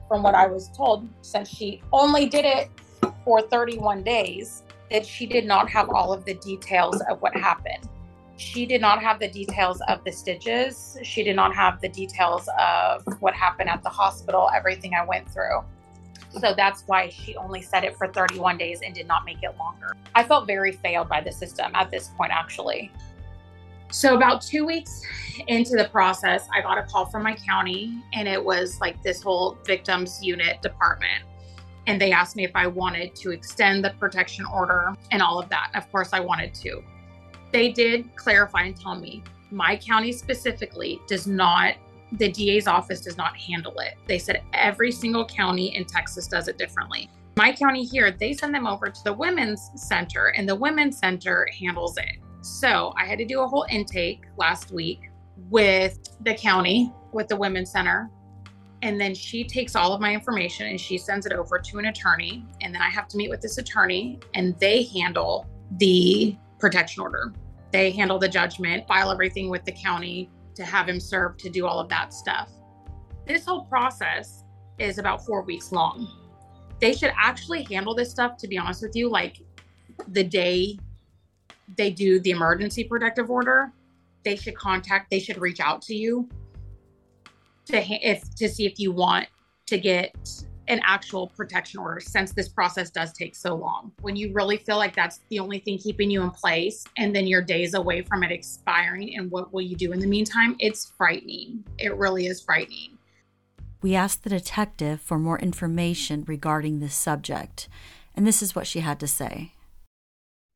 from 0.08 0.24
what 0.24 0.36
I 0.36 0.48
was 0.48 0.70
told, 0.70 1.08
since 1.22 1.50
she 1.50 1.82
only 1.92 2.28
did 2.28 2.46
it 2.46 2.70
for 3.24 3.42
31 3.42 4.04
days, 4.04 4.64
that 4.92 5.06
she 5.06 5.26
did 5.26 5.46
not 5.46 5.70
have 5.70 5.90
all 5.90 6.14
of 6.14 6.26
the 6.26 6.36
details 6.36 7.02
of 7.10 7.22
what 7.22 7.36
happened. 7.36 7.90
She 8.38 8.66
did 8.66 8.82
not 8.82 9.02
have 9.02 9.20
the 9.20 9.30
details 9.30 9.82
of 9.88 10.04
the 10.04 10.12
stitches. 10.12 10.98
She 11.04 11.24
did 11.24 11.36
not 11.36 11.56
have 11.56 11.80
the 11.82 11.90
details 11.90 12.50
of 12.60 13.04
what 13.22 13.34
happened 13.34 13.70
at 13.70 13.82
the 13.82 13.90
hospital, 13.90 14.50
everything 14.54 14.94
I 14.94 15.06
went 15.06 15.30
through. 15.30 15.64
So 16.40 16.54
that's 16.54 16.84
why 16.86 17.10
she 17.10 17.38
only 17.38 17.62
said 17.62 17.86
it 17.86 17.96
for 17.98 18.08
31 18.08 18.58
days 18.58 18.82
and 18.84 18.94
did 18.94 19.08
not 19.08 19.24
make 19.26 19.42
it 19.42 19.58
longer. 19.58 19.96
I 20.14 20.24
felt 20.24 20.48
very 20.48 20.74
failed 20.74 21.08
by 21.08 21.22
the 21.22 21.32
system 21.32 21.72
at 21.74 21.92
this 21.92 22.10
point, 22.18 22.34
actually. 22.34 22.92
So, 23.92 24.16
about 24.16 24.42
two 24.42 24.66
weeks 24.66 25.02
into 25.48 25.78
the 25.78 25.90
process, 25.90 26.48
I 26.54 26.62
got 26.62 26.78
a 26.78 26.84
call 26.84 27.06
from 27.06 27.24
my 27.24 27.36
county, 27.36 28.04
and 28.14 28.28
it 28.28 28.44
was 28.44 28.80
like 28.82 29.02
this 29.04 29.22
whole 29.22 29.58
victims 29.66 30.20
unit 30.22 30.62
department. 30.62 31.24
And 31.88 32.02
they 32.02 32.12
asked 32.12 32.36
me 32.36 32.44
if 32.44 32.52
I 32.56 32.68
wanted 32.68 33.16
to 33.18 33.32
extend 33.32 33.86
the 33.86 33.92
protection 33.92 34.46
order 34.46 34.96
and 35.12 35.22
all 35.22 35.40
of 35.40 35.50
that. 35.50 35.72
Of 35.76 35.90
course, 35.92 36.10
I 36.14 36.20
wanted 36.20 36.54
to. 36.56 36.84
They 37.52 37.72
did 37.72 38.16
clarify 38.16 38.64
and 38.64 38.76
tell 38.76 38.96
me 38.96 39.24
my 39.52 39.78
county 39.78 40.12
specifically 40.12 41.00
does 41.08 41.28
not, 41.28 41.76
the 42.14 42.30
DA's 42.30 42.68
office 42.68 43.02
does 43.02 43.18
not 43.18 43.38
handle 43.38 43.80
it. 43.80 43.94
They 44.08 44.18
said 44.18 44.42
every 44.54 44.92
single 44.92 45.26
county 45.26 45.76
in 45.76 45.86
Texas 45.86 46.28
does 46.28 46.48
it 46.48 46.58
differently. 46.58 47.10
My 47.38 47.54
county 47.54 47.84
here, 47.84 48.12
they 48.12 48.34
send 48.34 48.56
them 48.56 48.66
over 48.66 48.90
to 48.90 49.04
the 49.04 49.14
Women's 49.14 49.70
Center, 49.76 50.28
and 50.38 50.48
the 50.48 50.56
Women's 50.56 50.98
Center 50.98 51.48
handles 51.58 51.98
it. 51.98 52.18
So 52.46 52.94
I 52.96 53.06
had 53.06 53.18
to 53.18 53.26
do 53.26 53.42
a 53.42 53.48
whole 53.48 53.66
intake 53.72 54.26
last 54.38 54.72
week 54.72 55.10
with 55.50 55.98
the 56.24 56.36
county, 56.36 56.94
with 57.12 57.28
the 57.28 57.36
Women's 57.36 57.72
Center. 57.72 58.12
And 58.84 59.02
then 59.02 59.16
she 59.16 59.44
takes 59.44 59.76
all 59.76 59.94
of 59.94 60.00
my 60.00 60.14
information 60.14 60.68
and 60.68 60.80
she 60.80 61.00
sends 61.00 61.26
it 61.26 61.32
over 61.34 61.58
to 61.58 61.80
an 61.80 61.86
attorney. 61.86 62.46
And 62.62 62.72
then 62.72 62.84
I 62.84 62.90
have 62.90 63.08
to 63.08 63.18
meet 63.18 63.32
with 63.32 63.42
this 63.42 63.58
attorney 63.58 64.20
and 64.36 64.56
they 64.60 64.84
handle 64.84 65.48
the 65.80 66.38
protection 66.60 67.02
order. 67.02 67.34
They 67.72 67.90
handle 67.90 68.20
the 68.20 68.30
judgment, 68.30 68.88
file 68.88 69.12
everything 69.12 69.50
with 69.50 69.66
the 69.66 69.72
county 69.72 70.30
to 70.54 70.64
have 70.64 70.88
him 70.88 71.00
served 71.00 71.40
to 71.40 71.50
do 71.50 71.66
all 71.66 71.80
of 71.80 71.90
that 71.90 72.14
stuff. 72.14 72.52
This 73.26 73.44
whole 73.44 73.66
process 73.66 74.44
is 74.78 75.00
about 75.00 75.26
four 75.26 75.42
weeks 75.42 75.72
long. 75.72 76.08
They 76.80 76.94
should 76.94 77.12
actually 77.18 77.64
handle 77.64 77.96
this 77.96 78.12
stuff, 78.12 78.38
to 78.38 78.48
be 78.48 78.60
honest 78.60 78.84
with 78.84 78.96
you, 78.96 79.10
like 79.10 79.42
the 80.10 80.24
day 80.24 80.78
they 81.78 81.90
do 81.90 82.20
the 82.20 82.32
emergency 82.32 82.84
protective 82.84 83.30
order, 83.30 83.72
they 84.24 84.36
should 84.36 84.56
contact, 84.56 85.10
they 85.10 85.20
should 85.20 85.38
reach 85.38 85.60
out 85.60 85.82
to 85.84 85.96
you 85.96 86.28
to 87.66 87.78
if 87.78 88.24
to 88.36 88.48
see 88.48 88.66
if 88.66 88.80
you 88.80 88.92
want 88.92 89.28
to 89.68 89.78
get 89.78 90.16
an 90.68 90.80
actual 90.84 91.28
protection 91.28 91.80
order 91.80 92.00
since 92.00 92.32
this 92.32 92.50
process 92.50 92.90
does 92.90 93.14
take 93.14 93.36
so 93.36 93.54
long. 93.54 93.92
When 94.02 94.16
you 94.16 94.34
really 94.34 94.58
feel 94.58 94.78
like 94.78 94.96
that's 94.96 95.20
the 95.30 95.40
only 95.40 95.60
thing 95.60 95.78
keeping 95.78 96.10
you 96.10 96.24
in 96.24 96.32
place 96.32 96.84
and 96.98 97.16
then 97.16 97.28
you're 97.28 97.42
days 97.42 97.76
away 97.76 98.02
from 98.02 98.24
it 98.24 98.32
expiring 98.32 99.16
and 99.16 99.30
what 99.30 99.54
will 99.54 99.62
you 99.62 99.76
do 99.76 99.92
in 99.92 100.00
the 100.00 100.08
meantime? 100.08 100.56
It's 100.60 100.92
frightening. 100.98 101.64
It 101.78 101.96
really 101.96 102.26
is 102.26 102.42
frightening. 102.42 102.98
We 103.82 103.94
asked 103.94 104.24
the 104.24 104.32
detective 104.32 105.02
for 105.02 105.20
more 105.20 105.38
information 105.38 106.24
regarding 106.26 106.80
this 106.80 106.96
subject, 106.96 107.70
and 108.16 108.26
this 108.26 108.42
is 108.42 108.56
what 108.56 108.66
she 108.66 108.80
had 108.80 109.00
to 109.02 109.08
say. 109.08 109.52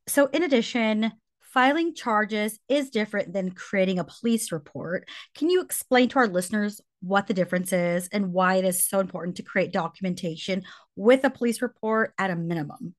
So, 0.09 0.25
in 0.33 0.41
addition, 0.41 1.11
filing 1.39 1.93
charges 1.93 2.59
is 2.67 2.89
different 2.89 3.31
than 3.31 3.51
creating 3.51 3.99
a 3.99 4.03
police 4.03 4.51
report. 4.51 5.07
Can 5.35 5.51
you 5.51 5.61
explain 5.61 6.09
to 6.09 6.19
our 6.19 6.27
listeners 6.27 6.81
what 7.01 7.27
the 7.27 7.33
difference 7.35 7.71
is 7.71 8.09
and 8.11 8.33
why 8.33 8.55
it 8.55 8.65
is 8.65 8.87
so 8.87 9.01
important 9.01 9.37
to 9.37 9.43
create 9.43 9.71
documentation 9.71 10.63
with 10.95 11.23
a 11.25 11.29
police 11.29 11.61
report 11.61 12.13
at 12.17 12.31
a 12.31 12.35
minimum? 12.35 12.95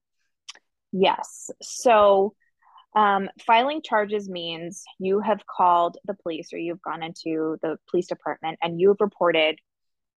Yes. 0.92 1.50
So, 1.60 2.34
um, 2.94 3.28
filing 3.44 3.82
charges 3.82 4.28
means 4.28 4.84
you 5.00 5.18
have 5.18 5.44
called 5.46 5.96
the 6.04 6.14
police 6.14 6.52
or 6.52 6.58
you've 6.58 6.82
gone 6.82 7.02
into 7.02 7.56
the 7.60 7.76
police 7.90 8.06
department 8.06 8.56
and 8.62 8.80
you've 8.80 9.00
reported, 9.00 9.58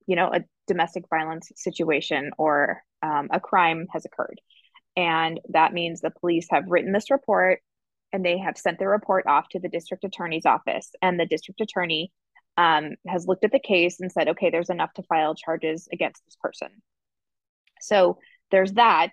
you 0.07 0.15
know, 0.15 0.31
a 0.31 0.45
domestic 0.67 1.05
violence 1.09 1.51
situation 1.57 2.33
or 2.37 2.83
um, 3.03 3.29
a 3.33 3.41
crime 3.41 3.87
has 3.95 4.05
occurred. 4.05 4.39
And 4.97 5.41
that 5.51 5.73
means 5.73 6.01
the 6.01 6.11
police 6.11 6.47
have 6.51 6.65
written 6.69 6.93
this 6.93 7.11
report 7.11 7.61
and 8.13 8.25
they 8.25 8.39
have 8.39 8.59
sent 8.59 8.79
the 8.79 8.87
report 8.87 9.27
off 9.27 9.49
to 9.51 9.59
the 9.59 9.69
district 9.69 10.05
attorney's 10.05 10.47
office. 10.47 10.91
And 11.01 11.19
the 11.19 11.27
district 11.27 11.61
attorney 11.61 12.13
um, 12.59 12.91
has 13.07 13.27
looked 13.27 13.45
at 13.45 13.53
the 13.53 13.59
case 13.59 14.01
and 14.01 14.13
said, 14.13 14.29
okay, 14.29 14.51
there's 14.51 14.71
enough 14.71 14.93
to 14.95 15.03
file 15.05 15.35
charges 15.35 15.89
against 15.93 16.23
this 16.27 16.37
person. 16.41 16.69
So 17.81 18.19
there's 18.51 18.73
that. 18.73 19.13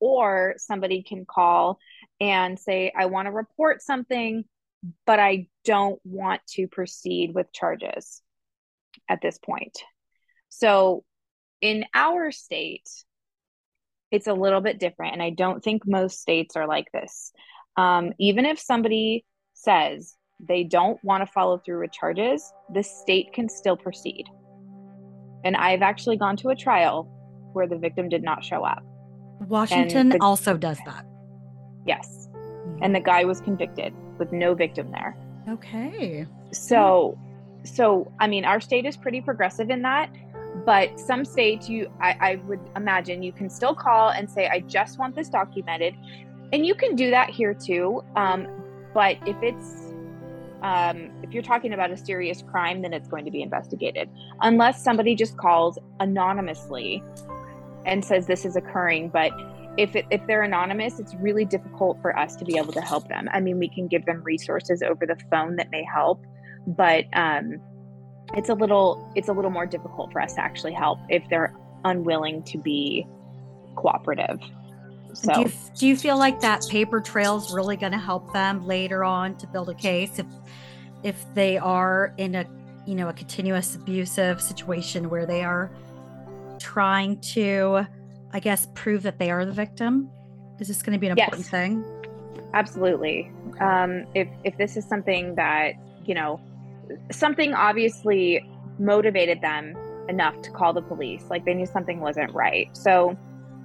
Or 0.00 0.54
somebody 0.58 1.02
can 1.02 1.24
call 1.24 1.78
and 2.20 2.58
say, 2.58 2.92
I 2.96 3.06
want 3.06 3.26
to 3.26 3.32
report 3.32 3.82
something, 3.82 4.44
but 5.06 5.20
I 5.20 5.46
don't 5.64 6.00
want 6.04 6.40
to 6.54 6.66
proceed 6.66 7.34
with 7.34 7.52
charges 7.52 8.20
at 9.08 9.20
this 9.22 9.38
point. 9.38 9.78
So 10.48 11.04
in 11.60 11.84
our 11.94 12.32
state, 12.32 12.88
it's 14.12 14.26
a 14.26 14.34
little 14.34 14.60
bit 14.60 14.78
different. 14.78 15.14
And 15.14 15.22
I 15.22 15.30
don't 15.30 15.64
think 15.64 15.82
most 15.86 16.20
states 16.20 16.54
are 16.54 16.68
like 16.68 16.92
this. 16.92 17.32
Um, 17.76 18.12
even 18.18 18.44
if 18.44 18.60
somebody 18.60 19.24
says 19.54 20.16
they 20.38 20.64
don't 20.64 21.02
want 21.02 21.26
to 21.26 21.32
follow 21.32 21.58
through 21.58 21.80
with 21.80 21.92
charges, 21.92 22.52
the 22.72 22.82
state 22.82 23.32
can 23.32 23.48
still 23.48 23.76
proceed. 23.76 24.26
And 25.44 25.56
I've 25.56 25.82
actually 25.82 26.18
gone 26.18 26.36
to 26.38 26.50
a 26.50 26.54
trial 26.54 27.04
where 27.54 27.66
the 27.66 27.78
victim 27.78 28.08
did 28.08 28.22
not 28.22 28.44
show 28.44 28.62
up. 28.64 28.84
Washington 29.48 30.10
the, 30.10 30.18
also 30.20 30.56
does 30.56 30.78
that. 30.84 31.06
Yes. 31.86 32.28
And 32.82 32.94
the 32.94 33.00
guy 33.00 33.24
was 33.24 33.40
convicted 33.40 33.94
with 34.18 34.30
no 34.30 34.54
victim 34.54 34.90
there. 34.92 35.16
Okay. 35.48 36.26
So 36.52 37.18
so 37.64 38.12
I 38.20 38.26
mean 38.26 38.44
our 38.44 38.60
state 38.60 38.84
is 38.84 38.96
pretty 38.96 39.20
progressive 39.20 39.70
in 39.70 39.82
that 39.82 40.10
but 40.64 40.98
some 40.98 41.24
states 41.24 41.68
you 41.68 41.90
I, 42.00 42.16
I 42.20 42.34
would 42.46 42.60
imagine 42.76 43.22
you 43.22 43.32
can 43.32 43.48
still 43.48 43.74
call 43.74 44.10
and 44.10 44.30
say 44.30 44.48
i 44.48 44.60
just 44.60 44.98
want 44.98 45.14
this 45.14 45.28
documented. 45.28 45.94
And 46.52 46.66
you 46.66 46.74
can 46.74 46.94
do 46.96 47.10
that 47.10 47.30
here 47.30 47.54
too 47.54 48.04
um, 48.16 48.46
but 48.94 49.16
if 49.26 49.36
it's 49.42 49.92
um, 50.62 51.10
if 51.24 51.32
you're 51.32 51.42
talking 51.42 51.72
about 51.72 51.90
a 51.90 51.96
serious 51.96 52.42
crime 52.42 52.82
then 52.82 52.92
it's 52.92 53.08
going 53.08 53.24
to 53.24 53.30
be 53.30 53.42
investigated. 53.42 54.08
Unless 54.42 54.84
somebody 54.84 55.14
just 55.14 55.36
calls 55.36 55.78
anonymously 55.98 57.02
and 57.86 58.04
says 58.04 58.26
this 58.26 58.44
is 58.44 58.54
occurring 58.54 59.08
but 59.08 59.32
if, 59.78 59.96
it, 59.96 60.04
if 60.10 60.20
they're 60.26 60.42
anonymous 60.42 61.00
it's 61.00 61.14
really 61.14 61.46
difficult 61.46 62.00
for 62.02 62.16
us 62.18 62.36
to 62.36 62.44
be 62.44 62.58
able 62.58 62.72
to 62.74 62.82
help 62.82 63.08
them. 63.08 63.28
I 63.32 63.40
mean 63.40 63.58
we 63.58 63.68
can 63.68 63.88
give 63.88 64.04
them 64.04 64.22
resources 64.22 64.82
over 64.82 65.06
the 65.06 65.16
phone 65.30 65.56
that 65.56 65.70
may 65.70 65.84
help 65.84 66.24
but 66.66 67.06
um, 67.14 67.60
it's 68.34 68.48
a 68.48 68.54
little 68.54 69.10
it's 69.14 69.28
a 69.28 69.32
little 69.32 69.50
more 69.50 69.66
difficult 69.66 70.12
for 70.12 70.20
us 70.20 70.34
to 70.34 70.40
actually 70.40 70.72
help 70.72 70.98
if 71.08 71.28
they're 71.28 71.54
unwilling 71.84 72.42
to 72.44 72.58
be 72.58 73.06
cooperative. 73.76 74.40
So 75.14 75.34
do 75.34 75.40
you, 75.40 75.52
do 75.78 75.86
you 75.88 75.96
feel 75.96 76.18
like 76.18 76.40
that 76.40 76.66
paper 76.70 77.00
trail 77.00 77.36
is 77.36 77.52
really 77.52 77.76
going 77.76 77.92
to 77.92 77.98
help 77.98 78.32
them 78.32 78.66
later 78.66 79.04
on 79.04 79.36
to 79.38 79.46
build 79.46 79.68
a 79.68 79.74
case 79.74 80.18
if 80.18 80.26
if 81.02 81.24
they 81.34 81.58
are 81.58 82.14
in 82.16 82.34
a 82.34 82.46
you 82.86 82.94
know 82.94 83.08
a 83.08 83.12
continuous 83.12 83.74
abusive 83.74 84.40
situation 84.40 85.10
where 85.10 85.26
they 85.26 85.42
are 85.42 85.70
trying 86.58 87.20
to 87.20 87.86
I 88.32 88.40
guess 88.40 88.66
prove 88.74 89.02
that 89.02 89.18
they 89.18 89.30
are 89.30 89.44
the 89.44 89.52
victim? 89.52 90.10
Is 90.58 90.68
this 90.68 90.82
going 90.82 90.94
to 90.94 90.98
be 90.98 91.08
an 91.08 91.18
important 91.18 91.42
yes. 91.42 91.50
thing? 91.50 91.84
Absolutely. 92.54 93.30
Um, 93.60 94.06
if 94.14 94.28
if 94.44 94.56
this 94.56 94.76
is 94.76 94.86
something 94.86 95.34
that 95.34 95.74
you 96.06 96.14
know 96.14 96.40
something 97.10 97.54
obviously 97.54 98.44
motivated 98.78 99.40
them 99.40 99.76
enough 100.08 100.40
to 100.42 100.50
call 100.50 100.72
the 100.72 100.82
police. 100.82 101.24
Like 101.30 101.44
they 101.44 101.54
knew 101.54 101.66
something 101.66 102.00
wasn't 102.00 102.32
right. 102.34 102.68
So 102.76 103.16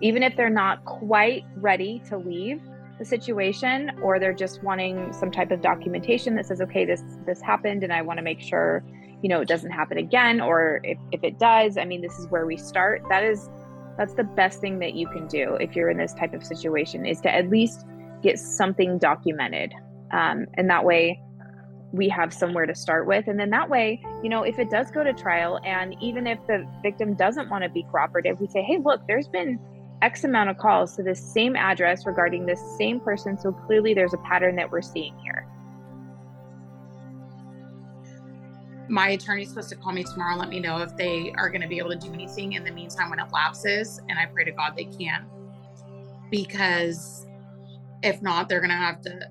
even 0.02 0.24
if 0.24 0.36
they're 0.36 0.50
not 0.50 0.86
quite 0.86 1.44
ready 1.56 2.02
to 2.08 2.18
leave 2.18 2.62
the 3.00 3.06
situation 3.06 3.92
or 4.02 4.20
they're 4.20 4.34
just 4.34 4.64
wanting 4.64 5.14
some 5.14 5.32
type 5.32 5.52
of 5.52 5.62
documentation 5.62 6.36
that 6.36 6.46
says, 6.46 6.62
okay, 6.62 6.86
this 6.86 7.04
this 7.26 7.42
happened 7.42 7.84
and 7.84 7.94
I 7.94 8.02
want 8.02 8.18
to 8.18 8.24
make 8.24 8.42
sure, 8.42 8.84
you 9.22 9.30
know, 9.30 9.42
it 9.42 9.48
doesn't 9.48 9.72
happen 9.72 9.98
again, 9.98 10.42
or 10.42 10.82
if, 10.84 10.98
if 11.12 11.24
it 11.24 11.40
does, 11.40 11.78
I 11.78 11.86
mean, 11.86 12.02
this 12.02 12.18
is 12.18 12.28
where 12.28 12.46
we 12.46 12.58
start. 12.58 13.04
That 13.10 13.24
is 13.24 13.50
that's 13.98 14.14
the 14.14 14.24
best 14.24 14.62
thing 14.62 14.80
that 14.80 14.94
you 14.94 15.08
can 15.08 15.28
do 15.28 15.56
if 15.56 15.76
you're 15.76 15.90
in 15.90 15.98
this 15.98 16.14
type 16.14 16.34
of 16.34 16.46
situation 16.46 17.06
is 17.06 17.20
to 17.22 17.34
at 17.34 17.50
least 17.50 17.86
get 18.22 18.38
something 18.38 19.00
documented. 19.00 19.74
Um, 20.12 20.46
and 20.54 20.70
that 20.70 20.86
way 20.86 21.20
we 21.94 22.10
have 22.10 22.34
somewhere 22.34 22.66
to 22.66 22.76
start 22.76 23.08
with. 23.08 23.28
And 23.28 23.40
then 23.40 23.50
that 23.52 23.70
way, 23.70 24.02
you 24.22 24.30
know, 24.30 24.44
if 24.44 24.60
it 24.60 24.70
does 24.70 24.92
go 24.92 25.04
to 25.04 25.14
trial, 25.14 25.60
and 25.64 25.96
even 26.02 26.28
if 26.28 26.40
the 26.48 26.68
victim 26.82 27.14
doesn't 27.14 27.50
want 27.50 27.64
to 27.64 27.70
be 27.70 27.84
cooperative, 27.84 28.40
we 28.40 28.48
say, 28.48 28.62
hey, 28.62 28.78
look, 28.84 29.02
there's 29.08 29.28
been 29.28 29.60
X 30.02 30.24
amount 30.24 30.50
of 30.50 30.58
calls 30.58 30.96
to 30.96 31.04
this 31.04 31.20
same 31.20 31.56
address 31.56 32.06
regarding 32.06 32.46
this 32.46 32.62
same 32.78 33.00
person. 33.00 33.38
So 33.38 33.52
clearly 33.52 33.94
there's 33.94 34.14
a 34.14 34.18
pattern 34.18 34.56
that 34.58 34.70
we're 34.70 34.82
seeing 34.82 35.18
here. 35.20 35.48
My 38.90 39.10
attorney's 39.10 39.50
supposed 39.50 39.70
to 39.70 39.76
call 39.76 39.92
me 39.92 40.04
tomorrow 40.04 40.38
let 40.38 40.48
me 40.50 40.60
know 40.60 40.80
if 40.80 40.96
they 40.96 41.34
are 41.38 41.50
going 41.50 41.62
to 41.62 41.68
be 41.68 41.78
able 41.78 41.90
to 41.90 41.98
do 41.98 42.14
anything 42.14 42.54
in 42.54 42.64
the 42.64 42.72
meantime 42.72 43.10
when 43.10 43.20
it 43.20 43.32
lapses. 43.34 44.00
And 44.08 44.18
I 44.18 44.28
pray 44.28 44.46
to 44.46 44.52
God 44.52 44.74
they 44.78 44.86
can. 44.86 45.26
Because 46.32 47.26
if 48.04 48.22
not, 48.22 48.48
they're 48.48 48.60
going 48.60 48.70
to 48.70 48.76
have 48.76 49.02
to 49.02 49.30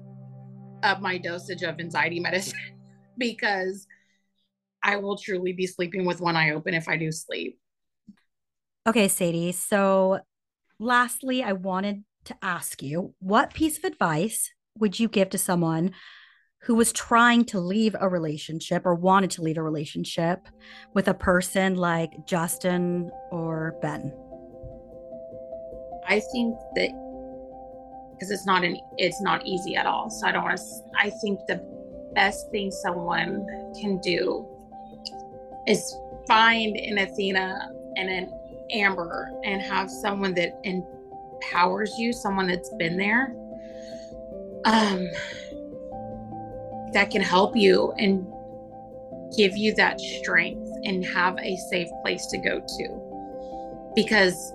up 0.87 1.01
my 1.01 1.18
dosage 1.18 1.62
of 1.62 1.78
anxiety 1.80 2.20
medicine 2.20 2.59
because 3.18 3.87
I 4.82 4.97
will 4.97 5.16
truly 5.16 5.53
be 5.53 5.66
sleeping 5.66 6.07
with 6.07 6.20
one 6.20 6.37
eye 6.37 6.53
open 6.53 6.72
if 6.72 6.89
I 6.89 6.97
do 6.97 7.11
sleep. 7.12 7.59
Okay, 8.87 9.09
Sadie. 9.09 9.53
So, 9.53 10.20
lastly, 10.78 11.43
I 11.43 11.53
wanted 11.53 12.05
to 12.26 12.37
ask 12.41 12.82
you 12.82 13.14
what 13.18 13.53
piece 13.53 13.78
of 13.78 13.84
advice 13.84 14.53
would 14.78 14.99
you 15.01 15.09
give 15.09 15.30
to 15.30 15.39
someone 15.39 15.93
who 16.62 16.74
was 16.74 16.93
trying 16.93 17.45
to 17.47 17.61
leave 17.61 17.95
a 17.99 18.09
relationship 18.09 18.84
or 18.84 18.95
wanted 18.95 19.30
to 19.30 19.43
leave 19.43 19.57
a 19.57 19.62
relationship 19.62 20.47
with 20.95 21.09
a 21.09 21.14
person 21.14 21.76
like 21.76 22.11
Justin 22.26 23.11
or 23.30 23.76
Ben? 23.82 24.12
I 26.09 26.20
think 26.32 26.57
that 26.76 26.91
because 28.17 28.31
it's 28.31 28.47
not 28.47 28.64
an 28.64 28.79
it's 28.97 29.21
not 29.21 29.45
easy 29.47 29.77
at 29.77 29.87
all. 29.87 30.11
So 30.11 30.27
I 30.27 30.33
don't 30.33 30.45
want 30.45 30.57
to. 30.57 30.64
I 30.99 31.11
think 31.11 31.41
the 31.47 31.62
best 32.14 32.51
thing 32.51 32.71
someone 32.71 33.47
can 33.79 33.99
do 33.99 34.47
is 35.67 35.95
find 36.27 36.77
an 36.77 36.99
Athena 36.99 37.71
and 37.97 38.09
an 38.09 38.33
Amber 38.73 39.31
and 39.45 39.61
have 39.61 39.91
someone 39.91 40.35
that 40.35 40.59
empowers 40.64 41.99
you, 41.99 42.12
someone 42.12 42.47
that's 42.47 42.73
been 42.77 42.97
there. 42.97 43.35
Um, 44.64 45.09
that 46.93 47.11
can 47.11 47.23
help 47.23 47.55
you 47.55 47.93
and 47.99 48.27
give 49.37 49.57
you 49.57 49.75
that 49.75 50.01
strength 50.01 50.69
and 50.85 51.05
have 51.05 51.37
a 51.39 51.57
safe 51.57 51.89
place 52.03 52.27
to 52.27 52.39
go 52.39 52.61
to. 52.61 53.93
Because, 53.95 54.55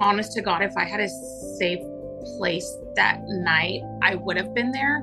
honest 0.00 0.32
to 0.34 0.42
God, 0.42 0.62
if 0.62 0.76
I 0.76 0.84
had 0.84 1.00
a 1.00 1.08
safe 1.58 1.80
place 2.36 2.76
that 2.94 3.20
night, 3.24 3.82
I 4.02 4.14
would 4.16 4.36
have 4.36 4.54
been 4.54 4.72
there. 4.72 5.02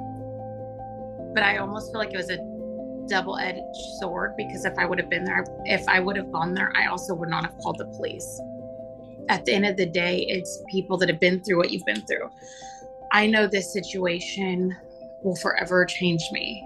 But 1.34 1.44
I 1.44 1.58
almost 1.58 1.92
feel 1.92 2.00
like 2.00 2.14
it 2.14 2.18
was 2.18 2.30
a 2.30 2.38
double 3.08 3.38
edged 3.38 3.60
sword 4.00 4.34
because 4.38 4.66
if 4.66 4.78
I 4.78 4.86
would 4.86 5.00
have 5.00 5.10
been 5.10 5.24
there, 5.24 5.46
if 5.66 5.88
I 5.88 6.00
would 6.00 6.16
have 6.16 6.32
gone 6.32 6.54
there, 6.54 6.72
I 6.76 6.88
also 6.88 7.14
would 7.16 7.30
not 7.30 7.44
have 7.44 7.58
called 7.60 7.78
the 7.78 7.86
police. 7.86 8.42
At 9.30 9.46
the 9.46 9.54
end 9.54 9.66
of 9.66 9.78
the 9.78 9.86
day, 9.86 10.26
it's 10.28 10.62
people 10.70 10.98
that 10.98 11.10
have 11.10 11.20
been 11.20 11.44
through 11.44 11.58
what 11.58 11.72
you've 11.72 11.86
been 11.86 12.02
through. 12.02 12.30
I 13.12 13.28
know 13.28 13.48
this 13.48 13.72
situation 13.72 14.76
will 15.24 15.36
forever 15.36 15.86
change 15.86 16.24
me. 16.32 16.64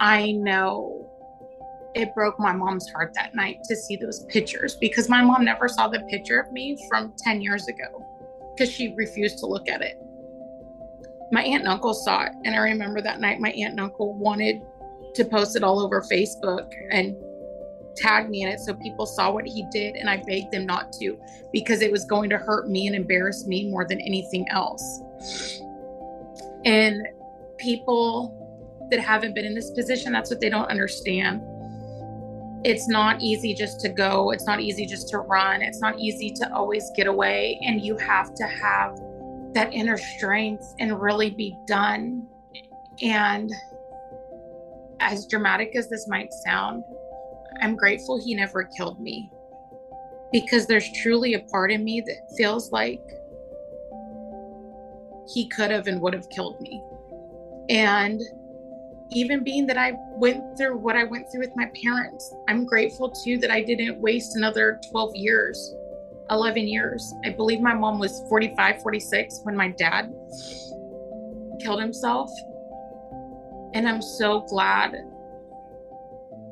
I 0.00 0.32
know 0.32 1.08
it 1.94 2.14
broke 2.14 2.38
my 2.38 2.52
mom's 2.52 2.88
heart 2.90 3.12
that 3.14 3.34
night 3.34 3.58
to 3.68 3.76
see 3.76 3.96
those 3.96 4.24
pictures 4.26 4.76
because 4.76 5.08
my 5.08 5.22
mom 5.22 5.44
never 5.44 5.68
saw 5.68 5.88
the 5.88 6.00
picture 6.10 6.40
of 6.40 6.50
me 6.52 6.78
from 6.88 7.12
10 7.18 7.42
years 7.42 7.68
ago 7.68 8.04
because 8.54 8.70
she 8.70 8.94
refused 8.94 9.38
to 9.38 9.46
look 9.46 9.68
at 9.68 9.82
it. 9.82 9.98
My 11.30 11.42
aunt 11.42 11.62
and 11.62 11.68
uncle 11.68 11.94
saw 11.94 12.24
it. 12.24 12.32
And 12.44 12.54
I 12.54 12.58
remember 12.58 13.00
that 13.00 13.20
night 13.20 13.40
my 13.40 13.50
aunt 13.50 13.72
and 13.72 13.80
uncle 13.80 14.14
wanted 14.14 14.62
to 15.14 15.24
post 15.24 15.56
it 15.56 15.62
all 15.62 15.80
over 15.80 16.02
Facebook 16.02 16.70
and 16.90 17.16
tag 17.96 18.30
me 18.30 18.42
in 18.42 18.48
it 18.48 18.60
so 18.60 18.74
people 18.74 19.06
saw 19.06 19.30
what 19.30 19.46
he 19.46 19.66
did. 19.70 19.96
And 19.96 20.08
I 20.08 20.18
begged 20.18 20.52
them 20.52 20.66
not 20.66 20.92
to 20.94 21.18
because 21.52 21.82
it 21.82 21.90
was 21.90 22.04
going 22.04 22.30
to 22.30 22.38
hurt 22.38 22.68
me 22.68 22.86
and 22.86 22.96
embarrass 22.96 23.46
me 23.46 23.68
more 23.68 23.86
than 23.86 24.00
anything 24.00 24.46
else. 24.50 25.02
And 26.64 27.06
people 27.58 28.38
that 28.90 29.00
haven't 29.00 29.34
been 29.34 29.44
in 29.44 29.54
this 29.54 29.70
position, 29.70 30.12
that's 30.12 30.30
what 30.30 30.40
they 30.40 30.50
don't 30.50 30.68
understand. 30.68 31.42
It's 32.64 32.88
not 32.88 33.20
easy 33.20 33.54
just 33.54 33.80
to 33.80 33.88
go, 33.88 34.30
it's 34.30 34.46
not 34.46 34.60
easy 34.60 34.86
just 34.86 35.08
to 35.08 35.18
run, 35.18 35.62
it's 35.62 35.80
not 35.80 35.98
easy 35.98 36.30
to 36.30 36.54
always 36.54 36.90
get 36.96 37.06
away. 37.06 37.58
And 37.66 37.80
you 37.80 37.96
have 37.96 38.34
to 38.34 38.44
have 38.44 38.96
that 39.52 39.72
inner 39.72 39.98
strength 39.98 40.74
and 40.78 41.00
really 41.00 41.30
be 41.30 41.56
done. 41.66 42.26
And 43.02 43.50
as 45.00 45.26
dramatic 45.26 45.74
as 45.74 45.88
this 45.88 46.06
might 46.08 46.32
sound, 46.32 46.84
I'm 47.60 47.76
grateful 47.76 48.22
he 48.22 48.34
never 48.34 48.64
killed 48.64 49.00
me 49.00 49.30
because 50.32 50.66
there's 50.66 50.90
truly 51.02 51.34
a 51.34 51.40
part 51.40 51.70
of 51.70 51.80
me 51.80 52.00
that 52.00 52.34
feels 52.36 52.72
like 52.72 53.02
he 55.32 55.48
could 55.48 55.70
have 55.70 55.86
and 55.86 56.00
would 56.00 56.14
have 56.14 56.28
killed 56.30 56.60
me. 56.60 56.82
And 57.68 58.20
even 59.14 59.44
being 59.44 59.66
that 59.66 59.78
I 59.78 59.92
went 60.16 60.56
through 60.56 60.76
what 60.78 60.96
I 60.96 61.04
went 61.04 61.30
through 61.30 61.40
with 61.40 61.56
my 61.56 61.70
parents, 61.82 62.34
I'm 62.48 62.64
grateful 62.64 63.10
too 63.10 63.38
that 63.38 63.50
I 63.50 63.62
didn't 63.62 64.00
waste 64.00 64.36
another 64.36 64.80
12 64.90 65.12
years, 65.14 65.74
11 66.30 66.66
years. 66.66 67.14
I 67.24 67.30
believe 67.30 67.60
my 67.60 67.74
mom 67.74 67.98
was 67.98 68.22
45, 68.28 68.82
46 68.82 69.40
when 69.42 69.56
my 69.56 69.68
dad 69.68 70.12
killed 71.60 71.80
himself. 71.80 72.30
And 73.74 73.88
I'm 73.88 74.02
so 74.02 74.40
glad 74.48 74.94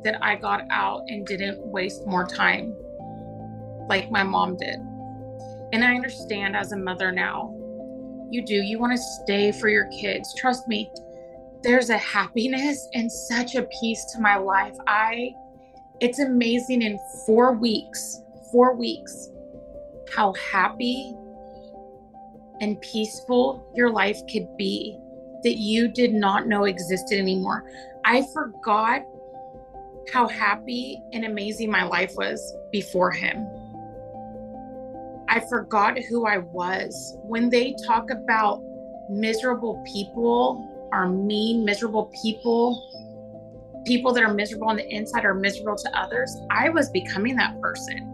that 0.05 0.19
I 0.23 0.37
got 0.37 0.63
out 0.71 1.03
and 1.09 1.27
didn't 1.27 1.59
waste 1.67 2.07
more 2.07 2.27
time 2.27 2.75
like 3.89 4.11
my 4.11 4.23
mom 4.23 4.57
did. 4.57 4.77
And 5.73 5.85
I 5.85 5.95
understand 5.95 6.57
as 6.57 6.73
a 6.73 6.77
mother 6.77 7.13
now, 7.13 7.55
you 8.31 8.45
do, 8.45 8.55
you 8.55 8.79
want 8.79 8.93
to 8.93 8.99
stay 8.99 9.53
for 9.53 9.69
your 9.69 9.89
kids. 9.89 10.35
Trust 10.35 10.69
me, 10.69 10.91
there's 11.63 11.91
a 11.91 11.99
happiness 11.99 12.89
and 12.95 13.11
such 13.11 13.55
a 13.55 13.63
peace 13.81 14.05
to 14.13 14.21
my 14.21 14.37
life. 14.37 14.77
I, 14.87 15.35
it's 16.01 16.19
amazing 16.19 16.83
in 16.83 16.99
four 17.27 17.53
weeks, 17.53 18.23
four 18.51 18.75
weeks, 18.75 19.31
how 20.15 20.33
happy 20.35 21.15
and 22.61 22.81
peaceful 22.81 23.71
your 23.75 23.91
life 23.91 24.21
could 24.31 24.57
be 24.57 24.99
that 25.43 25.57
you 25.57 25.89
did 25.89 26.13
not 26.13 26.47
know 26.47 26.65
existed 26.65 27.19
anymore. 27.19 27.65
I 28.05 28.27
forgot 28.33 29.03
how 30.13 30.29
happy 30.29 31.03
and 31.13 31.25
amazing 31.25 31.71
my 31.71 31.85
life 31.85 32.15
was 32.17 32.55
before 32.73 33.11
him. 33.11 33.47
I 35.29 35.41
forgot 35.49 35.99
who 35.99 36.27
I 36.27 36.39
was. 36.39 37.17
When 37.23 37.49
they 37.51 37.75
talk 37.87 38.11
about 38.11 38.63
miserable 39.09 39.83
people 39.87 40.67
are 40.93 41.09
mean, 41.09 41.65
miserable 41.65 42.13
people, 42.23 43.83
people 43.87 44.13
that 44.13 44.23
are 44.23 44.33
miserable 44.33 44.69
on 44.69 44.77
the 44.77 44.89
inside 44.89 45.25
are 45.25 45.35
miserable 45.35 45.77
to 45.77 45.99
others, 45.99 46.37
I 46.51 46.69
was 46.69 46.91
becoming 46.91 47.37
that 47.37 47.61
person. 47.61 48.07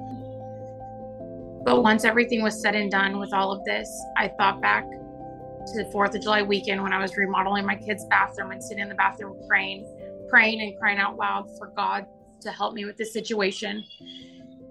But 1.65 1.83
once 1.83 2.05
everything 2.05 2.43
was 2.43 2.61
said 2.61 2.77
and 2.77 2.91
done 2.91 3.19
with 3.19 3.33
all 3.33 3.51
of 3.51 3.65
this, 3.65 3.91
I 4.17 4.29
thought 4.29 4.63
back 4.63 4.85
to 4.89 5.73
the 5.75 5.91
4th 5.93 6.15
of 6.15 6.23
July 6.23 6.43
weekend 6.43 6.81
when 6.83 6.93
I 6.93 7.01
was 7.01 7.17
remodeling 7.17 7.67
my 7.67 7.75
kids' 7.75 8.05
bathroom 8.09 8.53
and 8.53 8.63
sitting 8.63 8.83
in 8.83 8.89
the 8.89 8.95
bathroom 8.95 9.37
praying, 9.49 9.85
praying 10.29 10.61
and 10.61 10.79
crying 10.79 10.99
out 10.99 11.17
loud 11.17 11.49
for 11.59 11.73
God 11.77 12.07
to 12.43 12.53
help 12.53 12.75
me 12.75 12.85
with 12.85 12.97
this 12.97 13.13
situation 13.13 13.85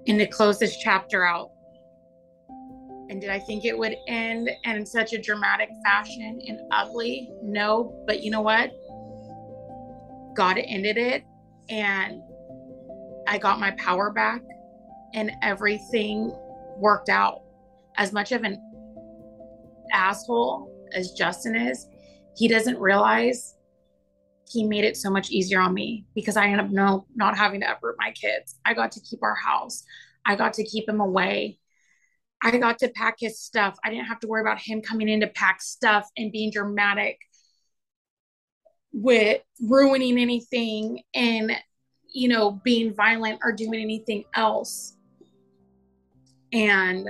and 0.07 0.19
to 0.19 0.27
close 0.27 0.57
this 0.57 0.77
chapter 0.77 1.25
out. 1.25 1.51
And 3.09 3.21
did 3.21 3.29
I 3.29 3.39
think 3.39 3.65
it 3.65 3.77
would 3.77 3.95
end 4.07 4.49
in 4.63 4.85
such 4.85 5.13
a 5.13 5.21
dramatic 5.21 5.69
fashion 5.83 6.41
and 6.47 6.59
ugly? 6.71 7.29
No, 7.43 8.03
but 8.07 8.23
you 8.23 8.31
know 8.31 8.41
what? 8.41 8.71
God 10.35 10.57
ended 10.57 10.97
it 10.97 11.23
and 11.69 12.21
I 13.27 13.37
got 13.37 13.59
my 13.59 13.71
power 13.71 14.11
back 14.11 14.41
and 15.13 15.31
everything 15.41 16.35
worked 16.77 17.09
out. 17.09 17.41
As 17.97 18.11
much 18.11 18.31
of 18.31 18.43
an 18.43 18.59
asshole 19.93 20.71
as 20.93 21.11
Justin 21.11 21.55
is, 21.55 21.87
he 22.35 22.47
doesn't 22.47 22.77
realize 22.77 23.55
he 24.47 24.63
made 24.63 24.83
it 24.83 24.97
so 24.97 25.09
much 25.09 25.31
easier 25.31 25.59
on 25.59 25.73
me 25.73 26.05
because 26.13 26.37
I 26.37 26.45
ended 26.45 26.59
up 26.59 26.71
no 26.71 27.05
not 27.15 27.37
having 27.37 27.61
to 27.61 27.71
uproot 27.71 27.95
my 27.97 28.11
kids. 28.11 28.55
I 28.65 28.73
got 28.73 28.91
to 28.93 28.99
keep 28.99 29.23
our 29.23 29.35
house. 29.35 29.83
I 30.25 30.35
got 30.35 30.53
to 30.53 30.63
keep 30.63 30.87
him 30.87 30.99
away. 30.99 31.59
I 32.43 32.57
got 32.57 32.79
to 32.79 32.89
pack 32.89 33.15
his 33.19 33.39
stuff. 33.39 33.77
I 33.83 33.89
didn't 33.89 34.05
have 34.05 34.19
to 34.19 34.27
worry 34.27 34.41
about 34.41 34.59
him 34.59 34.81
coming 34.81 35.09
in 35.09 35.21
to 35.21 35.27
pack 35.27 35.61
stuff 35.61 36.09
and 36.17 36.31
being 36.31 36.51
dramatic 36.51 37.19
with 38.93 39.41
ruining 39.61 40.17
anything 40.17 41.01
and, 41.13 41.51
you 42.13 42.29
know, 42.29 42.51
being 42.63 42.93
violent 42.93 43.39
or 43.43 43.51
doing 43.51 43.81
anything 43.81 44.23
else. 44.35 44.95
And 46.53 47.07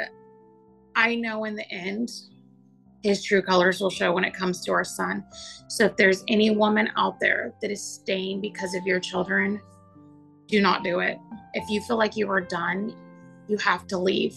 I 0.96 1.16
know 1.16 1.44
in 1.46 1.56
the 1.56 1.70
end, 1.72 2.10
his 3.04 3.24
true 3.24 3.42
colors 3.42 3.80
will 3.82 3.92
show 3.92 4.14
when 4.14 4.24
it 4.24 4.34
comes 4.34 4.66
to 4.66 4.72
our 4.72 4.84
son. 4.84 5.24
So 5.68 5.86
if 5.86 5.96
there's 5.96 6.24
any 6.28 6.50
woman 6.50 6.90
out 6.98 7.20
there 7.20 7.54
that 7.62 7.70
is 7.70 7.84
staying 7.84 8.42
because 8.42 8.74
of 8.74 8.86
your 8.88 9.00
children, 9.00 9.62
do 10.48 10.62
not 10.62 10.84
do 10.84 11.00
it. 11.00 11.20
If 11.54 11.70
you 11.70 11.82
feel 11.82 11.98
like 11.98 12.16
you 12.16 12.30
are 12.32 12.42
done, 12.42 12.96
you 13.48 13.58
have 13.58 13.86
to 13.88 13.98
leave 13.98 14.36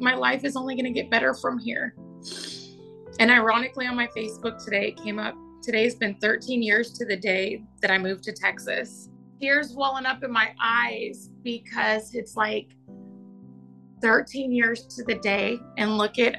my 0.00 0.14
life 0.14 0.44
is 0.44 0.56
only 0.56 0.74
going 0.74 0.84
to 0.84 0.90
get 0.90 1.10
better 1.10 1.34
from 1.34 1.58
here. 1.58 1.94
And 3.18 3.30
ironically, 3.30 3.86
on 3.86 3.96
my 3.96 4.06
Facebook 4.08 4.62
today, 4.62 4.88
it 4.88 4.96
came 5.02 5.18
up 5.18 5.34
today's 5.62 5.96
been 5.96 6.14
13 6.14 6.62
years 6.62 6.92
to 6.92 7.04
the 7.04 7.16
day 7.16 7.62
that 7.80 7.90
I 7.90 7.98
moved 7.98 8.24
to 8.24 8.32
Texas. 8.32 9.10
Tears 9.40 9.74
welling 9.74 10.06
up 10.06 10.24
in 10.24 10.32
my 10.32 10.54
eyes 10.60 11.30
because 11.42 12.14
it's 12.14 12.36
like 12.36 12.68
13 14.00 14.52
years 14.52 14.86
to 14.86 15.04
the 15.04 15.16
day. 15.16 15.60
And 15.76 15.98
look 15.98 16.18
at 16.18 16.36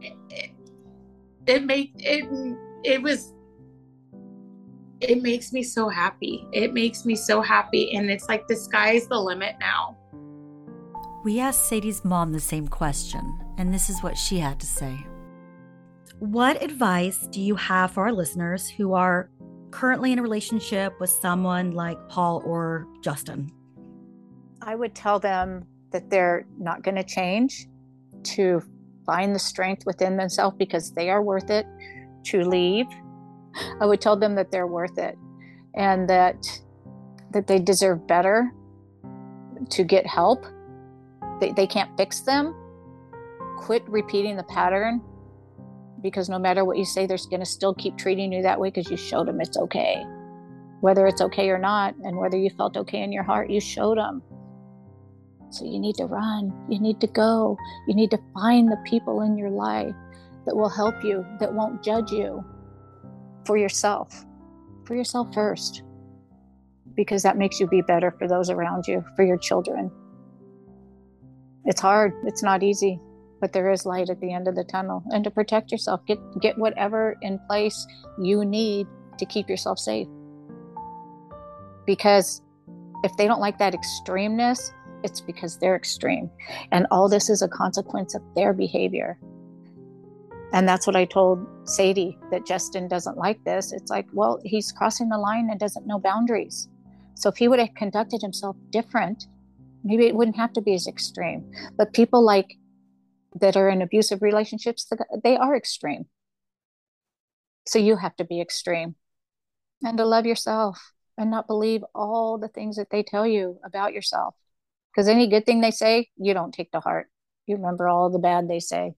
it, 0.00 0.12
it, 0.28 0.50
it 1.46 1.64
made 1.64 1.92
it, 1.96 2.56
it 2.84 3.02
was 3.02 3.32
it 5.00 5.22
makes 5.22 5.52
me 5.52 5.62
so 5.62 5.88
happy. 5.88 6.46
It 6.52 6.74
makes 6.74 7.06
me 7.06 7.16
so 7.16 7.40
happy. 7.40 7.96
And 7.96 8.10
it's 8.10 8.28
like 8.28 8.46
the 8.46 8.56
sky's 8.56 9.06
the 9.06 9.18
limit 9.18 9.56
now. 9.58 9.96
We 11.22 11.38
asked 11.38 11.68
Sadie's 11.68 12.02
mom 12.02 12.32
the 12.32 12.40
same 12.40 12.66
question, 12.66 13.38
and 13.58 13.74
this 13.74 13.90
is 13.90 14.02
what 14.02 14.16
she 14.16 14.38
had 14.38 14.58
to 14.60 14.66
say. 14.66 15.06
What 16.18 16.62
advice 16.62 17.26
do 17.30 17.42
you 17.42 17.56
have 17.56 17.90
for 17.90 18.04
our 18.04 18.12
listeners 18.12 18.70
who 18.70 18.94
are 18.94 19.30
currently 19.70 20.12
in 20.12 20.18
a 20.18 20.22
relationship 20.22 20.98
with 20.98 21.10
someone 21.10 21.72
like 21.72 21.98
Paul 22.08 22.42
or 22.46 22.86
Justin? 23.02 23.52
I 24.62 24.74
would 24.74 24.94
tell 24.94 25.18
them 25.18 25.66
that 25.92 26.08
they're 26.08 26.46
not 26.58 26.82
going 26.82 26.96
to 26.96 27.04
change, 27.04 27.66
to 28.22 28.62
find 29.04 29.34
the 29.34 29.38
strength 29.38 29.84
within 29.84 30.16
themselves 30.16 30.56
because 30.58 30.92
they 30.92 31.10
are 31.10 31.22
worth 31.22 31.50
it, 31.50 31.66
to 32.24 32.44
leave. 32.44 32.86
I 33.80 33.84
would 33.84 34.00
tell 34.00 34.16
them 34.16 34.36
that 34.36 34.50
they're 34.50 34.66
worth 34.66 34.96
it 34.96 35.16
and 35.74 36.08
that 36.08 36.46
that 37.32 37.46
they 37.46 37.58
deserve 37.58 38.06
better, 38.06 38.50
to 39.68 39.84
get 39.84 40.06
help. 40.06 40.44
They, 41.40 41.52
they 41.52 41.66
can't 41.66 41.96
fix 41.96 42.20
them. 42.20 42.54
Quit 43.58 43.82
repeating 43.88 44.36
the 44.36 44.44
pattern 44.44 45.02
because 46.02 46.28
no 46.28 46.38
matter 46.38 46.64
what 46.64 46.78
you 46.78 46.84
say, 46.84 47.06
they're 47.06 47.18
going 47.28 47.40
to 47.40 47.46
still 47.46 47.74
keep 47.74 47.96
treating 47.96 48.32
you 48.32 48.42
that 48.42 48.58
way 48.58 48.70
because 48.70 48.90
you 48.90 48.96
showed 48.96 49.28
them 49.28 49.40
it's 49.40 49.56
okay. 49.56 50.02
Whether 50.80 51.06
it's 51.06 51.20
okay 51.20 51.50
or 51.50 51.58
not, 51.58 51.94
and 52.04 52.16
whether 52.16 52.38
you 52.38 52.50
felt 52.50 52.76
okay 52.76 53.02
in 53.02 53.12
your 53.12 53.22
heart, 53.22 53.50
you 53.50 53.60
showed 53.60 53.98
them. 53.98 54.22
So 55.50 55.64
you 55.64 55.78
need 55.78 55.96
to 55.96 56.06
run. 56.06 56.52
You 56.68 56.80
need 56.80 57.00
to 57.00 57.06
go. 57.06 57.58
You 57.86 57.94
need 57.94 58.10
to 58.12 58.18
find 58.34 58.68
the 58.68 58.78
people 58.84 59.20
in 59.22 59.36
your 59.36 59.50
life 59.50 59.94
that 60.46 60.56
will 60.56 60.68
help 60.70 61.04
you, 61.04 61.26
that 61.38 61.52
won't 61.52 61.82
judge 61.82 62.10
you 62.10 62.42
for 63.44 63.58
yourself, 63.58 64.24
for 64.86 64.94
yourself 64.94 65.32
first, 65.34 65.82
because 66.94 67.22
that 67.22 67.36
makes 67.36 67.60
you 67.60 67.66
be 67.66 67.82
better 67.82 68.10
for 68.18 68.26
those 68.26 68.48
around 68.48 68.86
you, 68.86 69.04
for 69.16 69.24
your 69.24 69.36
children. 69.36 69.90
It's 71.64 71.80
hard, 71.80 72.12
it's 72.24 72.42
not 72.42 72.62
easy, 72.62 73.00
but 73.40 73.52
there 73.52 73.70
is 73.70 73.86
light 73.86 74.10
at 74.10 74.20
the 74.20 74.32
end 74.32 74.48
of 74.48 74.54
the 74.54 74.64
tunnel. 74.64 75.02
And 75.10 75.24
to 75.24 75.30
protect 75.30 75.70
yourself, 75.70 76.04
get, 76.06 76.18
get 76.40 76.58
whatever 76.58 77.16
in 77.22 77.38
place 77.48 77.86
you 78.18 78.44
need 78.44 78.86
to 79.18 79.26
keep 79.26 79.48
yourself 79.48 79.78
safe. 79.78 80.08
Because 81.86 82.42
if 83.04 83.16
they 83.16 83.26
don't 83.26 83.40
like 83.40 83.58
that 83.58 83.74
extremeness, 83.74 84.72
it's 85.02 85.20
because 85.20 85.58
they're 85.58 85.76
extreme. 85.76 86.30
And 86.72 86.86
all 86.90 87.08
this 87.08 87.30
is 87.30 87.42
a 87.42 87.48
consequence 87.48 88.14
of 88.14 88.22
their 88.34 88.52
behavior. 88.52 89.18
And 90.52 90.68
that's 90.68 90.86
what 90.86 90.96
I 90.96 91.04
told 91.04 91.46
Sadie 91.64 92.18
that 92.30 92.46
Justin 92.46 92.88
doesn't 92.88 93.16
like 93.16 93.42
this. 93.44 93.72
It's 93.72 93.90
like, 93.90 94.06
well, 94.12 94.40
he's 94.44 94.72
crossing 94.72 95.08
the 95.08 95.18
line 95.18 95.48
and 95.50 95.60
doesn't 95.60 95.86
know 95.86 95.98
boundaries. 95.98 96.68
So 97.14 97.28
if 97.28 97.36
he 97.36 97.48
would 97.48 97.60
have 97.60 97.74
conducted 97.74 98.20
himself 98.20 98.56
different, 98.70 99.26
maybe 99.82 100.06
it 100.06 100.14
wouldn't 100.14 100.36
have 100.36 100.52
to 100.54 100.60
be 100.60 100.74
as 100.74 100.86
extreme. 100.86 101.50
But 101.76 101.92
people 101.92 102.24
like 102.24 102.54
that 103.40 103.56
are 103.56 103.68
in 103.68 103.82
abusive 103.82 104.22
relationships, 104.22 104.90
they 105.22 105.36
are 105.36 105.56
extreme. 105.56 106.06
So 107.66 107.78
you 107.78 107.96
have 107.96 108.16
to 108.16 108.24
be 108.24 108.40
extreme 108.40 108.96
and 109.82 109.98
to 109.98 110.04
love 110.04 110.26
yourself 110.26 110.92
and 111.16 111.30
not 111.30 111.46
believe 111.46 111.82
all 111.94 112.38
the 112.38 112.48
things 112.48 112.76
that 112.76 112.90
they 112.90 113.02
tell 113.02 113.26
you 113.26 113.60
about 113.64 113.92
yourself. 113.92 114.34
Because 114.92 115.08
any 115.08 115.28
good 115.28 115.46
thing 115.46 115.60
they 115.60 115.70
say, 115.70 116.08
you 116.16 116.34
don't 116.34 116.52
take 116.52 116.72
to 116.72 116.80
heart. 116.80 117.08
You 117.46 117.56
remember 117.56 117.88
all 117.88 118.10
the 118.10 118.18
bad 118.18 118.48
they 118.48 118.60
say 118.60 118.94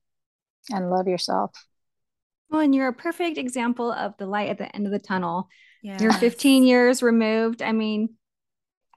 and 0.70 0.90
love 0.90 1.08
yourself. 1.08 1.52
Well, 2.48 2.60
and 2.60 2.74
you're 2.74 2.88
a 2.88 2.94
perfect 2.94 3.38
example 3.38 3.90
of 3.90 4.14
the 4.18 4.26
light 4.26 4.50
at 4.50 4.58
the 4.58 4.74
end 4.74 4.86
of 4.86 4.92
the 4.92 4.98
tunnel. 4.98 5.48
Yes. 5.82 6.00
You're 6.00 6.12
15 6.12 6.64
years 6.64 7.02
removed. 7.02 7.60
I 7.60 7.72
mean, 7.72 8.10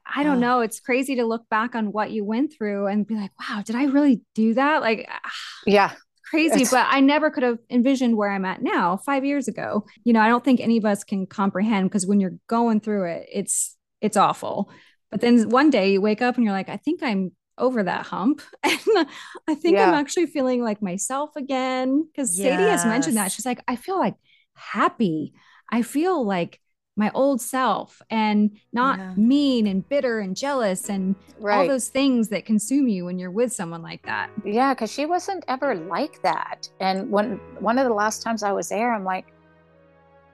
I 0.05 0.23
don't 0.23 0.39
know. 0.39 0.61
It's 0.61 0.79
crazy 0.79 1.15
to 1.15 1.25
look 1.25 1.49
back 1.49 1.75
on 1.75 1.91
what 1.91 2.11
you 2.11 2.23
went 2.23 2.53
through 2.53 2.87
and 2.87 3.07
be 3.07 3.15
like, 3.15 3.31
wow, 3.39 3.63
did 3.65 3.75
I 3.75 3.85
really 3.85 4.21
do 4.35 4.53
that? 4.53 4.81
Like, 4.81 5.07
ah, 5.09 5.31
yeah, 5.65 5.93
crazy. 6.29 6.61
It's... 6.61 6.71
But 6.71 6.87
I 6.89 6.99
never 6.99 7.31
could 7.31 7.43
have 7.43 7.59
envisioned 7.69 8.15
where 8.15 8.29
I'm 8.29 8.45
at 8.45 8.61
now 8.61 8.97
five 8.97 9.25
years 9.25 9.47
ago. 9.47 9.85
You 10.03 10.13
know, 10.13 10.21
I 10.21 10.27
don't 10.27 10.43
think 10.43 10.59
any 10.59 10.77
of 10.77 10.85
us 10.85 11.03
can 11.03 11.25
comprehend 11.25 11.89
because 11.89 12.05
when 12.05 12.19
you're 12.19 12.35
going 12.47 12.81
through 12.81 13.05
it, 13.05 13.27
it's, 13.31 13.75
it's 14.01 14.17
awful. 14.17 14.69
But 15.11 15.21
then 15.21 15.49
one 15.49 15.69
day 15.69 15.93
you 15.93 16.01
wake 16.01 16.21
up 16.21 16.35
and 16.35 16.43
you're 16.43 16.53
like, 16.53 16.69
I 16.69 16.77
think 16.77 17.01
I'm 17.01 17.31
over 17.57 17.83
that 17.83 18.05
hump. 18.05 18.41
And 18.63 19.07
I 19.47 19.55
think 19.55 19.77
yeah. 19.77 19.87
I'm 19.87 19.93
actually 19.93 20.25
feeling 20.27 20.63
like 20.63 20.81
myself 20.81 21.35
again. 21.35 22.07
Because 22.07 22.37
yes. 22.37 22.57
Sadie 22.57 22.69
has 22.69 22.85
mentioned 22.85 23.17
that. 23.17 23.31
She's 23.31 23.45
like, 23.45 23.61
I 23.67 23.75
feel 23.75 23.99
like 23.99 24.15
happy. 24.55 25.33
I 25.71 25.81
feel 25.81 26.25
like 26.25 26.59
my 26.95 27.11
old 27.13 27.41
self 27.41 28.01
and 28.09 28.57
not 28.71 28.99
yeah. 28.99 29.13
mean 29.15 29.67
and 29.67 29.87
bitter 29.87 30.19
and 30.19 30.35
jealous 30.35 30.89
and 30.89 31.15
right. 31.39 31.57
all 31.57 31.67
those 31.67 31.89
things 31.89 32.29
that 32.29 32.45
consume 32.45 32.87
you 32.87 33.05
when 33.05 33.19
you're 33.19 33.31
with 33.31 33.51
someone 33.51 33.81
like 33.81 34.05
that. 34.05 34.29
Yeah, 34.45 34.73
because 34.73 34.91
she 34.91 35.05
wasn't 35.05 35.43
ever 35.47 35.75
like 35.75 36.21
that. 36.23 36.69
And 36.79 37.11
when 37.11 37.33
one 37.59 37.77
of 37.77 37.85
the 37.85 37.93
last 37.93 38.21
times 38.21 38.43
I 38.43 38.51
was 38.53 38.69
there, 38.69 38.93
I'm 38.93 39.03
like, 39.03 39.33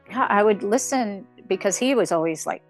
yeah, 0.09 0.27
I 0.29 0.43
would 0.43 0.61
listen 0.61 1.25
because 1.47 1.77
he 1.77 1.95
was 1.95 2.11
always 2.11 2.45
like 2.45 2.61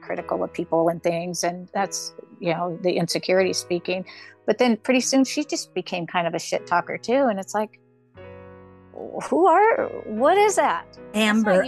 critical 0.00 0.44
of 0.44 0.52
people 0.52 0.88
and 0.90 1.02
things. 1.02 1.42
And 1.42 1.68
that's, 1.72 2.14
you 2.40 2.52
know, 2.52 2.78
the 2.82 2.92
insecurity 2.92 3.54
speaking. 3.54 4.04
But 4.46 4.58
then 4.58 4.76
pretty 4.76 5.00
soon 5.00 5.24
she 5.24 5.44
just 5.44 5.72
became 5.74 6.06
kind 6.06 6.26
of 6.26 6.34
a 6.34 6.38
shit 6.38 6.66
talker 6.66 6.98
too. 6.98 7.26
And 7.28 7.38
it's 7.38 7.54
like, 7.54 7.80
who 9.28 9.46
are 9.46 9.86
what 10.04 10.36
is 10.36 10.56
that 10.56 10.86
amber 11.14 11.64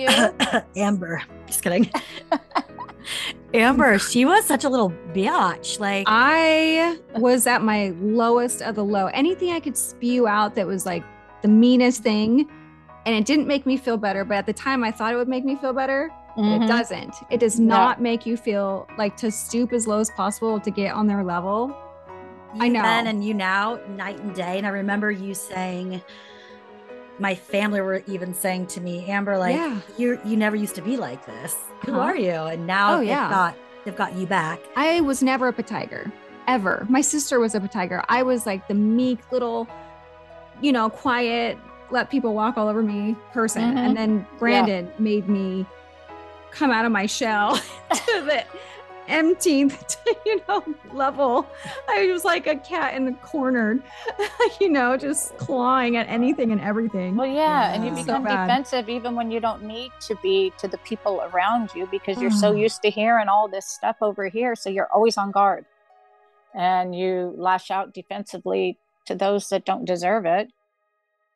amber 0.76 1.22
just 1.46 1.62
kidding 1.62 1.90
amber 3.54 3.98
she 3.98 4.24
was 4.24 4.44
such 4.44 4.64
a 4.64 4.68
little 4.68 4.90
bitch 5.12 5.80
like 5.80 6.04
i 6.08 6.98
was 7.16 7.46
at 7.46 7.62
my 7.62 7.92
lowest 8.00 8.62
of 8.62 8.74
the 8.74 8.84
low 8.84 9.06
anything 9.06 9.50
i 9.50 9.60
could 9.60 9.76
spew 9.76 10.26
out 10.26 10.54
that 10.54 10.66
was 10.66 10.86
like 10.86 11.04
the 11.42 11.48
meanest 11.48 12.02
thing 12.02 12.48
and 13.06 13.14
it 13.14 13.24
didn't 13.24 13.46
make 13.46 13.66
me 13.66 13.76
feel 13.76 13.96
better 13.96 14.24
but 14.24 14.36
at 14.36 14.46
the 14.46 14.52
time 14.52 14.84
i 14.84 14.90
thought 14.90 15.12
it 15.12 15.16
would 15.16 15.28
make 15.28 15.44
me 15.44 15.56
feel 15.56 15.72
better 15.72 16.10
mm-hmm. 16.36 16.62
it 16.62 16.66
doesn't 16.66 17.14
it 17.30 17.40
does 17.40 17.58
not 17.58 17.98
no. 17.98 18.02
make 18.02 18.26
you 18.26 18.36
feel 18.36 18.86
like 18.98 19.16
to 19.16 19.30
stoop 19.30 19.72
as 19.72 19.86
low 19.86 19.98
as 19.98 20.10
possible 20.10 20.60
to 20.60 20.70
get 20.70 20.92
on 20.92 21.06
their 21.06 21.24
level 21.24 21.74
you 22.54 22.64
I 22.64 22.68
know. 22.68 22.82
Then 22.82 23.06
and 23.06 23.24
you 23.24 23.34
now, 23.34 23.78
night 23.90 24.18
and 24.18 24.34
day. 24.34 24.58
And 24.58 24.66
I 24.66 24.70
remember 24.70 25.10
you 25.10 25.34
saying, 25.34 26.02
my 27.20 27.34
family 27.34 27.80
were 27.82 28.02
even 28.06 28.32
saying 28.32 28.66
to 28.68 28.80
me, 28.80 29.04
Amber, 29.06 29.38
like 29.38 29.54
yeah. 29.54 29.80
you 29.98 30.18
you 30.24 30.36
never 30.36 30.56
used 30.56 30.74
to 30.76 30.82
be 30.82 30.96
like 30.96 31.24
this. 31.26 31.54
Who 31.84 31.92
uh-huh. 31.92 32.00
are 32.00 32.16
you? 32.16 32.32
And 32.32 32.66
now 32.66 32.96
oh, 32.96 32.98
they've 33.00 33.08
got 33.08 33.56
they've 33.84 33.96
got 33.96 34.16
you 34.16 34.26
back. 34.26 34.58
I 34.74 35.02
was 35.02 35.22
never 35.22 35.48
a 35.48 35.62
tiger, 35.62 36.10
ever. 36.48 36.86
My 36.88 37.02
sister 37.02 37.38
was 37.38 37.54
a 37.54 37.60
tiger. 37.68 38.02
I 38.08 38.22
was 38.22 38.46
like 38.46 38.66
the 38.68 38.74
meek 38.74 39.30
little, 39.30 39.68
you 40.62 40.72
know, 40.72 40.88
quiet, 40.88 41.58
let 41.90 42.10
people 42.10 42.34
walk 42.34 42.56
all 42.56 42.68
over 42.68 42.82
me 42.82 43.14
person. 43.32 43.62
Mm-hmm. 43.62 43.78
And 43.78 43.96
then 43.96 44.26
Brandon 44.38 44.86
yeah. 44.86 44.92
made 44.98 45.28
me 45.28 45.66
come 46.50 46.70
out 46.70 46.84
of 46.84 46.90
my 46.90 47.06
shell 47.06 47.56
to 47.92 48.24
the 48.24 48.44
empteenth, 49.10 49.96
you 50.26 50.40
know, 50.48 50.64
level. 50.92 51.46
I 51.88 52.06
was 52.06 52.24
like 52.24 52.46
a 52.46 52.56
cat 52.56 52.94
in 52.94 53.04
the 53.04 53.12
corner, 53.12 53.82
you 54.60 54.68
know, 54.68 54.96
just 54.96 55.36
clawing 55.36 55.96
at 55.96 56.08
anything 56.08 56.52
and 56.52 56.60
everything. 56.60 57.16
Well, 57.16 57.26
yeah, 57.26 57.34
yeah. 57.34 57.74
and 57.74 57.84
you 57.84 57.90
become 57.90 58.24
so 58.24 58.28
defensive 58.28 58.88
even 58.88 59.14
when 59.14 59.30
you 59.30 59.40
don't 59.40 59.64
need 59.64 59.92
to 60.02 60.16
be 60.22 60.52
to 60.58 60.68
the 60.68 60.78
people 60.78 61.20
around 61.32 61.70
you 61.74 61.86
because 61.90 62.20
you're 62.20 62.30
so 62.30 62.52
mm. 62.52 62.60
used 62.60 62.82
to 62.82 62.90
hearing 62.90 63.28
all 63.28 63.48
this 63.48 63.66
stuff 63.66 63.96
over 64.00 64.28
here, 64.28 64.54
so 64.54 64.70
you're 64.70 64.88
always 64.92 65.16
on 65.16 65.30
guard, 65.30 65.64
and 66.54 66.94
you 66.94 67.34
lash 67.36 67.70
out 67.70 67.94
defensively 67.94 68.78
to 69.06 69.14
those 69.14 69.48
that 69.48 69.64
don't 69.64 69.84
deserve 69.84 70.24
it. 70.24 70.52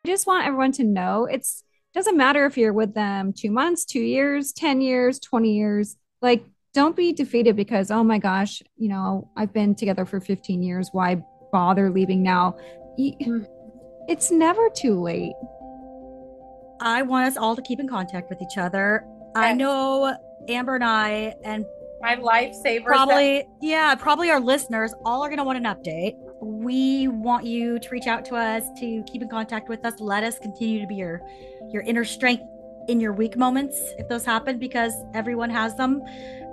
I 0.05 0.09
just 0.09 0.27
want 0.27 0.47
everyone 0.47 0.73
to 0.73 0.85
know 0.85 1.25
it's 1.25 1.65
doesn't 1.95 2.17
matter 2.17 2.45
if 2.45 2.59
you're 2.59 2.73
with 2.73 2.93
them 2.95 3.33
two 3.33 3.53
months, 3.53 3.85
two 3.85 4.01
years, 4.01 4.53
10 4.53 4.81
years, 4.81 5.21
20 5.21 5.57
years. 5.57 5.97
Like 6.21 6.45
don't 6.75 6.97
be 6.97 7.13
defeated 7.13 7.57
because 7.57 7.91
oh 7.91 8.05
my 8.05 8.19
gosh 8.19 8.63
you 8.77 8.89
know 8.89 9.31
i've 9.37 9.53
been 9.53 9.75
together 9.75 10.05
for 10.05 10.21
15 10.21 10.63
years. 10.63 10.91
Why 10.93 11.25
bother 11.53 11.89
leaving 11.89 12.23
now? 12.23 12.57
Mm. 12.99 13.47
it's 14.09 14.31
never 14.31 14.69
too 14.71 15.01
late. 15.01 15.33
I 16.81 17.03
want 17.03 17.29
us 17.29 17.37
all 17.37 17.57
to 17.57 17.63
keep 17.63 17.81
in 17.81 17.89
contact 17.89 18.29
with 18.29 18.43
each 18.43 18.59
other. 18.59 19.05
Yes. 19.07 19.33
i 19.37 19.53
know 19.53 20.17
amber 20.49 20.75
and 20.75 20.85
i 20.85 21.35
and 21.45 21.65
my 22.03 22.17
lifesaver 22.17 22.85
probably 22.85 23.49
yeah 23.63 23.95
probably 23.95 24.31
our 24.31 24.39
listeners 24.39 24.93
all 25.07 25.25
are 25.25 25.29
going 25.29 25.39
to 25.39 25.45
want 25.45 25.59
an 25.59 25.65
update. 25.65 26.15
We 26.43 27.09
want 27.09 27.47
you 27.47 27.79
to 27.79 27.89
reach 27.89 28.07
out 28.07 28.25
to 28.27 28.35
us 28.35 28.65
to 28.81 29.03
keep 29.05 29.23
in 29.23 29.29
contact 29.29 29.69
with 29.69 29.85
us. 29.87 29.99
Let 29.99 30.23
us 30.25 30.39
continue 30.39 30.81
to 30.81 30.87
be 30.87 30.97
your 30.97 31.23
your 31.73 31.83
inner 31.83 32.05
strength 32.05 32.45
in 32.89 33.01
your 33.01 33.13
weak 33.13 33.37
moments 33.37 33.77
if 33.99 34.09
those 34.09 34.25
happen 34.25 34.59
because 34.59 34.93
everyone 35.15 35.49
has 35.49 35.75
them 35.77 36.03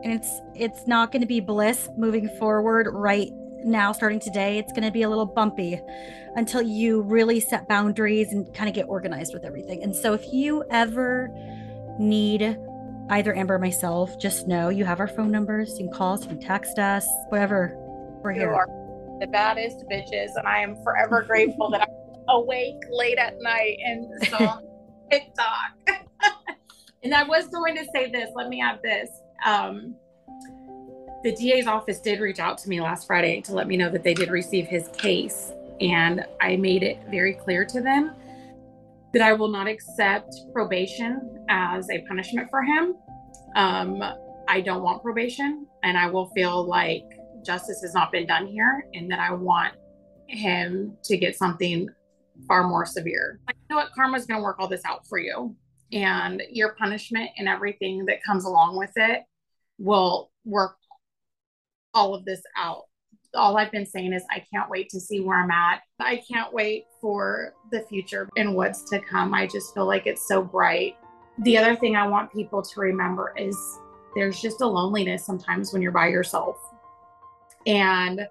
and 0.04 0.14
it's 0.14 0.42
it's 0.56 0.88
not 0.88 1.12
going 1.12 1.22
to 1.22 1.28
be 1.28 1.40
bliss 1.40 1.90
moving 1.98 2.30
forward 2.38 2.88
right 2.92 3.30
now 3.64 3.92
starting 3.92 4.20
today. 4.20 4.58
It's 4.58 4.72
going 4.72 4.84
to 4.84 4.92
be 4.92 5.04
a 5.04 5.10
little 5.10 5.26
bumpy 5.26 5.80
until 6.36 6.62
you 6.62 7.02
really 7.02 7.40
set 7.40 7.68
boundaries 7.68 8.32
and 8.32 8.52
kind 8.54 8.68
of 8.68 8.76
get 8.76 8.88
organized 8.88 9.34
with 9.34 9.46
everything. 9.46 9.84
And 9.84 9.96
so 9.96 10.14
if 10.14 10.34
you 10.34 10.64
ever 10.72 11.30
need 12.00 12.58
either 13.10 13.36
amber 13.36 13.56
or 13.56 13.60
myself 13.60 14.18
just 14.20 14.48
know 14.48 14.70
you 14.70 14.86
have 14.86 15.00
our 15.00 15.08
phone 15.08 15.32
numbers. 15.32 15.78
You 15.78 15.88
can 15.88 15.94
call 15.94 16.14
us 16.14 16.22
you 16.24 16.30
can 16.30 16.40
text 16.40 16.80
us 16.80 17.06
whatever. 17.30 17.74
We're 18.24 18.32
here. 18.32 18.66
the 19.20 19.28
baddest 19.28 19.84
bitches 19.92 20.30
and 20.36 20.48
i 20.48 20.60
am 20.60 20.76
forever 20.84 21.24
grateful 21.24 21.70
that 21.72 21.82
i'm 21.82 22.24
awake 22.30 22.78
late 22.92 23.18
at 23.18 23.36
night 23.42 23.78
and 23.84 24.06
so 24.28 24.60
tiktok. 25.12 25.72
And 27.04 27.16
I 27.16 27.24
was 27.24 27.48
going 27.48 27.76
to 27.76 27.86
say 27.94 28.12
this. 28.12 28.30
Let 28.36 28.48
me 28.50 28.62
add 28.62 28.80
this. 28.84 29.10
Um, 29.46 29.96
the 31.24 31.34
DA's 31.36 31.68
office 31.68 32.00
did 32.00 32.20
reach 32.20 32.40
out 32.40 32.58
to 32.60 32.70
me 32.70 32.82
last 32.82 33.06
Friday 33.06 33.42
to 33.42 33.54
let 33.54 33.68
me 33.68 33.78
know 33.78 33.90
that 33.90 34.04
they 34.04 34.14
did 34.14 34.30
receive 34.30 34.68
his 34.68 34.88
case. 34.90 35.52
And 35.80 36.26
I 36.40 36.56
made 36.56 36.84
it 36.84 37.00
very 37.10 37.34
clear 37.34 37.66
to 37.66 37.82
them 37.82 38.16
that 39.14 39.22
I 39.22 39.34
will 39.34 39.50
not 39.50 39.68
accept 39.68 40.34
probation 40.54 41.46
as 41.50 41.90
a 41.90 42.02
punishment 42.08 42.50
for 42.50 42.64
him. 42.64 42.96
Um, 43.56 44.04
I 44.48 44.62
don't 44.62 44.84
want 44.84 45.04
probation, 45.04 45.68
and 45.84 45.98
I 45.98 46.08
will 46.08 46.28
feel 46.30 46.66
like 46.66 47.04
justice 47.46 47.82
has 47.82 47.94
not 47.94 48.12
been 48.12 48.26
done 48.26 48.48
here, 48.48 48.86
and 48.94 49.12
that 49.12 49.20
I 49.20 49.34
want 49.34 49.76
him 50.28 50.98
to 51.04 51.18
get 51.18 51.36
something 51.36 51.90
far 52.48 52.68
more 52.68 52.86
severe. 52.86 53.40
Like, 53.48 53.58
you 53.58 53.76
know 53.76 53.82
what? 53.82 53.92
Karma's 53.94 54.26
going 54.26 54.40
to 54.40 54.44
work 54.44 54.58
all 54.60 54.68
this 54.68 54.86
out 54.86 55.06
for 55.08 55.20
you, 55.20 55.56
and 55.92 56.42
your 56.50 56.74
punishment 56.76 57.30
and 57.38 57.48
everything 57.48 58.06
that 58.06 58.24
comes 58.24 58.46
along 58.46 58.78
with 58.78 58.92
it 58.96 59.22
will 59.82 60.32
work 60.46 60.78
all 61.94 62.14
of 62.16 62.26
this 62.26 62.42
out. 62.58 62.84
All 63.34 63.58
I've 63.58 63.72
been 63.72 63.86
saying 63.86 64.14
is, 64.14 64.24
I 64.30 64.44
can't 64.54 64.70
wait 64.70 64.90
to 64.90 65.00
see 65.00 65.22
where 65.22 65.38
I'm 65.38 65.52
at. 65.52 65.82
I 66.00 66.22
can't 66.30 66.54
wait 66.54 66.86
for 67.00 67.54
the 67.72 67.82
future 67.82 68.30
and 68.36 68.56
what's 68.56 68.90
to 68.90 69.00
come. 69.00 69.34
I 69.34 69.48
just 69.48 69.74
feel 69.74 69.86
like 69.86 70.06
it's 70.06 70.28
so 70.28 70.44
bright. 70.44 70.98
The 71.40 71.58
other 71.58 71.76
thing 71.76 71.96
I 71.96 72.08
want 72.08 72.32
people 72.32 72.62
to 72.62 72.80
remember 72.82 73.34
is 73.38 73.58
there's 74.16 74.42
just 74.42 74.62
a 74.62 74.68
loneliness 74.68 75.26
sometimes 75.26 75.72
when 75.72 75.82
you're 75.82 75.92
by 75.92 76.08
yourself. 76.08 76.58
And 77.66 78.28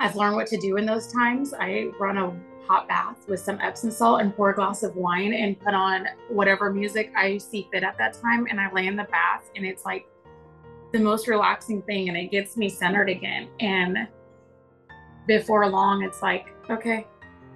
I've 0.00 0.16
learned 0.16 0.34
what 0.34 0.48
to 0.48 0.56
do 0.56 0.76
in 0.76 0.86
those 0.86 1.12
times. 1.12 1.54
I 1.54 1.90
run 2.00 2.18
a 2.18 2.36
hot 2.66 2.88
bath 2.88 3.28
with 3.28 3.40
some 3.40 3.60
Epsom 3.60 3.90
salt 3.90 4.20
and 4.20 4.34
pour 4.34 4.50
a 4.50 4.54
glass 4.54 4.82
of 4.82 4.96
wine 4.96 5.32
and 5.32 5.58
put 5.60 5.74
on 5.74 6.08
whatever 6.28 6.72
music 6.72 7.12
I 7.16 7.38
see 7.38 7.68
fit 7.70 7.84
at 7.84 7.96
that 7.98 8.14
time. 8.14 8.48
And 8.50 8.60
I 8.60 8.72
lay 8.72 8.88
in 8.88 8.96
the 8.96 9.04
bath, 9.04 9.48
and 9.54 9.64
it's 9.64 9.84
like 9.84 10.06
the 10.94 11.00
most 11.00 11.26
relaxing 11.26 11.82
thing. 11.82 12.08
And 12.08 12.16
it 12.16 12.30
gets 12.30 12.56
me 12.56 12.68
centered 12.68 13.10
again. 13.10 13.48
And 13.58 14.08
before 15.26 15.68
long, 15.68 16.04
it's 16.04 16.22
like, 16.22 16.46
okay, 16.70 17.06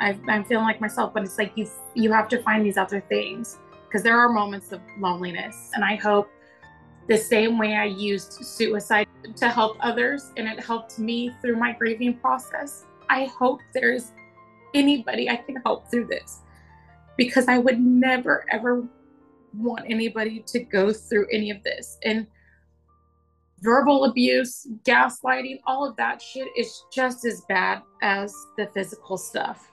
i 0.00 0.10
am 0.28 0.44
feeling 0.44 0.64
like 0.64 0.80
myself. 0.80 1.14
But 1.14 1.22
it's 1.22 1.38
like 1.38 1.52
you 1.54 1.66
you 1.94 2.12
have 2.12 2.28
to 2.28 2.42
find 2.42 2.66
these 2.66 2.76
other 2.76 3.00
things 3.08 3.58
because 3.86 4.02
there 4.02 4.18
are 4.18 4.28
moments 4.28 4.72
of 4.72 4.80
loneliness. 4.98 5.70
And 5.74 5.84
I 5.84 5.94
hope 5.94 6.28
the 7.08 7.16
same 7.16 7.58
way 7.58 7.76
I 7.76 7.84
used 7.84 8.32
suicide 8.32 9.06
to 9.36 9.48
help 9.48 9.76
others 9.80 10.32
and 10.36 10.46
it 10.46 10.60
helped 10.60 10.98
me 10.98 11.32
through 11.40 11.56
my 11.56 11.72
grieving 11.72 12.14
process. 12.18 12.86
I 13.08 13.24
hope 13.26 13.60
there's 13.72 14.12
anybody 14.74 15.30
I 15.30 15.36
can 15.36 15.56
help 15.64 15.88
through 15.90 16.06
this 16.06 16.40
because 17.16 17.46
I 17.48 17.58
would 17.58 17.80
never 17.80 18.44
ever 18.50 18.84
want 19.56 19.84
anybody 19.88 20.40
to 20.48 20.58
go 20.58 20.92
through 20.92 21.28
any 21.32 21.50
of 21.50 21.62
this. 21.62 21.98
And 22.04 22.26
verbal 23.62 24.04
abuse, 24.04 24.66
gaslighting, 24.84 25.60
all 25.66 25.88
of 25.88 25.96
that 25.96 26.22
shit 26.22 26.48
is 26.56 26.84
just 26.92 27.24
as 27.24 27.42
bad 27.48 27.82
as 28.02 28.34
the 28.56 28.68
physical 28.74 29.16
stuff. 29.16 29.70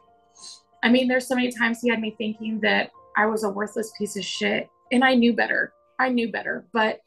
I 0.84 0.90
mean, 0.90 1.08
there's 1.08 1.28
so 1.28 1.36
many 1.36 1.52
times 1.52 1.80
he 1.82 1.90
had 1.90 2.00
me 2.00 2.16
thinking 2.18 2.60
that 2.62 2.92
I 3.18 3.26
was 3.26 3.44
a 3.44 3.50
worthless 3.50 3.92
piece 3.98 4.18
of 4.18 4.24
shit 4.24 4.70
and 4.92 5.04
I 5.04 5.16
knew 5.16 5.34
better. 5.34 5.74
I 6.00 6.10
knew 6.10 6.32
better, 6.32 6.66
but 6.74 7.00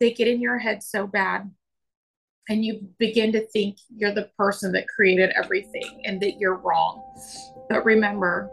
they 0.00 0.12
get 0.12 0.28
in 0.28 0.40
your 0.40 0.58
head 0.58 0.82
so 0.82 1.06
bad 1.06 1.50
and 2.48 2.64
you 2.64 2.88
begin 2.98 3.32
to 3.32 3.46
think 3.48 3.76
you're 3.94 4.14
the 4.14 4.30
person 4.38 4.72
that 4.72 4.86
created 4.88 5.30
everything 5.30 6.02
and 6.04 6.20
that 6.20 6.38
you're 6.38 6.56
wrong. 6.56 7.02
But 7.68 7.84
remember, 7.84 8.50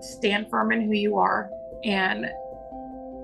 stand 0.00 0.48
firm 0.50 0.72
in 0.72 0.82
who 0.82 0.92
you 0.92 1.16
are 1.16 1.50
and 1.84 2.26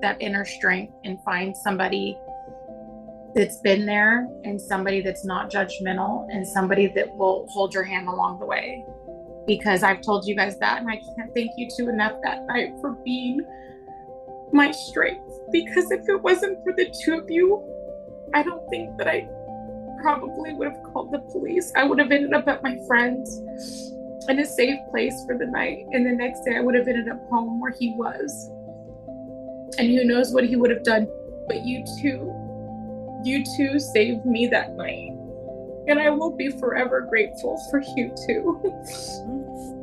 that 0.02 0.20
inner 0.20 0.44
strength 0.44 0.92
and 1.04 1.22
find 1.24 1.56
somebody 1.56 2.18
that's 3.38 3.58
been 3.58 3.86
there 3.86 4.26
and 4.42 4.60
somebody 4.60 5.00
that's 5.00 5.24
not 5.24 5.48
judgmental 5.48 6.26
and 6.28 6.44
somebody 6.44 6.88
that 6.88 7.16
will 7.16 7.46
hold 7.50 7.72
your 7.72 7.84
hand 7.84 8.08
along 8.08 8.40
the 8.40 8.44
way. 8.44 8.84
Because 9.46 9.84
I've 9.84 10.02
told 10.02 10.26
you 10.26 10.34
guys 10.34 10.58
that, 10.58 10.80
and 10.80 10.90
I 10.90 10.96
can't 10.96 11.32
thank 11.34 11.52
you 11.56 11.68
two 11.74 11.88
enough 11.88 12.14
that 12.24 12.44
night 12.46 12.72
for 12.80 12.98
being 13.04 13.40
my 14.52 14.72
strength. 14.72 15.32
Because 15.52 15.88
if 15.92 16.08
it 16.08 16.20
wasn't 16.20 16.58
for 16.64 16.72
the 16.72 16.92
two 17.04 17.14
of 17.14 17.30
you, 17.30 17.62
I 18.34 18.42
don't 18.42 18.68
think 18.70 18.98
that 18.98 19.06
I 19.06 19.28
probably 20.02 20.52
would 20.54 20.72
have 20.72 20.82
called 20.92 21.12
the 21.12 21.20
police. 21.20 21.72
I 21.76 21.84
would 21.84 22.00
have 22.00 22.10
ended 22.10 22.32
up 22.32 22.48
at 22.48 22.60
my 22.64 22.76
friend's 22.88 23.40
in 24.28 24.40
a 24.40 24.46
safe 24.46 24.80
place 24.90 25.14
for 25.26 25.38
the 25.38 25.46
night. 25.46 25.86
And 25.92 26.04
the 26.04 26.10
next 26.10 26.42
day, 26.42 26.56
I 26.56 26.60
would 26.60 26.74
have 26.74 26.88
ended 26.88 27.08
up 27.08 27.24
home 27.30 27.60
where 27.60 27.74
he 27.78 27.94
was. 27.96 28.50
And 29.78 29.88
who 29.88 30.04
knows 30.04 30.34
what 30.34 30.44
he 30.44 30.56
would 30.56 30.70
have 30.70 30.82
done. 30.82 31.06
But 31.46 31.64
you 31.64 31.84
two, 32.02 32.34
you 33.24 33.44
two 33.56 33.78
saved 33.78 34.24
me 34.24 34.46
that 34.48 34.74
night. 34.74 35.12
And 35.88 35.98
I 35.98 36.10
will 36.10 36.36
be 36.36 36.50
forever 36.50 37.00
grateful 37.00 37.58
for 37.70 37.82
you 37.96 38.12
two. 38.26 38.60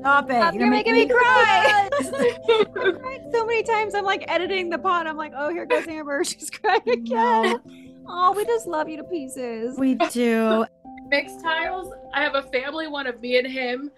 Stop 0.02 0.30
it. 0.30 0.54
You're, 0.54 0.62
You're 0.62 0.70
making, 0.70 0.94
making, 0.94 1.08
me 1.08 1.08
cry. 1.08 1.90
cry. 1.92 3.20
so 3.32 3.44
many 3.44 3.64
times. 3.64 3.96
I'm 3.96 4.06
like 4.06 4.24
editing 4.28 4.70
the 4.70 4.78
pod. 4.78 5.08
I'm 5.08 5.18
like, 5.18 5.34
oh, 5.36 5.50
here 5.50 5.66
goes 5.66 5.88
Amber. 5.88 6.24
She's 6.24 6.52
crying 6.52 6.88
again. 6.88 7.60
Oh, 8.08 8.34
we 8.38 8.46
just 8.46 8.68
love 8.68 8.88
you 8.88 8.98
to 8.98 9.04
pieces. 9.04 9.80
We 9.80 9.96
do. 9.96 10.66
Mixtiles. 11.12 11.92
I 12.14 12.22
have 12.22 12.36
a 12.36 12.44
family 12.44 12.88
one 12.88 13.08
of 13.08 13.20
me 13.20 13.38
and 13.40 13.48
him, 13.48 13.90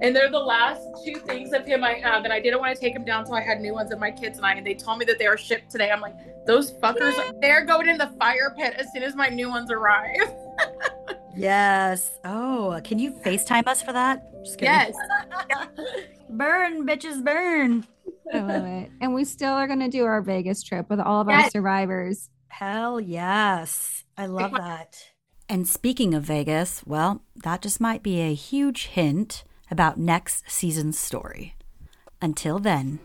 and 0.00 0.14
they're 0.14 0.30
the 0.30 0.38
last 0.38 0.82
two 1.04 1.14
things 1.20 1.52
of 1.52 1.64
him 1.64 1.82
I 1.82 1.94
have. 1.94 2.24
And 2.24 2.32
I 2.32 2.40
didn't 2.40 2.60
want 2.60 2.74
to 2.74 2.80
take 2.80 2.94
them 2.94 3.04
down, 3.04 3.26
so 3.26 3.34
I 3.34 3.40
had 3.40 3.60
new 3.60 3.72
ones 3.72 3.92
of 3.92 3.98
my 3.98 4.10
kids 4.10 4.36
and 4.36 4.46
I. 4.46 4.52
And 4.52 4.66
they 4.66 4.74
told 4.74 4.98
me 4.98 5.04
that 5.06 5.18
they 5.18 5.26
are 5.26 5.38
shipped 5.38 5.70
today. 5.70 5.90
I'm 5.90 6.00
like, 6.00 6.14
those 6.46 6.72
fuckers, 6.72 7.14
they're 7.40 7.64
going 7.64 7.88
in 7.88 7.98
the 7.98 8.12
fire 8.18 8.54
pit 8.56 8.74
as 8.76 8.92
soon 8.92 9.02
as 9.02 9.14
my 9.14 9.28
new 9.28 9.48
ones 9.48 9.70
arrive. 9.70 10.32
yes. 11.36 12.18
Oh, 12.24 12.80
can 12.84 12.98
you 12.98 13.12
FaceTime 13.12 13.66
us 13.66 13.82
for 13.82 13.92
that? 13.92 14.22
Yes. 14.60 14.94
burn, 16.30 16.86
bitches, 16.86 17.24
burn. 17.24 17.86
I 18.32 18.40
love 18.40 18.64
it. 18.64 18.90
And 19.00 19.14
we 19.14 19.24
still 19.24 19.52
are 19.52 19.66
going 19.66 19.80
to 19.80 19.88
do 19.88 20.04
our 20.04 20.20
Vegas 20.20 20.62
trip 20.62 20.90
with 20.90 21.00
all 21.00 21.20
of 21.22 21.28
yes. 21.28 21.44
our 21.44 21.50
survivors. 21.50 22.28
Hell 22.48 23.00
yes. 23.00 24.04
I 24.16 24.26
love 24.26 24.52
that. 24.52 24.96
And 25.48 25.66
speaking 25.66 26.12
of 26.14 26.24
Vegas, 26.24 26.82
well, 26.84 27.22
that 27.36 27.62
just 27.62 27.80
might 27.80 28.02
be 28.02 28.20
a 28.20 28.34
huge 28.34 28.86
hint 28.86 29.44
about 29.70 29.98
next 29.98 30.50
season's 30.50 30.98
story. 30.98 31.54
Until 32.20 32.58
then. 32.58 33.00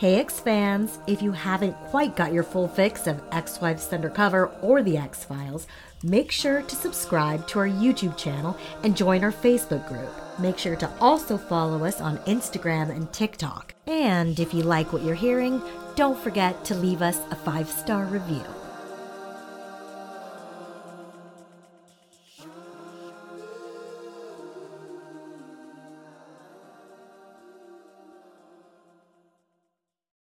Hey, 0.00 0.18
X 0.18 0.40
fans, 0.40 0.98
if 1.06 1.20
you 1.20 1.32
haven't 1.32 1.76
quite 1.90 2.16
got 2.16 2.32
your 2.32 2.42
full 2.42 2.68
fix 2.68 3.06
of 3.06 3.22
X 3.32 3.60
Wives 3.60 3.92
Undercover 3.92 4.46
or 4.62 4.82
The 4.82 4.96
X 4.96 5.24
Files, 5.24 5.66
make 6.02 6.30
sure 6.30 6.62
to 6.62 6.74
subscribe 6.74 7.46
to 7.48 7.58
our 7.58 7.68
YouTube 7.68 8.16
channel 8.16 8.56
and 8.82 8.96
join 8.96 9.22
our 9.22 9.30
Facebook 9.30 9.86
group. 9.88 10.10
Make 10.38 10.56
sure 10.56 10.76
to 10.76 10.90
also 11.00 11.36
follow 11.36 11.84
us 11.84 12.00
on 12.00 12.16
Instagram 12.20 12.88
and 12.88 13.12
TikTok. 13.12 13.74
And 13.86 14.40
if 14.40 14.54
you 14.54 14.62
like 14.62 14.90
what 14.90 15.02
you're 15.02 15.14
hearing, 15.14 15.60
don't 15.96 16.18
forget 16.18 16.64
to 16.64 16.74
leave 16.74 17.02
us 17.02 17.18
a 17.30 17.36
five 17.36 17.68
star 17.68 18.06
review. 18.06 18.42